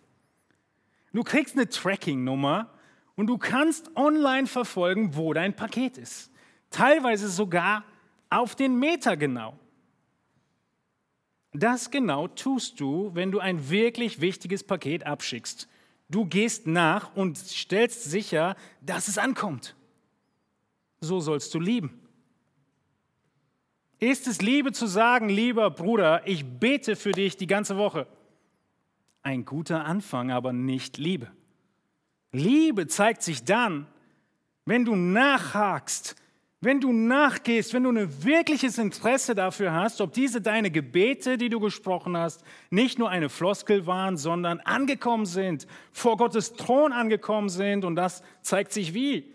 Du 1.12 1.22
kriegst 1.22 1.54
eine 1.54 1.68
Tracking-Nummer 1.68 2.68
und 3.14 3.28
du 3.28 3.38
kannst 3.38 3.96
online 3.96 4.48
verfolgen, 4.48 5.14
wo 5.14 5.32
dein 5.32 5.54
Paket 5.54 5.98
ist. 5.98 6.32
Teilweise 6.70 7.28
sogar 7.28 7.84
auf 8.28 8.56
den 8.56 8.76
Meter 8.80 9.16
genau. 9.16 9.56
Das 11.52 11.92
genau 11.92 12.26
tust 12.26 12.80
du, 12.80 13.14
wenn 13.14 13.30
du 13.30 13.38
ein 13.38 13.70
wirklich 13.70 14.20
wichtiges 14.20 14.64
Paket 14.64 15.06
abschickst. 15.06 15.68
Du 16.08 16.24
gehst 16.24 16.66
nach 16.66 17.14
und 17.14 17.38
stellst 17.38 18.02
sicher, 18.02 18.56
dass 18.80 19.06
es 19.06 19.18
ankommt. 19.18 19.76
So 21.00 21.20
sollst 21.20 21.54
du 21.54 21.60
lieben. 21.60 22.03
Ist 24.04 24.26
es 24.26 24.42
Liebe 24.42 24.70
zu 24.72 24.86
sagen, 24.86 25.30
lieber 25.30 25.70
Bruder, 25.70 26.26
ich 26.26 26.44
bete 26.44 26.94
für 26.94 27.12
dich 27.12 27.38
die 27.38 27.46
ganze 27.46 27.78
Woche? 27.78 28.06
Ein 29.22 29.46
guter 29.46 29.86
Anfang, 29.86 30.30
aber 30.30 30.52
nicht 30.52 30.98
Liebe. 30.98 31.28
Liebe 32.30 32.86
zeigt 32.86 33.22
sich 33.22 33.44
dann, 33.44 33.86
wenn 34.66 34.84
du 34.84 34.94
nachhakst, 34.94 36.16
wenn 36.60 36.82
du 36.82 36.92
nachgehst, 36.92 37.72
wenn 37.72 37.84
du 37.84 37.92
ein 37.92 38.24
wirkliches 38.24 38.76
Interesse 38.76 39.34
dafür 39.34 39.72
hast, 39.72 40.02
ob 40.02 40.12
diese 40.12 40.42
deine 40.42 40.70
Gebete, 40.70 41.38
die 41.38 41.48
du 41.48 41.58
gesprochen 41.58 42.14
hast, 42.14 42.44
nicht 42.68 42.98
nur 42.98 43.08
eine 43.08 43.30
Floskel 43.30 43.86
waren, 43.86 44.18
sondern 44.18 44.60
angekommen 44.60 45.24
sind, 45.24 45.66
vor 45.92 46.18
Gottes 46.18 46.52
Thron 46.52 46.92
angekommen 46.92 47.48
sind. 47.48 47.86
Und 47.86 47.96
das 47.96 48.22
zeigt 48.42 48.72
sich 48.74 48.92
wie? 48.92 49.32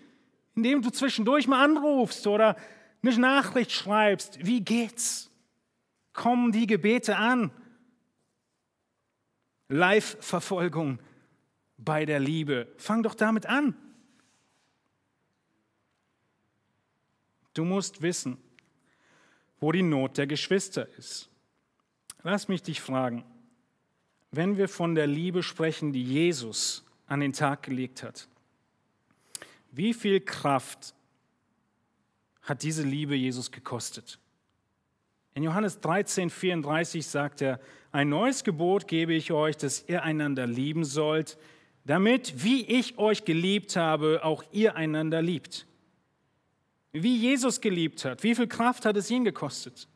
Indem 0.54 0.84
du 0.84 0.92
zwischendurch 0.92 1.48
mal 1.48 1.64
anrufst 1.64 2.28
oder 2.28 2.56
eine 3.02 3.18
Nachricht 3.18 3.72
schreibst, 3.72 4.46
wie 4.46 4.62
geht's? 4.62 5.30
Kommen 6.14 6.52
die 6.52 6.68
Gebete 6.68 7.16
an? 7.16 7.52
Live-Verfolgung 9.70 11.00
bei 11.78 12.06
der 12.06 12.20
Liebe. 12.20 12.68
Fang 12.78 13.04
doch 13.04 13.16
damit 13.16 13.46
an. 13.46 13.76
Du 17.54 17.64
musst 17.64 18.02
wissen, 18.02 18.38
wo 19.60 19.72
die 19.72 19.84
Not 19.84 20.18
der 20.18 20.28
Geschwister 20.28 20.88
ist. 20.98 21.30
Lass 22.24 22.48
mich 22.48 22.64
dich 22.64 22.82
fragen, 22.82 23.24
wenn 24.32 24.58
wir 24.58 24.68
von 24.68 24.96
der 24.96 25.08
Liebe 25.08 25.44
sprechen, 25.44 25.94
die 25.94 26.04
Jesus 26.04 26.84
an 27.08 27.22
den 27.22 27.34
Tag 27.34 27.64
gelegt 27.64 28.04
hat, 28.04 28.28
wie 29.72 29.94
viel 29.94 30.20
Kraft 30.20 30.94
hat 32.50 32.64
diese 32.64 32.84
Liebe 32.84 33.16
Jesus 33.16 33.52
gekostet. 33.52 34.20
In 35.36 35.44
Johannes 35.44 35.80
13, 35.80 36.30
34 36.30 37.06
sagt 37.06 37.42
er, 37.42 37.60
ein 37.92 38.10
neues 38.10 38.44
Gebot 38.44 38.88
gebe 38.88 39.14
ich 39.14 39.32
euch, 39.32 39.56
dass 39.56 39.88
ihr 39.88 40.04
einander 40.04 40.48
lieben 40.48 40.84
sollt, 40.84 41.38
damit, 41.86 42.44
wie 42.44 42.66
ich 42.66 42.98
euch 42.98 43.26
geliebt 43.26 43.76
habe, 43.76 44.22
auch 44.24 44.44
ihr 44.52 44.76
einander 44.76 45.22
liebt. 45.22 45.66
Wie 46.92 47.16
Jesus 47.16 47.62
geliebt 47.62 48.04
hat, 48.06 48.24
wie 48.24 48.36
viel 48.36 48.48
Kraft 48.48 48.86
hat 48.86 48.98
es 48.98 49.10
ihn 49.10 49.24
gekostet? 49.24 49.88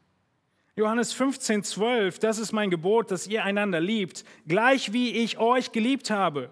Johannes 0.75 1.13
15, 1.13 1.63
12, 1.63 2.19
das 2.19 2.39
ist 2.39 2.51
mein 2.51 2.71
Gebot, 2.71 3.11
dass 3.11 3.27
ihr 3.27 3.43
einander 3.43 3.79
liebt, 3.79 4.23
gleich 4.47 4.91
wie 4.91 5.11
ich 5.11 5.37
euch 5.37 5.71
geliebt 5.71 6.09
habe. 6.09 6.51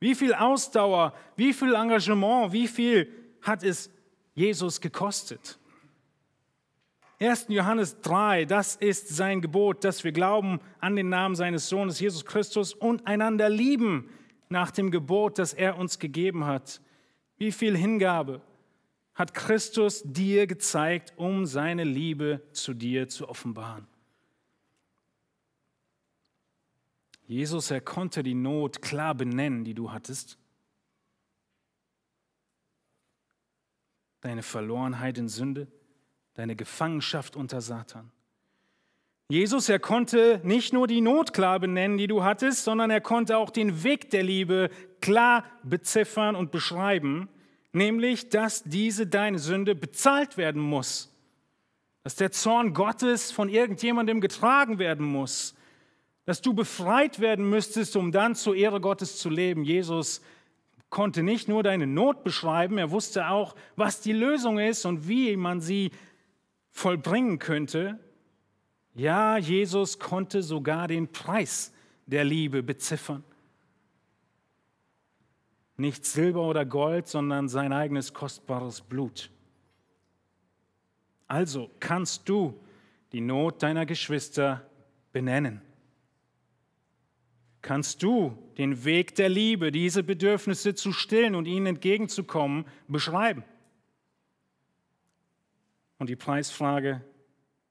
Wie 0.00 0.14
viel 0.14 0.34
Ausdauer, 0.34 1.14
wie 1.36 1.52
viel 1.52 1.74
Engagement, 1.74 2.52
wie 2.52 2.66
viel 2.66 3.12
hat 3.42 3.62
es 3.62 3.90
Jesus 4.34 4.80
gekostet. 4.80 5.58
1. 7.20 7.46
Johannes 7.50 8.00
3, 8.00 8.46
das 8.46 8.74
ist 8.74 9.08
sein 9.08 9.40
Gebot, 9.40 9.84
dass 9.84 10.02
wir 10.02 10.12
glauben 10.12 10.60
an 10.80 10.96
den 10.96 11.08
Namen 11.08 11.36
seines 11.36 11.68
Sohnes 11.68 12.00
Jesus 12.00 12.24
Christus 12.24 12.74
und 12.74 13.06
einander 13.06 13.48
lieben 13.48 14.10
nach 14.48 14.70
dem 14.72 14.90
Gebot, 14.90 15.38
das 15.38 15.52
er 15.52 15.78
uns 15.78 15.98
gegeben 15.98 16.46
hat. 16.46 16.80
Wie 17.38 17.52
viel 17.52 17.76
Hingabe 17.76 18.42
hat 19.14 19.34
Christus 19.34 20.02
dir 20.04 20.46
gezeigt, 20.46 21.12
um 21.16 21.46
seine 21.46 21.84
Liebe 21.84 22.42
zu 22.52 22.74
dir 22.74 23.08
zu 23.08 23.28
offenbaren? 23.28 23.86
Jesus, 27.26 27.70
er 27.70 27.80
konnte 27.80 28.22
die 28.22 28.34
Not 28.34 28.82
klar 28.82 29.14
benennen, 29.14 29.64
die 29.64 29.74
du 29.74 29.92
hattest. 29.92 30.38
Deine 34.22 34.42
Verlorenheit 34.42 35.18
in 35.18 35.28
Sünde, 35.28 35.66
deine 36.34 36.56
Gefangenschaft 36.56 37.36
unter 37.36 37.60
Satan. 37.60 38.10
Jesus, 39.28 39.68
er 39.68 39.78
konnte 39.78 40.40
nicht 40.44 40.72
nur 40.72 40.86
die 40.86 41.00
Not 41.00 41.32
klar 41.32 41.58
benennen, 41.58 41.98
die 41.98 42.06
du 42.06 42.22
hattest, 42.22 42.64
sondern 42.64 42.90
er 42.90 43.00
konnte 43.00 43.36
auch 43.36 43.50
den 43.50 43.82
Weg 43.82 44.10
der 44.10 44.22
Liebe 44.22 44.70
klar 45.00 45.44
beziffern 45.62 46.36
und 46.36 46.50
beschreiben, 46.50 47.28
nämlich, 47.72 48.28
dass 48.28 48.62
diese 48.62 49.06
deine 49.06 49.38
Sünde 49.38 49.74
bezahlt 49.74 50.36
werden 50.36 50.60
muss, 50.60 51.14
dass 52.04 52.16
der 52.16 52.30
Zorn 52.30 52.74
Gottes 52.74 53.32
von 53.32 53.48
irgendjemandem 53.48 54.20
getragen 54.20 54.78
werden 54.78 55.06
muss, 55.06 55.54
dass 56.24 56.42
du 56.42 56.52
befreit 56.52 57.18
werden 57.18 57.48
müsstest, 57.48 57.96
um 57.96 58.12
dann 58.12 58.34
zur 58.34 58.54
Ehre 58.54 58.80
Gottes 58.80 59.16
zu 59.16 59.30
leben. 59.30 59.64
Jesus, 59.64 60.20
konnte 60.92 61.24
nicht 61.24 61.48
nur 61.48 61.64
deine 61.64 61.88
Not 61.88 62.22
beschreiben, 62.22 62.78
er 62.78 62.92
wusste 62.92 63.28
auch, 63.30 63.56
was 63.74 64.00
die 64.00 64.12
Lösung 64.12 64.60
ist 64.60 64.84
und 64.84 65.08
wie 65.08 65.34
man 65.36 65.60
sie 65.60 65.90
vollbringen 66.70 67.40
könnte. 67.40 67.98
Ja, 68.94 69.38
Jesus 69.38 69.98
konnte 69.98 70.42
sogar 70.42 70.86
den 70.86 71.10
Preis 71.10 71.72
der 72.06 72.24
Liebe 72.24 72.62
beziffern. 72.62 73.24
Nicht 75.76 76.06
Silber 76.06 76.42
oder 76.42 76.64
Gold, 76.64 77.08
sondern 77.08 77.48
sein 77.48 77.72
eigenes 77.72 78.12
kostbares 78.12 78.82
Blut. 78.82 79.30
Also 81.26 81.70
kannst 81.80 82.28
du 82.28 82.60
die 83.12 83.22
Not 83.22 83.62
deiner 83.62 83.86
Geschwister 83.86 84.64
benennen 85.12 85.62
kannst 87.62 88.02
du 88.02 88.36
den 88.58 88.84
Weg 88.84 89.14
der 89.14 89.28
Liebe, 89.28 89.72
diese 89.72 90.02
Bedürfnisse 90.02 90.74
zu 90.74 90.92
stillen 90.92 91.34
und 91.34 91.46
ihnen 91.46 91.66
entgegenzukommen, 91.66 92.66
beschreiben. 92.88 93.44
Und 95.98 96.08
die 96.08 96.16
Preisfrage, 96.16 97.04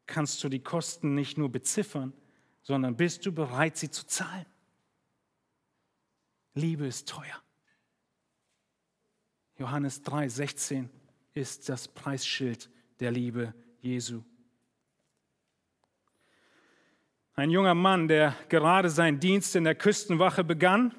kannst 0.05 0.43
du 0.43 0.49
die 0.49 0.63
Kosten 0.63 1.15
nicht 1.15 1.37
nur 1.37 1.51
beziffern, 1.51 2.13
sondern 2.61 2.95
bist 2.95 3.25
du 3.25 3.31
bereit, 3.31 3.77
sie 3.77 3.89
zu 3.89 4.05
zahlen? 4.05 4.45
Liebe 6.53 6.85
ist 6.85 7.07
teuer. 7.07 7.41
Johannes 9.57 10.01
3, 10.01 10.27
16 10.27 10.89
ist 11.33 11.69
das 11.69 11.87
Preisschild 11.87 12.69
der 12.99 13.11
Liebe 13.11 13.53
Jesu. 13.79 14.23
Ein 17.35 17.49
junger 17.49 17.75
Mann, 17.75 18.07
der 18.07 18.35
gerade 18.49 18.89
seinen 18.89 19.19
Dienst 19.19 19.55
in 19.55 19.63
der 19.63 19.75
Küstenwache 19.75 20.43
begann, 20.43 20.93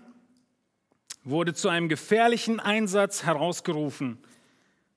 wurde 1.25 1.53
zu 1.53 1.69
einem 1.69 1.89
gefährlichen 1.89 2.59
Einsatz 2.59 3.25
herausgerufen. 3.25 4.19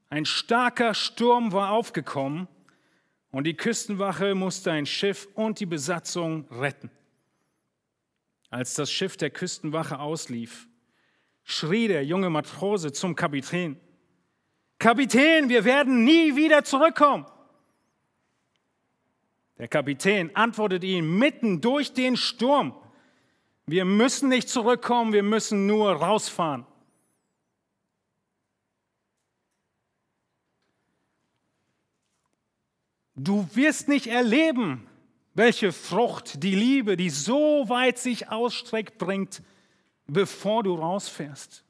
Ein 0.10 0.26
starker 0.26 0.94
Sturm 0.94 1.52
war 1.52 1.72
aufgekommen 1.72 2.48
und 3.32 3.44
die 3.44 3.58
Küstenwache 3.58 4.34
musste 4.34 4.72
ein 4.72 4.86
Schiff 4.86 5.28
und 5.36 5.60
die 5.60 5.66
Besatzung 5.66 6.48
retten. 6.50 6.90
Als 8.50 8.76
das 8.76 8.90
Schiff 8.90 9.18
der 9.18 9.30
Küstenwache 9.30 10.00
auslief, 10.00 10.70
schrie 11.44 11.90
der 11.90 12.06
junge 12.06 12.30
Matrose 12.30 12.94
zum 12.94 13.16
Kapitän, 13.16 13.78
Kapitän, 14.80 15.50
wir 15.50 15.66
werden 15.66 16.04
nie 16.04 16.36
wieder 16.36 16.64
zurückkommen. 16.64 17.26
Der 19.58 19.68
Kapitän 19.68 20.36
antwortet 20.36 20.84
ihm 20.84 21.18
mitten 21.18 21.62
durch 21.62 21.94
den 21.94 22.18
Sturm, 22.18 22.76
wir 23.68 23.86
müssen 23.86 24.30
nicht 24.30 24.50
zurückkommen, 24.50 25.12
wir 25.12 25.24
müssen 25.24 25.66
nur 25.66 25.92
rausfahren. 25.94 26.66
Du 33.16 33.48
wirst 33.54 33.88
nicht 33.88 34.08
erleben, 34.08 34.88
welche 35.34 35.72
Frucht 35.72 36.44
die 36.44 36.54
Liebe, 36.54 36.98
die 36.98 37.10
so 37.10 37.68
weit 37.70 37.98
sich 37.98 38.30
ausstreckt, 38.30 38.98
bringt, 38.98 39.42
bevor 40.06 40.64
du 40.64 40.76
rausfährst. 40.76 41.64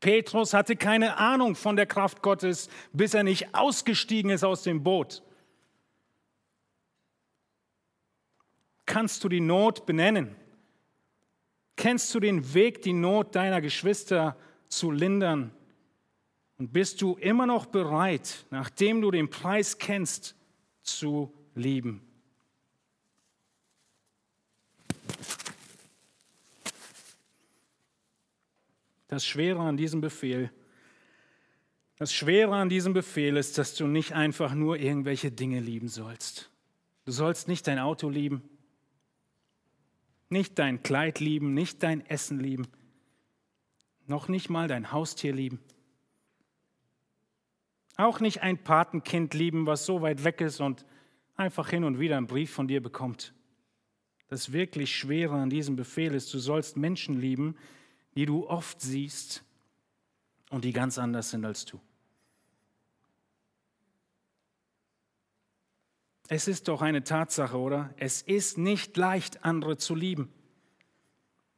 Petrus 0.00 0.52
hatte 0.52 0.76
keine 0.76 1.18
Ahnung 1.18 1.54
von 1.54 1.76
der 1.76 1.86
Kraft 1.86 2.20
Gottes, 2.20 2.68
bis 2.92 3.14
er 3.14 3.22
nicht 3.22 3.54
ausgestiegen 3.54 4.30
ist 4.30 4.44
aus 4.44 4.62
dem 4.62 4.82
Boot. 4.82 5.22
Kannst 8.90 9.22
du 9.22 9.28
die 9.28 9.38
Not 9.38 9.86
benennen? 9.86 10.34
Kennst 11.76 12.12
du 12.12 12.18
den 12.18 12.54
Weg, 12.54 12.82
die 12.82 12.92
Not 12.92 13.36
deiner 13.36 13.60
Geschwister 13.60 14.36
zu 14.66 14.90
lindern? 14.90 15.52
Und 16.58 16.72
bist 16.72 17.00
du 17.00 17.14
immer 17.14 17.46
noch 17.46 17.66
bereit, 17.66 18.46
nachdem 18.50 19.00
du 19.00 19.12
den 19.12 19.30
Preis 19.30 19.78
kennst, 19.78 20.34
zu 20.82 21.32
lieben? 21.54 22.02
Das 29.06 29.24
Schwere 29.24 29.60
an 29.60 29.76
diesem 29.76 30.00
Befehl, 30.00 30.50
das 31.96 32.12
Schwere 32.12 32.56
an 32.56 32.68
diesem 32.68 32.92
Befehl 32.92 33.36
ist, 33.36 33.56
dass 33.56 33.76
du 33.76 33.86
nicht 33.86 34.14
einfach 34.14 34.52
nur 34.52 34.78
irgendwelche 34.78 35.30
Dinge 35.30 35.60
lieben 35.60 35.86
sollst. 35.86 36.50
Du 37.04 37.12
sollst 37.12 37.46
nicht 37.46 37.68
dein 37.68 37.78
Auto 37.78 38.08
lieben, 38.08 38.42
nicht 40.30 40.58
dein 40.58 40.82
Kleid 40.82 41.20
lieben, 41.20 41.54
nicht 41.54 41.82
dein 41.82 42.06
Essen 42.06 42.40
lieben, 42.40 42.68
noch 44.06 44.28
nicht 44.28 44.48
mal 44.48 44.68
dein 44.68 44.92
Haustier 44.92 45.34
lieben. 45.34 45.60
Auch 47.96 48.20
nicht 48.20 48.42
ein 48.42 48.56
Patenkind 48.56 49.34
lieben, 49.34 49.66
was 49.66 49.84
so 49.84 50.00
weit 50.00 50.24
weg 50.24 50.40
ist 50.40 50.60
und 50.60 50.86
einfach 51.36 51.68
hin 51.68 51.84
und 51.84 51.98
wieder 51.98 52.16
einen 52.16 52.26
Brief 52.26 52.50
von 52.50 52.68
dir 52.68 52.82
bekommt. 52.82 53.34
Das 54.28 54.52
wirklich 54.52 54.96
Schwere 54.96 55.34
an 55.34 55.50
diesem 55.50 55.76
Befehl 55.76 56.14
ist, 56.14 56.32
du 56.32 56.38
sollst 56.38 56.76
Menschen 56.76 57.20
lieben, 57.20 57.56
die 58.14 58.26
du 58.26 58.48
oft 58.48 58.80
siehst 58.80 59.44
und 60.50 60.64
die 60.64 60.72
ganz 60.72 60.98
anders 60.98 61.30
sind 61.30 61.44
als 61.44 61.64
du. 61.64 61.80
Es 66.32 66.46
ist 66.46 66.68
doch 66.68 66.80
eine 66.80 67.02
Tatsache, 67.02 67.58
oder? 67.58 67.92
Es 67.96 68.22
ist 68.22 68.56
nicht 68.56 68.96
leicht, 68.96 69.44
andere 69.44 69.78
zu 69.78 69.96
lieben. 69.96 70.28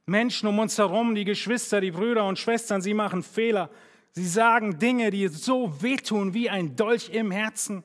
Menschen 0.07 0.49
um 0.49 0.59
uns 0.59 0.79
herum, 0.79 1.15
die 1.15 1.27
Geschwister, 1.27 1.83
die 1.83 1.91
Brüder 1.91 2.27
und 2.27 2.39
Schwestern, 2.39 2.81
sie 2.81 2.95
machen 2.95 3.23
Fehler. 3.23 3.69
Sie 4.13 4.27
sagen 4.27 4.79
Dinge, 4.79 5.11
die 5.11 5.29
so 5.29 5.83
wehtun 5.83 6.33
wie 6.33 6.49
ein 6.49 6.75
Dolch 6.75 7.11
im 7.11 7.31
Herzen. 7.31 7.85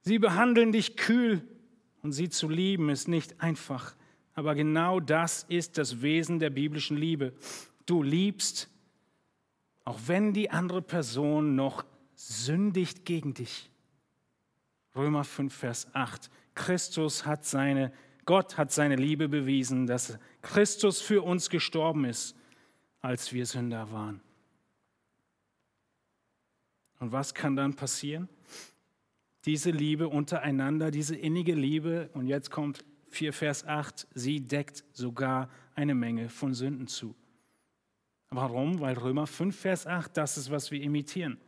Sie 0.00 0.18
behandeln 0.18 0.72
dich 0.72 0.96
kühl 0.96 1.46
und 2.02 2.12
sie 2.12 2.30
zu 2.30 2.48
lieben 2.48 2.88
ist 2.88 3.06
nicht 3.06 3.38
einfach. 3.42 3.94
Aber 4.32 4.54
genau 4.54 4.98
das 4.98 5.44
ist 5.46 5.76
das 5.76 6.00
Wesen 6.00 6.38
der 6.38 6.48
biblischen 6.48 6.96
Liebe. 6.96 7.34
Du 7.84 8.02
liebst, 8.02 8.70
auch 9.84 10.00
wenn 10.06 10.32
die 10.32 10.48
andere 10.50 10.80
Person 10.80 11.54
noch 11.54 11.84
sündigt 12.14 13.04
gegen 13.04 13.34
dich. 13.34 13.70
Römer 14.96 15.24
5, 15.24 15.54
Vers 15.54 15.88
8. 15.92 16.30
Christus 16.54 17.26
hat 17.26 17.44
seine, 17.44 17.92
Gott 18.24 18.56
hat 18.56 18.72
seine 18.72 18.96
Liebe 18.96 19.28
bewiesen, 19.28 19.86
dass 19.86 20.18
Christus 20.42 21.00
für 21.00 21.22
uns 21.22 21.50
gestorben 21.50 22.04
ist, 22.04 22.34
als 23.02 23.32
wir 23.32 23.44
Sünder 23.46 23.92
waren. 23.92 24.20
Und 26.98 27.12
was 27.12 27.34
kann 27.34 27.56
dann 27.56 27.74
passieren? 27.74 28.28
Diese 29.44 29.70
Liebe 29.70 30.08
untereinander, 30.08 30.90
diese 30.90 31.14
innige 31.14 31.54
Liebe, 31.54 32.10
und 32.14 32.26
jetzt 32.26 32.50
kommt 32.50 32.84
4 33.10 33.32
Vers 33.32 33.66
8, 33.66 34.08
sie 34.14 34.40
deckt 34.40 34.82
sogar 34.92 35.50
eine 35.74 35.94
Menge 35.94 36.28
von 36.28 36.54
Sünden 36.54 36.88
zu. 36.88 37.14
Warum? 38.30 38.80
Weil 38.80 38.96
Römer 38.98 39.26
5 39.26 39.56
Vers 39.56 39.86
8, 39.86 40.16
das 40.16 40.36
ist, 40.36 40.50
was 40.50 40.70
wir 40.70 40.80
imitieren. 40.80 41.38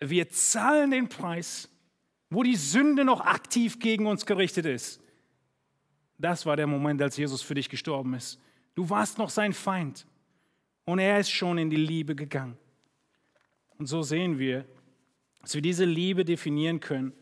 Wir 0.00 0.28
zahlen 0.30 0.90
den 0.90 1.08
Preis 1.08 1.70
wo 2.30 2.42
die 2.42 2.56
Sünde 2.56 3.04
noch 3.04 3.20
aktiv 3.20 3.78
gegen 3.78 4.06
uns 4.06 4.26
gerichtet 4.26 4.66
ist. 4.66 5.00
Das 6.18 6.46
war 6.46 6.56
der 6.56 6.66
Moment, 6.66 7.00
als 7.02 7.16
Jesus 7.16 7.42
für 7.42 7.54
dich 7.54 7.68
gestorben 7.68 8.14
ist. 8.14 8.40
Du 8.74 8.88
warst 8.90 9.18
noch 9.18 9.30
sein 9.30 9.52
Feind 9.52 10.06
und 10.84 10.98
er 10.98 11.20
ist 11.20 11.30
schon 11.30 11.58
in 11.58 11.70
die 11.70 11.76
Liebe 11.76 12.14
gegangen. 12.14 12.56
Und 13.78 13.86
so 13.86 14.02
sehen 14.02 14.38
wir, 14.38 14.64
dass 15.40 15.54
wir 15.54 15.62
diese 15.62 15.84
Liebe 15.84 16.24
definieren 16.24 16.80
können 16.80 17.12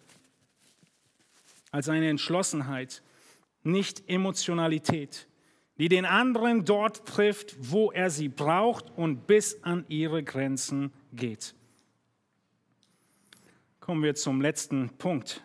als 1.70 1.88
eine 1.88 2.08
Entschlossenheit, 2.08 3.02
nicht 3.64 4.08
Emotionalität, 4.08 5.26
die 5.78 5.88
den 5.88 6.04
anderen 6.04 6.64
dort 6.64 7.06
trifft, 7.06 7.56
wo 7.58 7.90
er 7.90 8.10
sie 8.10 8.28
braucht 8.28 8.90
und 8.96 9.26
bis 9.26 9.62
an 9.64 9.84
ihre 9.88 10.22
Grenzen 10.22 10.92
geht. 11.12 11.54
Kommen 13.84 14.02
wir 14.02 14.14
zum 14.14 14.40
letzten 14.40 14.88
Punkt. 14.96 15.44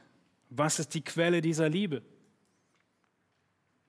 Was 0.49 0.79
ist 0.79 0.93
die 0.93 1.03
Quelle 1.03 1.41
dieser 1.41 1.67
Liebe? 1.67 2.01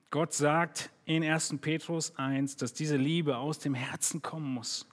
Gott 0.09 0.33
sagt 0.33 0.89
in 1.05 1.23
1. 1.23 1.55
Petrus 1.61 2.13
1, 2.17 2.57
dass 2.57 2.73
diese 2.73 2.97
Liebe 2.97 3.37
aus 3.37 3.59
dem 3.59 3.73
Herzen 3.73 4.21
kommen 4.21 4.53
muss. 4.53 4.89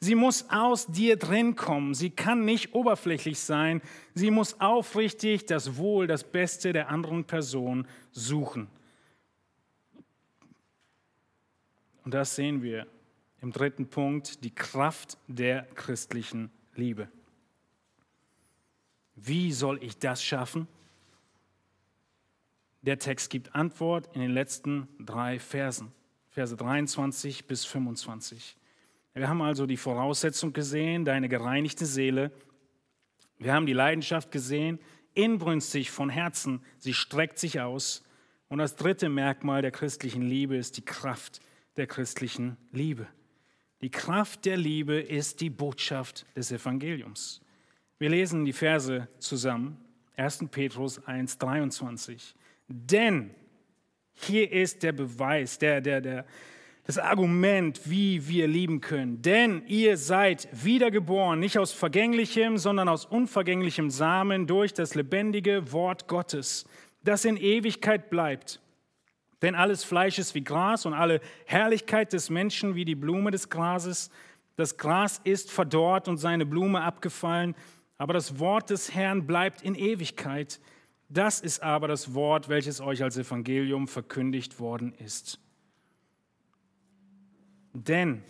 Sie 0.00 0.14
muss 0.14 0.48
aus 0.48 0.86
dir 0.86 1.18
drin 1.18 1.56
kommen. 1.56 1.92
Sie 1.92 2.08
kann 2.08 2.46
nicht 2.46 2.72
oberflächlich 2.72 3.38
sein. 3.38 3.82
Sie 4.14 4.30
muss 4.30 4.58
aufrichtig 4.62 5.44
das 5.44 5.76
Wohl, 5.76 6.06
das 6.06 6.24
Beste 6.24 6.72
der 6.72 6.88
anderen 6.88 7.26
Person 7.26 7.86
suchen. 8.12 8.66
Und 12.02 12.14
das 12.14 12.34
sehen 12.34 12.62
wir 12.62 12.86
im 13.42 13.52
dritten 13.52 13.88
Punkt, 13.88 14.42
die 14.42 14.54
Kraft 14.54 15.18
der 15.28 15.64
christlichen 15.74 16.50
Liebe. 16.74 17.10
Wie 19.14 19.52
soll 19.52 19.82
ich 19.82 19.98
das 19.98 20.22
schaffen? 20.22 20.66
Der 22.82 22.98
Text 22.98 23.30
gibt 23.30 23.54
Antwort 23.54 24.08
in 24.14 24.20
den 24.20 24.32
letzten 24.32 24.88
drei 24.98 25.38
Versen, 25.38 25.92
Verse 26.30 26.56
23 26.56 27.46
bis 27.46 27.64
25. 27.64 28.56
Wir 29.14 29.28
haben 29.28 29.42
also 29.42 29.66
die 29.66 29.76
Voraussetzung 29.76 30.52
gesehen, 30.52 31.04
deine 31.04 31.28
gereinigte 31.28 31.86
Seele. 31.86 32.32
Wir 33.38 33.52
haben 33.52 33.66
die 33.66 33.72
Leidenschaft 33.72 34.32
gesehen, 34.32 34.80
inbrünstig 35.14 35.90
von 35.90 36.08
Herzen, 36.08 36.62
sie 36.78 36.94
streckt 36.94 37.38
sich 37.38 37.60
aus. 37.60 38.02
Und 38.48 38.58
das 38.58 38.76
dritte 38.76 39.08
Merkmal 39.08 39.62
der 39.62 39.70
christlichen 39.70 40.22
Liebe 40.22 40.56
ist 40.56 40.76
die 40.76 40.84
Kraft 40.84 41.40
der 41.76 41.86
christlichen 41.86 42.56
Liebe. 42.72 43.06
Die 43.80 43.90
Kraft 43.90 44.44
der 44.44 44.56
Liebe 44.56 45.00
ist 45.00 45.40
die 45.40 45.50
Botschaft 45.50 46.26
des 46.36 46.52
Evangeliums. 46.52 47.41
Wir 48.02 48.10
lesen 48.10 48.44
die 48.44 48.52
Verse 48.52 49.06
zusammen. 49.20 49.78
1. 50.16 50.46
Petrus 50.50 51.06
1, 51.06 51.38
23. 51.38 52.34
Denn 52.66 53.30
hier 54.14 54.50
ist 54.50 54.82
der 54.82 54.90
Beweis, 54.90 55.56
der, 55.56 55.80
der, 55.80 56.00
der, 56.00 56.26
das 56.84 56.98
Argument, 56.98 57.80
wie 57.84 58.26
wir 58.26 58.48
lieben 58.48 58.80
können. 58.80 59.22
Denn 59.22 59.62
ihr 59.68 59.96
seid 59.96 60.48
wiedergeboren, 60.50 61.38
nicht 61.38 61.60
aus 61.60 61.70
vergänglichem, 61.70 62.58
sondern 62.58 62.88
aus 62.88 63.04
unvergänglichem 63.04 63.88
Samen 63.88 64.48
durch 64.48 64.74
das 64.74 64.96
lebendige 64.96 65.70
Wort 65.70 66.08
Gottes, 66.08 66.66
das 67.04 67.24
in 67.24 67.36
Ewigkeit 67.36 68.10
bleibt. 68.10 68.60
Denn 69.42 69.54
alles 69.54 69.84
Fleisch 69.84 70.18
ist 70.18 70.34
wie 70.34 70.42
Gras 70.42 70.86
und 70.86 70.94
alle 70.94 71.20
Herrlichkeit 71.46 72.12
des 72.12 72.30
Menschen 72.30 72.74
wie 72.74 72.84
die 72.84 72.96
Blume 72.96 73.30
des 73.30 73.48
Grases. 73.48 74.10
Das 74.56 74.76
Gras 74.76 75.20
ist 75.22 75.52
verdorrt 75.52 76.08
und 76.08 76.16
seine 76.16 76.44
Blume 76.44 76.82
abgefallen, 76.82 77.54
aber 77.98 78.12
das 78.12 78.38
Wort 78.38 78.70
des 78.70 78.94
Herrn 78.94 79.26
bleibt 79.26 79.62
in 79.62 79.74
Ewigkeit. 79.74 80.60
Das 81.08 81.40
ist 81.40 81.62
aber 81.62 81.88
das 81.88 82.14
Wort, 82.14 82.48
welches 82.48 82.80
euch 82.80 83.02
als 83.02 83.16
Evangelium 83.16 83.86
verkündigt 83.86 84.58
worden 84.58 84.94
ist. 84.94 85.38
Denn 87.74 88.22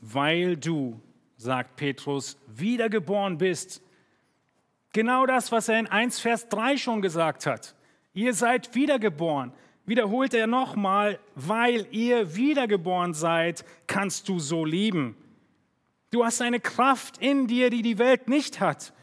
weil 0.00 0.56
du, 0.56 1.00
sagt 1.36 1.76
Petrus, 1.76 2.38
wiedergeboren 2.46 3.38
bist, 3.38 3.82
genau 4.92 5.26
das, 5.26 5.52
was 5.52 5.68
er 5.68 5.80
in 5.80 5.86
1 5.86 6.20
Vers 6.20 6.48
3 6.48 6.76
schon 6.76 7.02
gesagt 7.02 7.46
hat, 7.46 7.74
ihr 8.14 8.32
seid 8.34 8.74
wiedergeboren, 8.74 9.52
wiederholt 9.84 10.34
er 10.34 10.46
nochmal, 10.46 11.18
weil 11.34 11.86
ihr 11.90 12.36
wiedergeboren 12.36 13.14
seid, 13.14 13.64
kannst 13.86 14.28
du 14.28 14.38
so 14.38 14.64
lieben. 14.64 15.16
Du 16.16 16.24
hast 16.24 16.40
eine 16.40 16.60
Kraft 16.60 17.18
in 17.18 17.46
dir, 17.46 17.68
die 17.68 17.82
die 17.82 17.98
Welt 17.98 18.26
nicht 18.26 18.58
hat. 18.58 18.94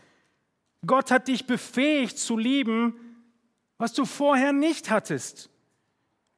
Gott 0.83 1.11
hat 1.11 1.27
dich 1.27 1.45
befähigt 1.45 2.17
zu 2.17 2.39
lieben, 2.39 2.95
was 3.77 3.93
du 3.93 4.03
vorher 4.03 4.51
nicht 4.51 4.89
hattest. 4.89 5.51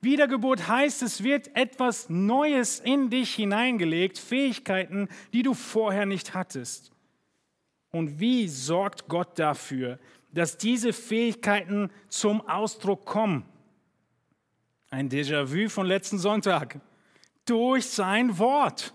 Wiedergeburt 0.01 0.67
heißt, 0.67 1.01
es 1.01 1.23
wird 1.23 1.55
etwas 1.55 2.09
Neues 2.09 2.81
in 2.81 3.09
dich 3.09 3.35
hineingelegt, 3.35 4.17
Fähigkeiten, 4.17 5.07
die 5.31 5.43
du 5.43 5.53
vorher 5.53 6.05
nicht 6.05 6.33
hattest. 6.33 6.91
Und 7.91 8.19
wie 8.19 8.49
sorgt 8.49 9.07
Gott 9.07 9.39
dafür, 9.39 9.97
dass 10.33 10.57
diese 10.57 10.91
Fähigkeiten 10.91 11.89
zum 12.09 12.45
Ausdruck 12.49 13.05
kommen? 13.05 13.45
Ein 14.89 15.07
Déjà-vu 15.07 15.69
von 15.69 15.87
letzten 15.87 16.17
Sonntag. 16.17 16.81
Durch 17.45 17.85
sein 17.85 18.37
Wort. 18.37 18.93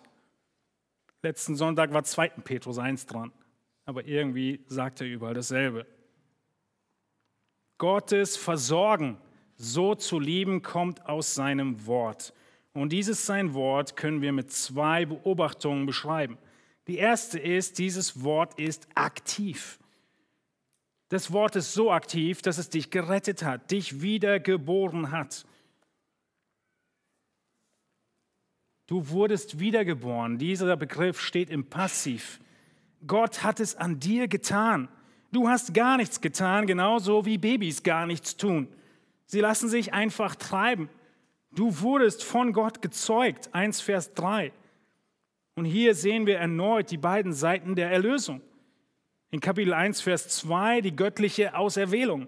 Letzten 1.22 1.54
Sonntag 1.54 1.92
war 1.92 2.02
2. 2.02 2.28
Petrus 2.44 2.78
1 2.78 3.06
dran, 3.06 3.32
aber 3.84 4.06
irgendwie 4.06 4.64
sagt 4.66 5.00
er 5.00 5.06
überall 5.06 5.34
dasselbe. 5.34 5.86
Gottes 7.76 8.36
Versorgen, 8.36 9.18
so 9.56 9.94
zu 9.94 10.18
lieben, 10.18 10.62
kommt 10.62 11.04
aus 11.06 11.34
seinem 11.34 11.86
Wort. 11.86 12.32
Und 12.72 12.92
dieses 12.92 13.26
sein 13.26 13.52
Wort 13.52 13.96
können 13.96 14.22
wir 14.22 14.32
mit 14.32 14.50
zwei 14.52 15.04
Beobachtungen 15.04 15.86
beschreiben. 15.86 16.38
Die 16.86 16.96
erste 16.96 17.38
ist, 17.38 17.78
dieses 17.78 18.22
Wort 18.22 18.58
ist 18.58 18.88
aktiv. 18.94 19.78
Das 21.08 21.32
Wort 21.32 21.56
ist 21.56 21.74
so 21.74 21.90
aktiv, 21.90 22.40
dass 22.40 22.58
es 22.58 22.70
dich 22.70 22.90
gerettet 22.90 23.42
hat, 23.42 23.70
dich 23.70 24.00
wiedergeboren 24.00 25.10
hat. 25.10 25.44
Du 28.90 29.08
wurdest 29.10 29.60
wiedergeboren. 29.60 30.36
Dieser 30.36 30.76
Begriff 30.76 31.20
steht 31.20 31.48
im 31.48 31.64
Passiv. 31.64 32.40
Gott 33.06 33.44
hat 33.44 33.60
es 33.60 33.76
an 33.76 34.00
dir 34.00 34.26
getan. 34.26 34.88
Du 35.30 35.48
hast 35.48 35.74
gar 35.74 35.96
nichts 35.96 36.20
getan, 36.20 36.66
genauso 36.66 37.24
wie 37.24 37.38
Babys 37.38 37.84
gar 37.84 38.04
nichts 38.04 38.36
tun. 38.36 38.66
Sie 39.26 39.38
lassen 39.38 39.68
sich 39.68 39.94
einfach 39.94 40.34
treiben. 40.34 40.88
Du 41.52 41.82
wurdest 41.82 42.24
von 42.24 42.52
Gott 42.52 42.82
gezeugt. 42.82 43.50
1 43.52 43.80
Vers 43.80 44.12
3. 44.14 44.50
Und 45.54 45.66
hier 45.66 45.94
sehen 45.94 46.26
wir 46.26 46.38
erneut 46.38 46.90
die 46.90 46.98
beiden 46.98 47.32
Seiten 47.32 47.76
der 47.76 47.92
Erlösung. 47.92 48.40
In 49.30 49.38
Kapitel 49.38 49.72
1 49.72 50.00
Vers 50.00 50.26
2 50.30 50.80
die 50.80 50.96
göttliche 50.96 51.54
Auserwählung. 51.54 52.26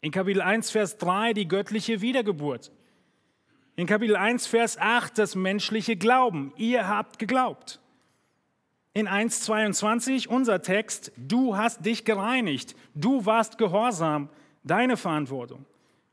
In 0.00 0.10
Kapitel 0.10 0.40
1 0.40 0.70
Vers 0.70 0.96
3 0.96 1.34
die 1.34 1.48
göttliche 1.48 2.00
Wiedergeburt. 2.00 2.72
In 3.76 3.88
Kapitel 3.88 4.14
1, 4.14 4.46
Vers 4.46 4.78
8 4.78 5.18
das 5.18 5.34
menschliche 5.34 5.96
Glauben. 5.96 6.52
Ihr 6.56 6.86
habt 6.86 7.18
geglaubt. 7.18 7.80
In 8.92 9.08
1,22 9.08 10.28
unser 10.28 10.62
Text, 10.62 11.10
du 11.16 11.56
hast 11.56 11.84
dich 11.84 12.04
gereinigt, 12.04 12.76
du 12.94 13.26
warst 13.26 13.58
gehorsam, 13.58 14.28
deine 14.62 14.96
Verantwortung. 14.96 15.66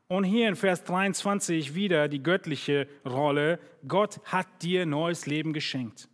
Und 0.08 0.24
hier 0.24 0.48
in 0.48 0.56
Vers 0.56 0.82
23 0.82 1.76
wieder 1.76 2.08
die 2.08 2.20
göttliche 2.20 2.88
Rolle, 3.06 3.60
Gott 3.86 4.20
hat 4.24 4.48
dir 4.62 4.84
neues 4.84 5.26
Leben 5.26 5.52
geschenkt. 5.52 6.08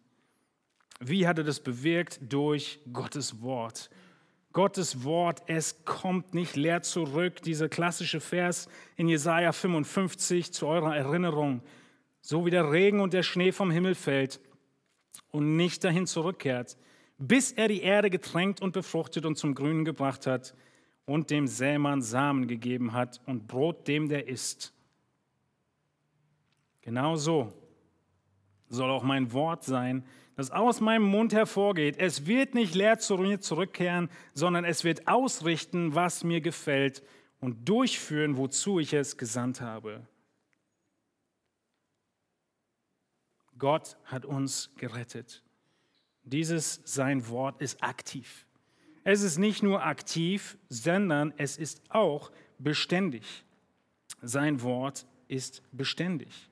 Wie 1.00 1.26
hat 1.26 1.38
er 1.38 1.44
das 1.44 1.60
bewirkt? 1.60 2.20
Durch 2.28 2.78
Gottes 2.92 3.40
Wort. 3.40 3.88
Gottes 4.52 5.04
Wort, 5.04 5.42
es 5.46 5.84
kommt 5.84 6.34
nicht 6.34 6.56
leer 6.56 6.82
zurück. 6.82 7.42
Dieser 7.42 7.68
klassische 7.68 8.20
Vers 8.20 8.68
in 8.96 9.08
Jesaja 9.08 9.52
55 9.52 10.52
zu 10.52 10.66
eurer 10.66 10.96
Erinnerung. 10.96 11.62
So 12.20 12.46
wie 12.46 12.50
der 12.50 12.70
Regen 12.70 13.00
und 13.00 13.12
der 13.12 13.22
Schnee 13.22 13.52
vom 13.52 13.70
Himmel 13.70 13.94
fällt 13.94 14.40
und 15.30 15.56
nicht 15.56 15.84
dahin 15.84 16.06
zurückkehrt, 16.06 16.76
bis 17.18 17.52
er 17.52 17.68
die 17.68 17.82
Erde 17.82 18.10
getränkt 18.10 18.60
und 18.60 18.72
befruchtet 18.72 19.26
und 19.26 19.36
zum 19.36 19.54
Grünen 19.54 19.84
gebracht 19.84 20.26
hat 20.26 20.54
und 21.04 21.30
dem 21.30 21.46
Sämann 21.46 22.02
Samen 22.02 22.48
gegeben 22.48 22.92
hat 22.92 23.20
und 23.26 23.46
Brot 23.46 23.86
dem, 23.88 24.08
der 24.08 24.28
isst. 24.28 24.72
Genau 26.80 27.16
so 27.16 27.52
soll 28.68 28.90
auch 28.90 29.02
mein 29.02 29.32
Wort 29.32 29.64
sein, 29.64 30.04
das 30.38 30.52
aus 30.52 30.80
meinem 30.80 31.02
Mund 31.02 31.32
hervorgeht. 31.32 31.96
Es 31.98 32.26
wird 32.26 32.54
nicht 32.54 32.76
leer 32.76 33.00
zu 33.00 33.16
mir 33.16 33.40
zurückkehren, 33.40 34.08
sondern 34.34 34.64
es 34.64 34.84
wird 34.84 35.08
ausrichten, 35.08 35.96
was 35.96 36.22
mir 36.22 36.40
gefällt 36.40 37.02
und 37.40 37.68
durchführen, 37.68 38.36
wozu 38.36 38.78
ich 38.78 38.92
es 38.92 39.16
gesandt 39.16 39.60
habe. 39.60 40.06
Gott 43.58 43.96
hat 44.04 44.24
uns 44.24 44.70
gerettet. 44.76 45.42
Dieses 46.22 46.82
sein 46.84 47.28
Wort 47.28 47.60
ist 47.60 47.82
aktiv. 47.82 48.46
Es 49.02 49.22
ist 49.22 49.38
nicht 49.38 49.64
nur 49.64 49.84
aktiv, 49.84 50.56
sondern 50.68 51.34
es 51.36 51.56
ist 51.56 51.82
auch 51.88 52.30
beständig. 52.60 53.44
Sein 54.22 54.62
Wort 54.62 55.04
ist 55.26 55.64
beständig. 55.72 56.47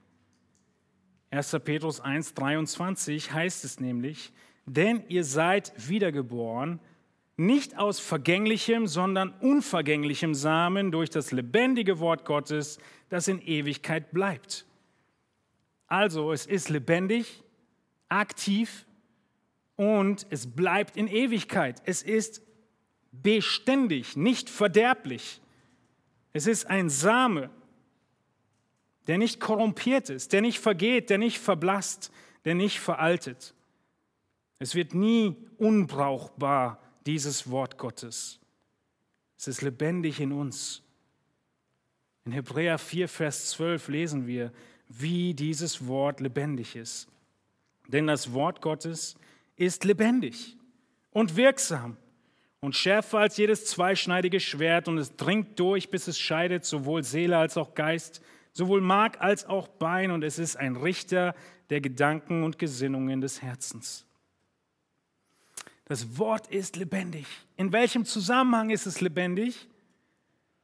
1. 1.36 1.56
Petrus 1.64 2.00
1, 2.00 2.32
23 2.34 3.32
heißt 3.32 3.64
es 3.64 3.78
nämlich, 3.78 4.32
denn 4.64 5.04
ihr 5.08 5.22
seid 5.22 5.72
wiedergeboren, 5.88 6.80
nicht 7.36 7.76
aus 7.76 8.00
vergänglichem, 8.00 8.86
sondern 8.86 9.34
unvergänglichem 9.40 10.34
Samen 10.34 10.90
durch 10.90 11.10
das 11.10 11.32
lebendige 11.32 11.98
Wort 11.98 12.24
Gottes, 12.24 12.78
das 13.10 13.28
in 13.28 13.42
Ewigkeit 13.42 14.12
bleibt. 14.12 14.64
Also 15.86 16.32
es 16.32 16.46
ist 16.46 16.70
lebendig, 16.70 17.42
aktiv 18.08 18.86
und 19.76 20.26
es 20.30 20.46
bleibt 20.46 20.96
in 20.96 21.06
Ewigkeit. 21.06 21.82
Es 21.84 22.02
ist 22.02 22.40
beständig, 23.12 24.16
nicht 24.16 24.48
verderblich. 24.48 25.42
Es 26.32 26.46
ist 26.46 26.66
ein 26.66 26.88
Same, 26.88 27.50
der 29.06 29.18
nicht 29.18 29.40
korrumpiert 29.40 30.10
ist, 30.10 30.32
der 30.32 30.40
nicht 30.40 30.58
vergeht, 30.58 31.10
der 31.10 31.18
nicht 31.18 31.38
verblasst, 31.38 32.10
der 32.44 32.54
nicht 32.54 32.80
veraltet. 32.80 33.54
Es 34.58 34.74
wird 34.74 34.94
nie 34.94 35.36
unbrauchbar, 35.58 36.80
dieses 37.06 37.50
Wort 37.50 37.78
Gottes. 37.78 38.40
Es 39.38 39.48
ist 39.48 39.62
lebendig 39.62 40.20
in 40.20 40.32
uns. 40.32 40.82
In 42.24 42.32
Hebräer 42.32 42.78
4, 42.78 43.08
Vers 43.08 43.50
12 43.50 43.88
lesen 43.88 44.26
wir, 44.26 44.52
wie 44.88 45.34
dieses 45.34 45.86
Wort 45.86 46.20
lebendig 46.20 46.74
ist. 46.74 47.08
Denn 47.88 48.06
das 48.06 48.32
Wort 48.32 48.60
Gottes 48.60 49.16
ist 49.56 49.84
lebendig 49.84 50.56
und 51.10 51.36
wirksam 51.36 51.96
und 52.60 52.74
schärfer 52.74 53.18
als 53.18 53.36
jedes 53.36 53.66
zweischneidige 53.66 54.40
Schwert 54.40 54.88
und 54.88 54.98
es 54.98 55.14
dringt 55.14 55.58
durch, 55.60 55.90
bis 55.90 56.08
es 56.08 56.18
scheidet, 56.18 56.64
sowohl 56.64 57.04
Seele 57.04 57.38
als 57.38 57.56
auch 57.56 57.74
Geist, 57.74 58.20
sowohl 58.56 58.80
Mark 58.80 59.20
als 59.20 59.44
auch 59.44 59.68
Bein, 59.68 60.10
und 60.10 60.24
es 60.24 60.38
ist 60.38 60.56
ein 60.56 60.76
Richter 60.76 61.34
der 61.68 61.82
Gedanken 61.82 62.42
und 62.42 62.58
Gesinnungen 62.58 63.20
des 63.20 63.42
Herzens. 63.42 64.06
Das 65.84 66.18
Wort 66.18 66.46
ist 66.46 66.76
lebendig. 66.76 67.26
In 67.58 67.72
welchem 67.72 68.06
Zusammenhang 68.06 68.70
ist 68.70 68.86
es 68.86 69.02
lebendig? 69.02 69.68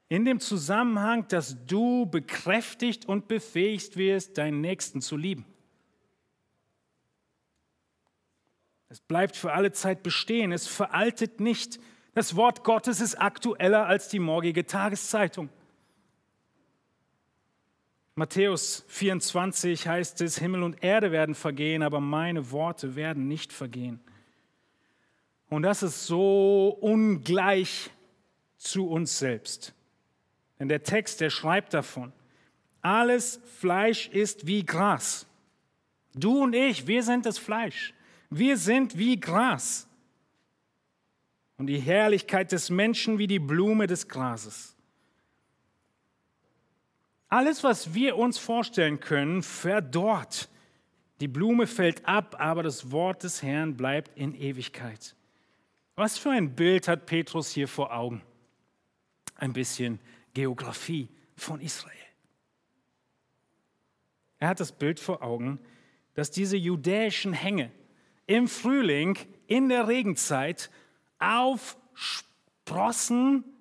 In 0.09 0.25
dem 0.25 0.41
Zusammenhang, 0.41 1.29
dass 1.29 1.67
du 1.67 2.07
bekräftigt 2.07 3.05
und 3.05 3.29
befähigt 3.29 3.97
wirst, 3.99 4.39
deinen 4.39 4.63
Nächsten 4.63 5.03
zu 5.03 5.19
lieben. 5.19 5.45
Es 8.89 9.01
bleibt 9.01 9.37
für 9.37 9.53
alle 9.53 9.73
Zeit 9.73 10.03
bestehen, 10.03 10.51
es 10.53 10.67
veraltet 10.67 11.41
nicht. 11.41 11.79
Das 12.15 12.37
Wort 12.37 12.65
Gottes 12.65 13.01
ist 13.01 13.17
aktueller 13.17 13.87
als 13.87 14.09
die 14.09 14.19
morgige 14.19 14.65
Tageszeitung. 14.65 15.51
Matthäus 18.15 18.85
24 18.89 19.89
heißt 19.89 20.21
es, 20.21 20.39
Himmel 20.39 20.63
und 20.63 20.85
Erde 20.85 21.13
werden 21.13 21.35
vergehen, 21.35 21.83
aber 21.83 22.01
meine 22.01 22.51
Worte 22.51 22.95
werden 22.95 23.27
nicht 23.27 23.53
vergehen. 23.53 24.01
Und 25.49 25.63
das 25.63 25.83
ist 25.83 26.07
so 26.07 26.77
ungleich 26.81 27.91
zu 28.59 28.89
uns 28.89 29.19
selbst. 29.19 29.75
Denn 30.59 30.69
der 30.69 30.83
Text, 30.83 31.21
der 31.21 31.31
schreibt 31.31 31.75
davon, 31.75 32.13
alles 32.83 33.41
Fleisch 33.59 34.09
ist 34.09 34.47
wie 34.47 34.65
Gras. 34.65 35.27
Du 36.15 36.43
und 36.43 36.55
ich, 36.55 36.87
wir 36.87 37.03
sind 37.03 37.25
das 37.25 37.39
Fleisch. 37.39 37.95
Wir 38.29 38.57
sind 38.57 38.99
wie 38.99 39.19
Gras. 39.19 39.89
Und 41.57 41.67
die 41.69 41.79
Herrlichkeit 41.79 42.53
des 42.53 42.71
Menschen 42.71 43.19
wie 43.19 43.27
die 43.27 43.39
Blume 43.39 43.87
des 43.87 44.09
Grases. 44.09 44.72
Alles, 47.33 47.65
was 47.65 47.95
wir 47.95 48.19
uns 48.19 48.37
vorstellen 48.37 49.01
können, 49.01 49.43
verdorrt. 49.43 50.51
Die 51.23 51.29
Blume 51.29 51.67
fällt 51.67 52.05
ab, 52.05 52.37
aber 52.39 52.63
das 52.63 52.91
Wort 52.91 53.23
des 53.23 53.43
Herrn 53.43 53.75
bleibt 53.75 54.19
in 54.19 54.35
Ewigkeit. 54.35 55.17
Was 55.95 56.19
für 56.19 56.29
ein 56.29 56.55
Bild 56.55 56.89
hat 56.89 57.07
Petrus 57.07 57.51
hier 57.51 57.69
vor 57.69 57.91
Augen? 57.97 58.21
Ein 59.37 59.55
bisschen 59.55 59.99
Geografie 60.35 61.09
von 61.35 61.63
Israel. 61.63 61.97
Er 64.39 64.49
hat 64.49 64.61
das 64.61 64.73
Bild 64.73 65.01
vor 65.01 65.23
Augen, 65.23 65.59
dass 66.13 66.31
diese 66.31 66.59
judäischen 66.59 67.33
Hänge 67.33 67.73
im 68.27 68.47
Frühling, 68.47 69.17
in 69.47 69.71
der 69.71 69.89
Regenzeit, 69.89 70.71
aufsprossen 71.19 72.27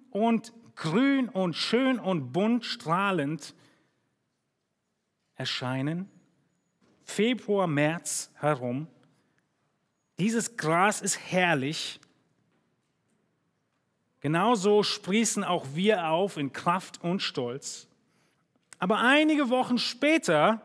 und 0.10 0.52
grün 0.76 1.30
und 1.30 1.56
schön 1.56 2.00
und 2.00 2.34
bunt 2.34 2.66
strahlend 2.66 3.56
erscheinen, 5.42 6.08
Februar, 7.04 7.66
März 7.66 8.30
herum. 8.36 8.86
Dieses 10.20 10.56
Gras 10.56 11.02
ist 11.02 11.18
herrlich. 11.32 12.00
Genauso 14.20 14.84
sprießen 14.84 15.44
auch 15.44 15.66
wir 15.74 16.10
auf 16.10 16.38
in 16.38 16.54
Kraft 16.54 17.04
und 17.04 17.24
Stolz. 17.24 17.88
Aber 18.78 19.00
einige 19.00 19.50
Wochen 19.50 19.80
später 19.80 20.62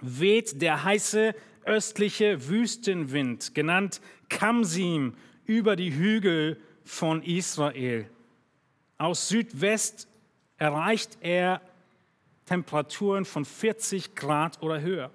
weht 0.00 0.62
der 0.62 0.84
heiße 0.84 1.34
östliche 1.64 2.48
Wüstenwind, 2.48 3.52
genannt 3.52 4.00
Kamsim, 4.28 5.16
über 5.44 5.74
die 5.74 5.92
Hügel 5.92 6.62
von 6.84 7.20
Israel. 7.24 8.08
Aus 8.96 9.28
Südwest 9.28 10.06
erreicht 10.56 11.18
er 11.20 11.60
Temperaturen 12.48 13.26
von 13.26 13.44
40 13.44 14.14
Grad 14.14 14.62
oder 14.62 14.80
höher. 14.80 15.10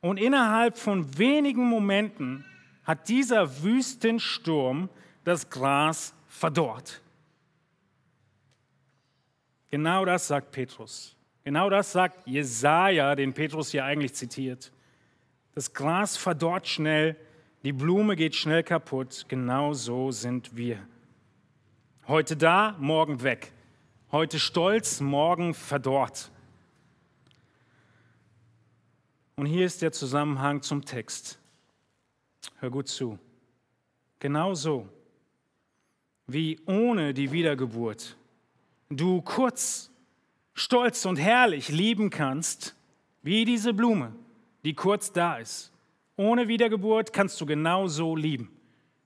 Und 0.00 0.18
innerhalb 0.18 0.76
von 0.76 1.18
wenigen 1.18 1.64
Momenten 1.68 2.44
hat 2.84 3.08
dieser 3.08 3.62
Wüstensturm 3.62 4.88
das 5.24 5.50
Gras 5.50 6.14
verdorrt. 6.26 7.00
Genau 9.70 10.04
das 10.04 10.26
sagt 10.26 10.50
Petrus. 10.50 11.14
Genau 11.44 11.70
das 11.70 11.92
sagt 11.92 12.26
Jesaja, 12.26 13.14
den 13.14 13.32
Petrus 13.32 13.70
hier 13.70 13.84
eigentlich 13.84 14.14
zitiert. 14.14 14.72
Das 15.54 15.72
Gras 15.72 16.16
verdorrt 16.16 16.66
schnell, 16.66 17.16
die 17.62 17.72
Blume 17.72 18.16
geht 18.16 18.34
schnell 18.34 18.64
kaputt. 18.64 19.26
Genau 19.28 19.72
so 19.72 20.10
sind 20.10 20.56
wir. 20.56 20.78
Heute 22.08 22.36
da, 22.36 22.76
morgen 22.78 23.22
weg. 23.22 23.52
Heute 24.16 24.38
stolz, 24.38 25.00
morgen 25.00 25.52
verdorrt. 25.52 26.30
Und 29.36 29.44
hier 29.44 29.66
ist 29.66 29.82
der 29.82 29.92
Zusammenhang 29.92 30.62
zum 30.62 30.86
Text. 30.86 31.38
Hör 32.60 32.70
gut 32.70 32.88
zu. 32.88 33.18
Genauso 34.18 34.88
wie 36.26 36.58
ohne 36.64 37.12
die 37.12 37.30
Wiedergeburt 37.30 38.16
du 38.88 39.20
kurz, 39.20 39.90
stolz 40.54 41.04
und 41.04 41.16
herrlich 41.16 41.68
lieben 41.68 42.08
kannst, 42.08 42.74
wie 43.20 43.44
diese 43.44 43.74
Blume, 43.74 44.14
die 44.64 44.72
kurz 44.72 45.12
da 45.12 45.36
ist. 45.36 45.74
Ohne 46.16 46.48
Wiedergeburt 46.48 47.12
kannst 47.12 47.38
du 47.38 47.44
genauso 47.44 48.16
lieben. 48.16 48.50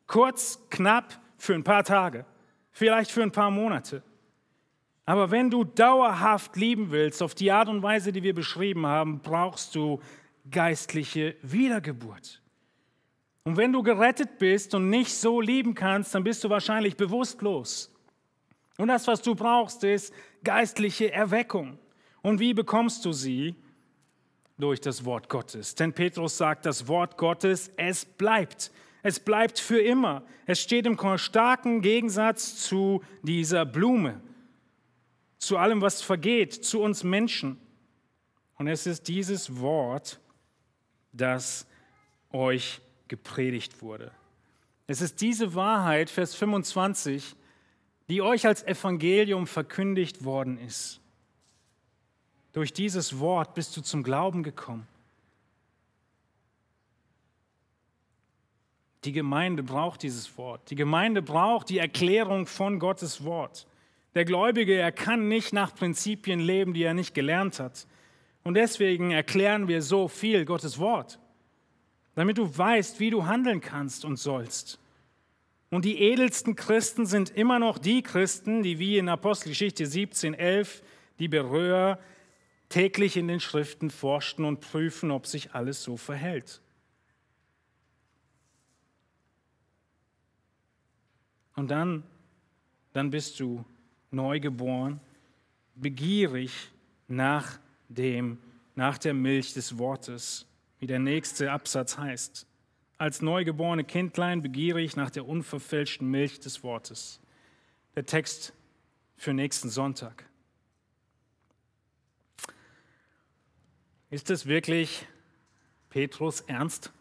Kurz, 0.07 0.61
knapp, 0.71 1.21
für 1.37 1.55
ein 1.55 1.65
paar 1.65 1.83
Tage, 1.83 2.25
vielleicht 2.71 3.11
für 3.11 3.25
ein 3.25 3.33
paar 3.33 3.51
Monate. 3.51 4.05
Aber 5.11 5.33
wenn 5.33 5.51
du 5.51 5.65
dauerhaft 5.65 6.55
lieben 6.55 6.93
willst, 6.93 7.21
auf 7.21 7.35
die 7.35 7.51
Art 7.51 7.69
und 7.69 7.83
Weise, 7.83 8.13
die 8.13 8.23
wir 8.23 8.33
beschrieben 8.33 8.87
haben, 8.87 9.19
brauchst 9.19 9.75
du 9.75 9.99
geistliche 10.49 11.35
Wiedergeburt. 11.43 12.41
Und 13.43 13.57
wenn 13.57 13.73
du 13.73 13.83
gerettet 13.83 14.39
bist 14.39 14.73
und 14.73 14.89
nicht 14.89 15.13
so 15.13 15.41
lieben 15.41 15.75
kannst, 15.75 16.15
dann 16.15 16.23
bist 16.23 16.45
du 16.45 16.49
wahrscheinlich 16.49 16.97
bewusstlos. 16.97 17.93
Und 18.79 18.87
das, 18.87 19.09
was 19.09 19.21
du 19.21 19.35
brauchst, 19.35 19.83
ist 19.83 20.15
geistliche 20.45 21.13
Erweckung. 21.13 21.81
Und 22.23 22.39
wie 22.39 22.55
bekommst 22.55 23.05
du 23.05 23.11
sie? 23.11 23.57
Durch 24.59 24.81
das 24.81 25.05
Wort 25.05 25.29
Gottes. 25.29 25.75
Denn 25.75 25.93
Petrus 25.93 26.37
sagt, 26.37 26.67
das 26.67 26.87
Wort 26.87 27.17
Gottes, 27.17 27.73
es 27.77 28.05
bleibt. 28.05 28.71
Es 29.03 29.19
bleibt 29.19 29.59
für 29.59 29.81
immer. 29.81 30.23
Es 30.47 30.61
steht 30.61 30.87
im 30.87 30.97
starken 31.19 31.81
Gegensatz 31.81 32.63
zu 32.63 33.03
dieser 33.25 33.67
Blume, 33.67 34.21
zu 35.41 35.57
allem, 35.57 35.81
was 35.81 36.03
vergeht, 36.03 36.53
zu 36.53 36.81
uns 36.81 37.03
Menschen. 37.03 37.59
Und 38.57 38.69
es 38.69 38.87
ist 38.87 39.09
dieses 39.09 39.59
Wort, 39.59 40.21
das 41.13 41.67
euch 42.31 42.81
gepredigt 43.09 43.83
wurde. 43.83 44.13
Es 44.87 45.01
ist 45.01 45.21
diese 45.21 45.55
Wahrheit, 45.55 46.11
Vers 46.11 46.35
25, 46.35 47.35
die 48.09 48.23
euch 48.23 48.47
als 48.47 48.63
Evangelium 48.63 49.47
verkündigt 49.47 50.25
worden 50.25 50.59
ist. 50.59 51.01
Durch 52.53 52.73
dieses 52.73 53.19
Wort 53.19 53.55
bist 53.55 53.77
du 53.77 53.81
zum 53.81 54.03
Glauben 54.03 54.43
gekommen. 54.43 54.87
Die 59.05 59.13
Gemeinde 59.13 59.63
braucht 59.63 60.03
dieses 60.03 60.37
Wort. 60.37 60.71
Die 60.71 60.75
Gemeinde 60.75 61.23
braucht 61.23 61.71
die 61.71 61.79
Erklärung 61.79 62.47
von 62.47 62.79
Gottes 62.79 63.25
Wort. 63.25 63.67
Der 64.15 64.25
Gläubige, 64.25 64.75
er 64.75 64.93
kann 64.93 65.29
nicht 65.29 65.53
nach 65.53 65.75
Prinzipien 65.75 66.41
leben, 66.41 66.75
die 66.75 66.83
er 66.83 66.95
nicht 66.95 67.15
gelernt 67.15 67.61
hat. 67.61 67.87
Und 68.43 68.55
deswegen 68.55 69.11
erklären 69.13 69.69
wir 69.69 69.83
so 69.83 70.09
viel 70.09 70.45
Gottes 70.45 70.79
Wort 70.79 71.21
damit 72.21 72.37
du 72.39 72.59
weißt, 72.59 73.01
wie 73.01 73.09
du 73.09 73.25
handeln 73.25 73.63
kannst 73.63 74.05
und 74.05 74.19
sollst. 74.19 74.79
Und 75.71 75.85
die 75.85 76.01
edelsten 76.01 76.57
Christen 76.57 77.07
sind 77.07 77.31
immer 77.31 77.59
noch 77.59 77.79
die 77.79 78.03
Christen, 78.03 78.63
die 78.63 78.79
wie 78.79 78.99
in 78.99 79.09
Apostelgeschichte 79.09 79.87
17, 79.87 80.35
11 80.35 80.83
die 81.19 81.29
Berührer 81.29 81.99
täglich 82.69 83.17
in 83.17 83.29
den 83.29 83.41
Schriften 83.41 83.89
forschten 83.89 84.45
und 84.45 84.61
prüfen, 84.61 85.11
ob 85.11 85.27
sich 85.27 85.55
alles 85.55 85.83
so 85.83 85.97
verhält. 85.97 86.61
Und 91.55 91.71
dann, 91.71 92.03
dann 92.93 93.11
bist 93.11 93.39
du 93.39 93.65
neugeboren, 94.11 95.01
begierig 95.75 96.71
nach 97.09 97.59
dem, 97.89 98.39
nach 98.75 98.99
der 98.99 99.15
Milch 99.15 99.55
des 99.55 99.79
Wortes 99.79 100.47
wie 100.81 100.87
der 100.87 100.99
nächste 100.99 101.53
Absatz 101.53 101.99
heißt. 101.99 102.47
Als 102.99 103.23
neugeborene 103.23 103.85
Kindlein 103.85 104.43
begierig 104.43 104.97
nach 104.97 105.11
der 105.11 105.27
unverfälschten 105.27 106.11
Milch 106.11 106.41
des 106.41 106.63
Wortes. 106.63 107.21
Der 107.95 108.07
Text 108.07 108.53
für 109.17 109.33
nächsten 109.33 109.69
Sonntag. 109.69 110.25
Ist 114.11 114.31
es 114.31 114.47
wirklich 114.47 115.07
Petrus 115.91 116.41
Ernst? 116.43 116.93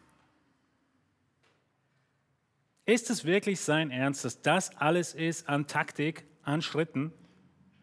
Ist 2.86 3.10
es 3.10 3.24
wirklich 3.24 3.60
sein 3.60 3.90
Ernst, 3.90 4.24
dass 4.24 4.42
das 4.42 4.76
alles 4.76 5.14
ist 5.14 5.48
an 5.48 5.66
Taktik, 5.66 6.24
an 6.42 6.62
Schritten, 6.62 7.12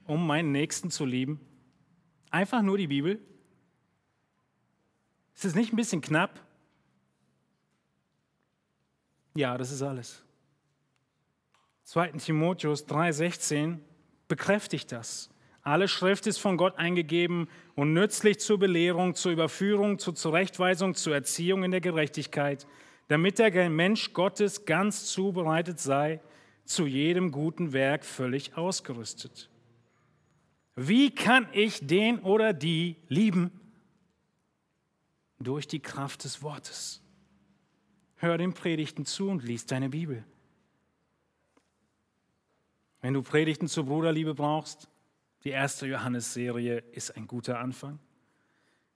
um 0.06 0.26
meinen 0.26 0.52
Nächsten 0.52 0.90
zu 0.92 1.06
lieben? 1.06 1.40
Einfach 2.30 2.62
nur 2.62 2.78
die 2.78 2.88
Bibel? 2.88 3.20
Ist 5.36 5.46
es 5.46 5.56
nicht 5.56 5.72
ein 5.72 5.78
bisschen 5.78 6.02
knapp? 6.02 6.42
Ja, 9.36 9.58
das 9.58 9.72
ist 9.72 9.82
alles. 9.82 10.24
2. 11.84 12.14
Timotheus 12.14 12.88
3,16 12.88 13.78
bekräftigt 14.28 14.92
das. 14.92 15.30
Alle 15.62 15.88
Schrift 15.88 16.28
ist 16.28 16.38
von 16.38 16.58
Gott 16.58 16.78
eingegeben 16.78 17.50
und 17.76 17.94
nützlich 17.94 18.40
zur 18.40 18.58
Belehrung, 18.58 19.16
zur 19.16 19.34
Überführung, 19.34 20.00
zur 20.00 20.16
Zurechtweisung, 20.16 20.96
zur 20.96 21.14
Erziehung 21.14 21.64
in 21.64 21.72
der 21.72 21.82
Gerechtigkeit, 21.82 22.66
damit 23.10 23.38
der 23.38 23.70
Mensch 23.70 24.14
Gottes 24.14 24.66
ganz 24.66 25.06
zubereitet 25.06 25.80
sei, 25.80 26.20
zu 26.68 26.86
jedem 26.86 27.32
guten 27.32 27.74
Werk 27.74 28.06
völlig 28.06 28.58
ausgerüstet. 28.58 29.50
Wie 30.76 31.14
kann 31.14 31.48
ich 31.54 31.86
den 31.86 32.20
oder 32.20 32.54
die 32.54 32.98
lieben? 33.08 33.52
durch 35.40 35.68
die 35.68 35.80
Kraft 35.80 36.24
des 36.24 36.42
Wortes. 36.42 37.02
Hör 38.16 38.38
den 38.38 38.54
Predigten 38.54 39.06
zu 39.06 39.30
und 39.30 39.44
lies 39.44 39.66
deine 39.66 39.90
Bibel. 39.90 40.24
Wenn 43.02 43.14
du 43.14 43.22
Predigten 43.22 43.68
zur 43.68 43.86
Bruderliebe 43.86 44.34
brauchst, 44.34 44.90
die 45.44 45.52
erste 45.52 45.86
Johannes-Serie 45.86 46.80
ist 46.92 47.16
ein 47.16 47.28
guter 47.28 47.60
Anfang. 47.60 48.00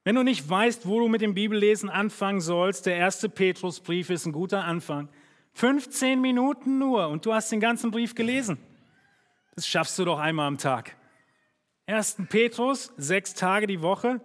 Wenn 0.03 0.15
du 0.15 0.23
nicht 0.23 0.49
weißt, 0.49 0.87
wo 0.87 0.99
du 0.99 1.07
mit 1.07 1.21
dem 1.21 1.35
Bibellesen 1.35 1.89
anfangen 1.89 2.41
sollst, 2.41 2.87
der 2.87 2.95
erste 2.95 3.29
Petrusbrief 3.29 4.09
ist 4.09 4.25
ein 4.25 4.31
guter 4.31 4.63
Anfang. 4.63 5.09
15 5.53 6.19
Minuten 6.21 6.77
nur 6.79 7.07
und 7.07 7.25
du 7.25 7.33
hast 7.33 7.51
den 7.51 7.59
ganzen 7.59 7.91
Brief 7.91 8.15
gelesen. 8.15 8.57
Das 9.55 9.67
schaffst 9.67 9.97
du 9.99 10.05
doch 10.05 10.19
einmal 10.19 10.47
am 10.47 10.57
Tag. 10.57 10.95
1. 11.87 12.23
Petrus, 12.29 12.93
sechs 12.97 13.33
Tage 13.33 13.67
die 13.67 13.81
Woche. 13.81 14.21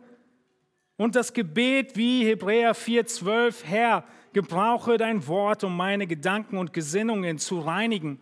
Und 0.96 1.14
das 1.14 1.32
Gebet 1.32 1.96
wie 1.96 2.24
Hebräer 2.24 2.74
4,12, 2.74 3.64
Herr, 3.64 4.04
gebrauche 4.32 4.96
dein 4.96 5.26
Wort, 5.26 5.64
um 5.64 5.76
meine 5.76 6.06
Gedanken 6.06 6.58
und 6.58 6.72
Gesinnungen 6.72 7.38
zu 7.38 7.60
reinigen 7.60 8.20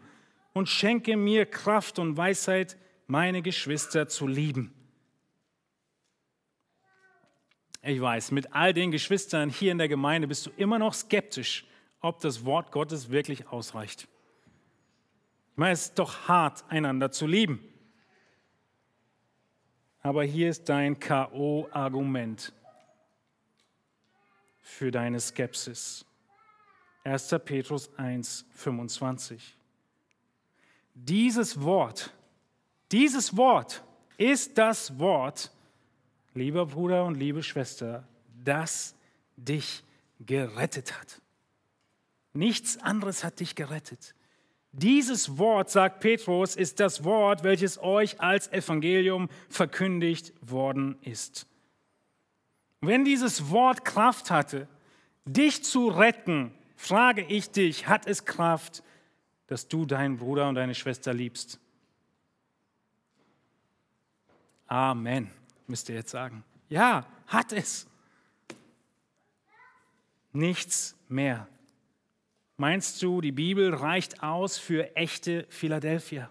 und 0.55 0.69
schenke 0.69 1.17
mir 1.17 1.47
Kraft 1.47 1.99
und 1.99 2.17
Weisheit, 2.17 2.77
meine 3.07 3.43
Geschwister 3.43 4.09
zu 4.09 4.27
lieben. 4.27 4.73
Ich 7.83 8.01
weiß, 8.01 8.31
mit 8.31 8.55
all 8.55 8.73
den 8.73 8.91
Geschwistern 8.91 9.51
hier 9.51 9.71
in 9.71 9.79
der 9.79 9.89
Gemeinde 9.89 10.27
bist 10.27 10.47
du 10.47 10.51
immer 10.57 10.79
noch 10.79 10.95
skeptisch, 10.95 11.67
ob 12.05 12.21
das 12.21 12.45
Wort 12.45 12.71
Gottes 12.71 13.09
wirklich 13.09 13.49
ausreicht. 13.49 14.07
Ich 15.53 15.57
meine, 15.57 15.73
es 15.73 15.87
ist 15.87 15.99
doch 15.99 16.29
hart, 16.29 16.63
einander 16.69 17.11
zu 17.11 17.27
lieben. 17.27 17.61
Aber 20.03 20.23
hier 20.23 20.51
ist 20.51 20.69
dein 20.69 21.01
KO-Argument 21.01 22.53
für 24.61 24.91
deine 24.91 25.19
Skepsis. 25.19 26.05
1. 27.05 27.37
Petrus 27.43 27.91
1, 27.97 28.45
25. 28.51 29.57
Dieses 30.93 31.63
Wort, 31.63 32.13
dieses 32.93 33.35
Wort 33.35 33.83
ist 34.19 34.59
das 34.59 34.99
Wort, 34.99 35.51
lieber 36.35 36.67
Bruder 36.67 37.07
und 37.07 37.15
liebe 37.15 37.43
Schwester, 37.43 38.07
das 38.45 38.95
dich 39.37 39.83
gerettet 40.21 41.01
hat. 41.01 41.24
Nichts 42.35 42.77
anderes 42.79 43.25
hat 43.25 43.41
dich 43.41 43.55
gerettet. 43.55 44.15
Dieses 44.73 45.39
Wort, 45.39 45.71
sagt 45.71 46.01
Petrus, 46.01 46.57
ist 46.57 46.81
das 46.81 47.05
Wort, 47.05 47.45
welches 47.45 47.79
euch 47.81 48.21
als 48.21 48.53
Evangelium 48.53 49.29
verkündigt 49.49 50.33
worden 50.41 50.99
ist. 51.03 51.47
Wenn 52.81 53.05
dieses 53.05 53.51
Wort 53.51 53.85
Kraft 53.85 54.33
hatte, 54.33 54.67
dich 55.25 55.63
zu 55.63 55.89
retten, 55.89 56.53
frage 56.77 57.23
ich 57.23 57.51
dich, 57.51 57.87
hat 57.87 58.09
es 58.09 58.25
Kraft, 58.25 58.83
dass 59.47 59.69
du 59.69 59.87
deinen 59.87 60.17
Bruder 60.19 60.49
und 60.49 60.57
deine 60.57 60.75
Schwester 60.75 61.15
liebst? 61.15 61.61
Amen, 64.67 65.31
müsst 65.69 65.89
ihr 65.89 65.95
jetzt 65.95 66.11
sagen. 66.11 66.43
Ja, 66.69 67.07
hat 67.29 67.53
es. 67.53 67.87
Nichts 70.33 70.97
mehr. 71.09 71.47
Meinst 72.57 73.03
du, 73.03 73.21
die 73.21 73.33
Bibel 73.33 73.75
reicht 73.75 74.23
aus 74.23 74.59
für 74.59 74.95
echte 74.97 75.45
Philadelphia? 75.49 76.31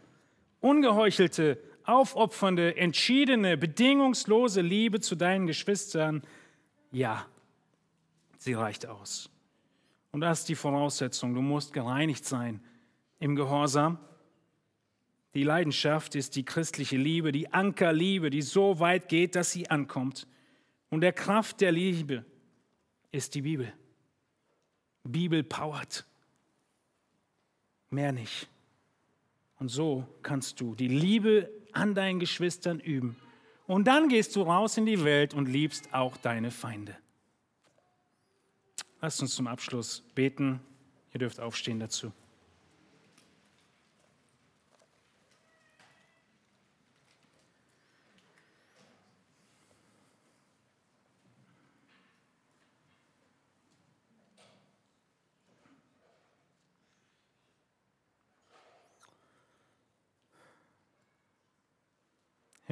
Ungeheuchelte, 0.62 1.60
aufopfernde, 1.84 2.78
entschiedene, 2.78 3.58
bedingungslose 3.58 4.62
Liebe 4.62 5.02
zu 5.02 5.16
deinen 5.16 5.48
Geschwistern? 5.48 6.24
Ja, 6.92 7.26
sie 8.38 8.54
reicht 8.54 8.86
aus. 8.86 9.30
Und 10.12 10.22
das 10.22 10.40
ist 10.40 10.50
die 10.50 10.56
Voraussetzung. 10.56 11.34
Du 11.34 11.42
musst 11.42 11.74
gereinigt 11.74 12.24
sein 12.24 12.62
im 13.20 13.36
Gehorsam. 13.36 13.98
Die 15.34 15.44
Leidenschaft 15.44 16.16
ist 16.16 16.36
die 16.36 16.46
christliche 16.46 16.96
Liebe, 16.96 17.32
die 17.32 17.52
Ankerliebe, 17.52 18.30
die 18.30 18.44
so 18.44 18.80
weit 18.80 19.10
geht, 19.10 19.36
dass 19.36 19.52
sie 19.52 19.70
ankommt. 19.70 20.28
Und 20.90 21.02
der 21.02 21.12
Kraft 21.12 21.60
der 21.60 21.72
Liebe 21.72 22.24
ist 23.12 23.36
die 23.36 23.42
Bibel. 23.42 23.74
Bibel 25.04 25.44
powert 25.44 26.06
mehr 27.94 28.12
nicht. 28.12 28.48
Und 29.60 29.70
so 29.70 30.06
kannst 30.24 30.60
du 30.60 30.76
die 30.76 30.88
Liebe 30.88 31.50
an 31.72 31.96
deinen 31.96 32.20
Geschwistern 32.20 32.80
üben. 32.80 33.16
Und 33.66 33.86
dann 33.86 34.10
gehst 34.10 34.36
du 34.36 34.42
raus 34.42 34.78
in 34.78 34.86
die 34.86 35.04
Welt 35.04 35.34
und 35.34 35.46
liebst 35.48 35.94
auch 35.94 36.18
deine 36.18 36.52
Feinde. 36.52 36.98
Lasst 39.00 39.22
uns 39.22 39.36
zum 39.36 39.48
Abschluss 39.48 40.04
beten. 40.16 40.60
Ihr 41.14 41.20
dürft 41.20 41.40
aufstehen 41.40 41.80
dazu. 41.80 42.12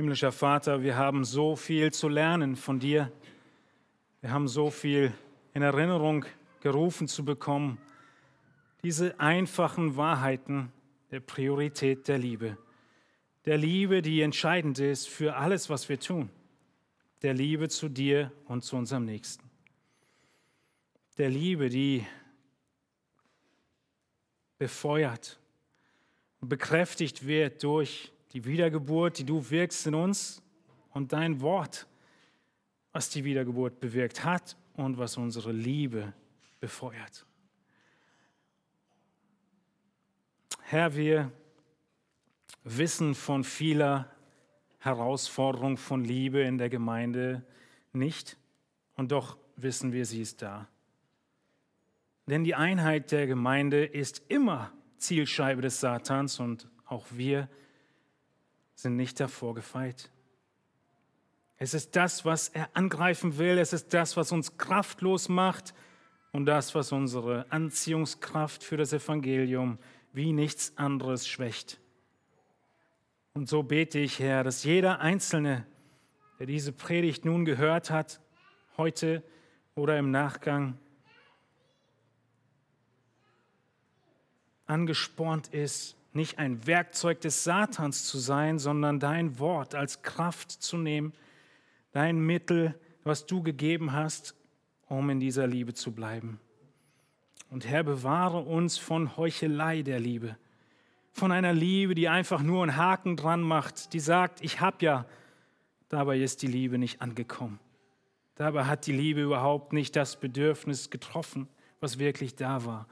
Himmlischer 0.02 0.32
Vater, 0.32 0.82
wir 0.82 0.98
haben 0.98 1.24
so 1.24 1.56
viel 1.56 1.94
zu 1.94 2.10
lernen 2.10 2.56
von 2.56 2.80
dir. 2.80 3.12
Wir 4.22 4.32
haben 4.32 4.48
so 4.48 4.72
viel 4.72 5.14
in 5.54 5.62
Erinnerung 5.62 6.26
gerufen 6.60 7.08
zu 7.08 7.24
bekommen. 7.24 7.78
Diese 8.82 9.20
einfachen 9.20 9.98
Wahrheiten 9.98 10.72
der 11.12 11.20
Priorität 11.20 12.08
der 12.08 12.18
Liebe. 12.18 12.58
Der 13.46 13.60
Liebe, 13.60 14.02
die 14.02 14.22
entscheidend 14.22 14.80
ist 14.80 15.08
für 15.08 15.36
alles, 15.36 15.70
was 15.70 15.88
wir 15.88 16.00
tun. 16.00 16.32
Der 17.22 17.36
Liebe 17.36 17.70
zu 17.70 17.88
dir 17.88 18.32
und 18.46 18.64
zu 18.64 18.78
unserem 18.78 19.06
Nächsten. 19.06 19.48
Der 21.20 21.30
Liebe, 21.30 21.70
die 21.70 22.08
befeuert 24.58 25.40
und 26.40 26.50
bekräftigt 26.50 27.28
wird 27.28 27.62
durch 27.62 28.12
die 28.34 28.46
Wiedergeburt, 28.46 29.18
die 29.18 29.26
du 29.26 29.50
wirkst 29.50 29.88
in 29.88 29.96
uns 29.96 30.42
und 30.92 31.14
dein 31.14 31.42
Wort, 31.42 31.88
was 32.92 33.10
die 33.10 33.24
Wiedergeburt 33.24 33.80
bewirkt 33.80 34.24
hat 34.24 34.58
und 34.74 34.98
was 34.98 35.18
unsere 35.18 35.52
Liebe 35.52 36.14
befeuert. 36.60 37.26
Herr, 40.62 40.96
wir 40.96 41.32
wissen 42.64 43.16
von 43.16 43.44
vieler 43.44 44.10
Herausforderung 44.80 45.78
von 45.78 46.04
Liebe 46.04 46.42
in 46.42 46.58
der 46.58 46.70
Gemeinde 46.70 47.46
nicht 47.94 48.38
und 48.96 49.12
doch 49.12 49.38
wissen 49.58 49.92
wir, 49.92 50.06
sie 50.06 50.22
ist 50.22 50.42
da. 50.42 50.68
Denn 52.28 52.44
die 52.44 52.56
Einheit 52.56 53.12
der 53.12 53.28
Gemeinde 53.28 53.84
ist 53.84 54.24
immer 54.30 54.72
Zielscheibe 54.98 55.62
des 55.62 55.80
Satans 55.80 56.40
und 56.40 56.70
auch 56.86 57.06
wir 57.12 57.50
sind 58.82 58.96
nicht 58.96 59.20
davor 59.20 59.54
gefeit. 59.54 60.10
Es 61.58 61.76
ist 61.76 61.96
das, 61.96 62.26
was 62.26 62.50
er 62.50 62.70
angreifen 62.76 63.38
will. 63.38 63.60
Es 63.60 63.72
ist 63.72 63.94
das, 63.94 64.18
was 64.18 64.32
uns 64.32 64.58
kraftlos 64.58 65.30
macht 65.30 65.76
und 66.32 66.48
das, 66.48 66.74
was 66.74 66.92
unsere 66.92 67.46
Anziehungskraft 67.52 68.64
für 68.64 68.78
das 68.78 68.94
Evangelium 68.94 69.78
wie 70.14 70.34
nichts 70.34 70.76
anderes 70.78 71.28
schwächt. 71.28 71.80
Und 73.34 73.48
so 73.48 73.64
bete 73.64 74.00
ich, 74.00 74.20
Herr, 74.20 74.44
dass 74.44 74.64
jeder 74.64 75.00
Einzelne, 75.00 75.66
der 76.40 76.48
diese 76.48 76.72
Predigt 76.72 77.26
nun 77.26 77.46
gehört 77.46 77.92
hat, 77.92 78.20
heute 78.78 79.24
oder 79.76 79.98
im 80.00 80.10
Nachgang, 80.12 80.78
angespornt 84.66 85.50
ist, 85.50 85.96
nicht 86.14 86.40
ein 86.40 86.66
Werkzeug 86.68 87.22
des 87.22 87.44
Satans 87.44 88.06
zu 88.06 88.18
sein, 88.18 88.60
sondern 88.60 89.00
dein 89.00 89.40
Wort 89.40 89.76
als 89.76 90.02
Kraft 90.02 90.52
zu 90.52 90.78
nehmen, 90.78 91.14
dein 91.92 92.20
Mittel, 92.20 92.76
was 93.04 93.26
du 93.26 93.42
gegeben 93.42 93.94
hast, 93.94 94.36
um 94.88 95.10
in 95.10 95.20
dieser 95.20 95.48
Liebe 95.48 95.74
zu 95.74 95.92
bleiben. 95.92 96.40
Und 97.50 97.68
Herr, 97.68 97.84
bewahre 97.84 98.40
uns 98.40 98.78
von 98.78 99.18
Heuchelei 99.18 99.82
der 99.82 100.00
Liebe, 100.00 100.38
von 101.14 101.32
einer 101.32 101.54
Liebe, 101.54 101.96
die 101.96 102.08
einfach 102.08 102.42
nur 102.42 102.64
einen 102.64 102.78
Haken 102.78 103.18
dran 103.18 103.42
macht, 103.42 103.94
die 103.94 104.00
sagt, 104.00 104.42
ich 104.42 104.62
hab 104.62 104.82
ja, 104.82 105.06
dabei 105.90 106.20
ist 106.20 106.42
die 106.42 106.48
Liebe 106.48 106.78
nicht 106.78 107.02
angekommen. 107.02 107.60
Dabei 108.36 108.66
hat 108.66 108.88
die 108.88 108.94
Liebe 108.94 109.22
überhaupt 109.22 109.74
nicht 109.74 109.96
das 109.96 110.20
Bedürfnis 110.20 110.90
getroffen, 110.90 111.48
was 111.82 112.00
wirklich 112.00 112.36
da 112.36 112.66
war. 112.66 112.88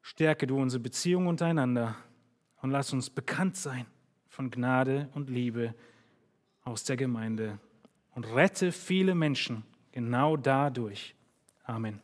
Stärke 0.00 0.46
du 0.46 0.58
unsere 0.58 0.82
Beziehung 0.82 1.26
untereinander 1.26 1.96
und 2.60 2.70
lass 2.70 2.92
uns 2.92 3.10
bekannt 3.10 3.56
sein 3.56 3.86
von 4.28 4.50
Gnade 4.50 5.08
und 5.14 5.30
Liebe 5.30 5.74
aus 6.64 6.84
der 6.84 6.96
Gemeinde 6.96 7.58
und 8.14 8.24
rette 8.24 8.72
viele 8.72 9.14
Menschen 9.14 9.64
genau 9.92 10.36
dadurch. 10.36 11.14
Amen. 11.64 12.00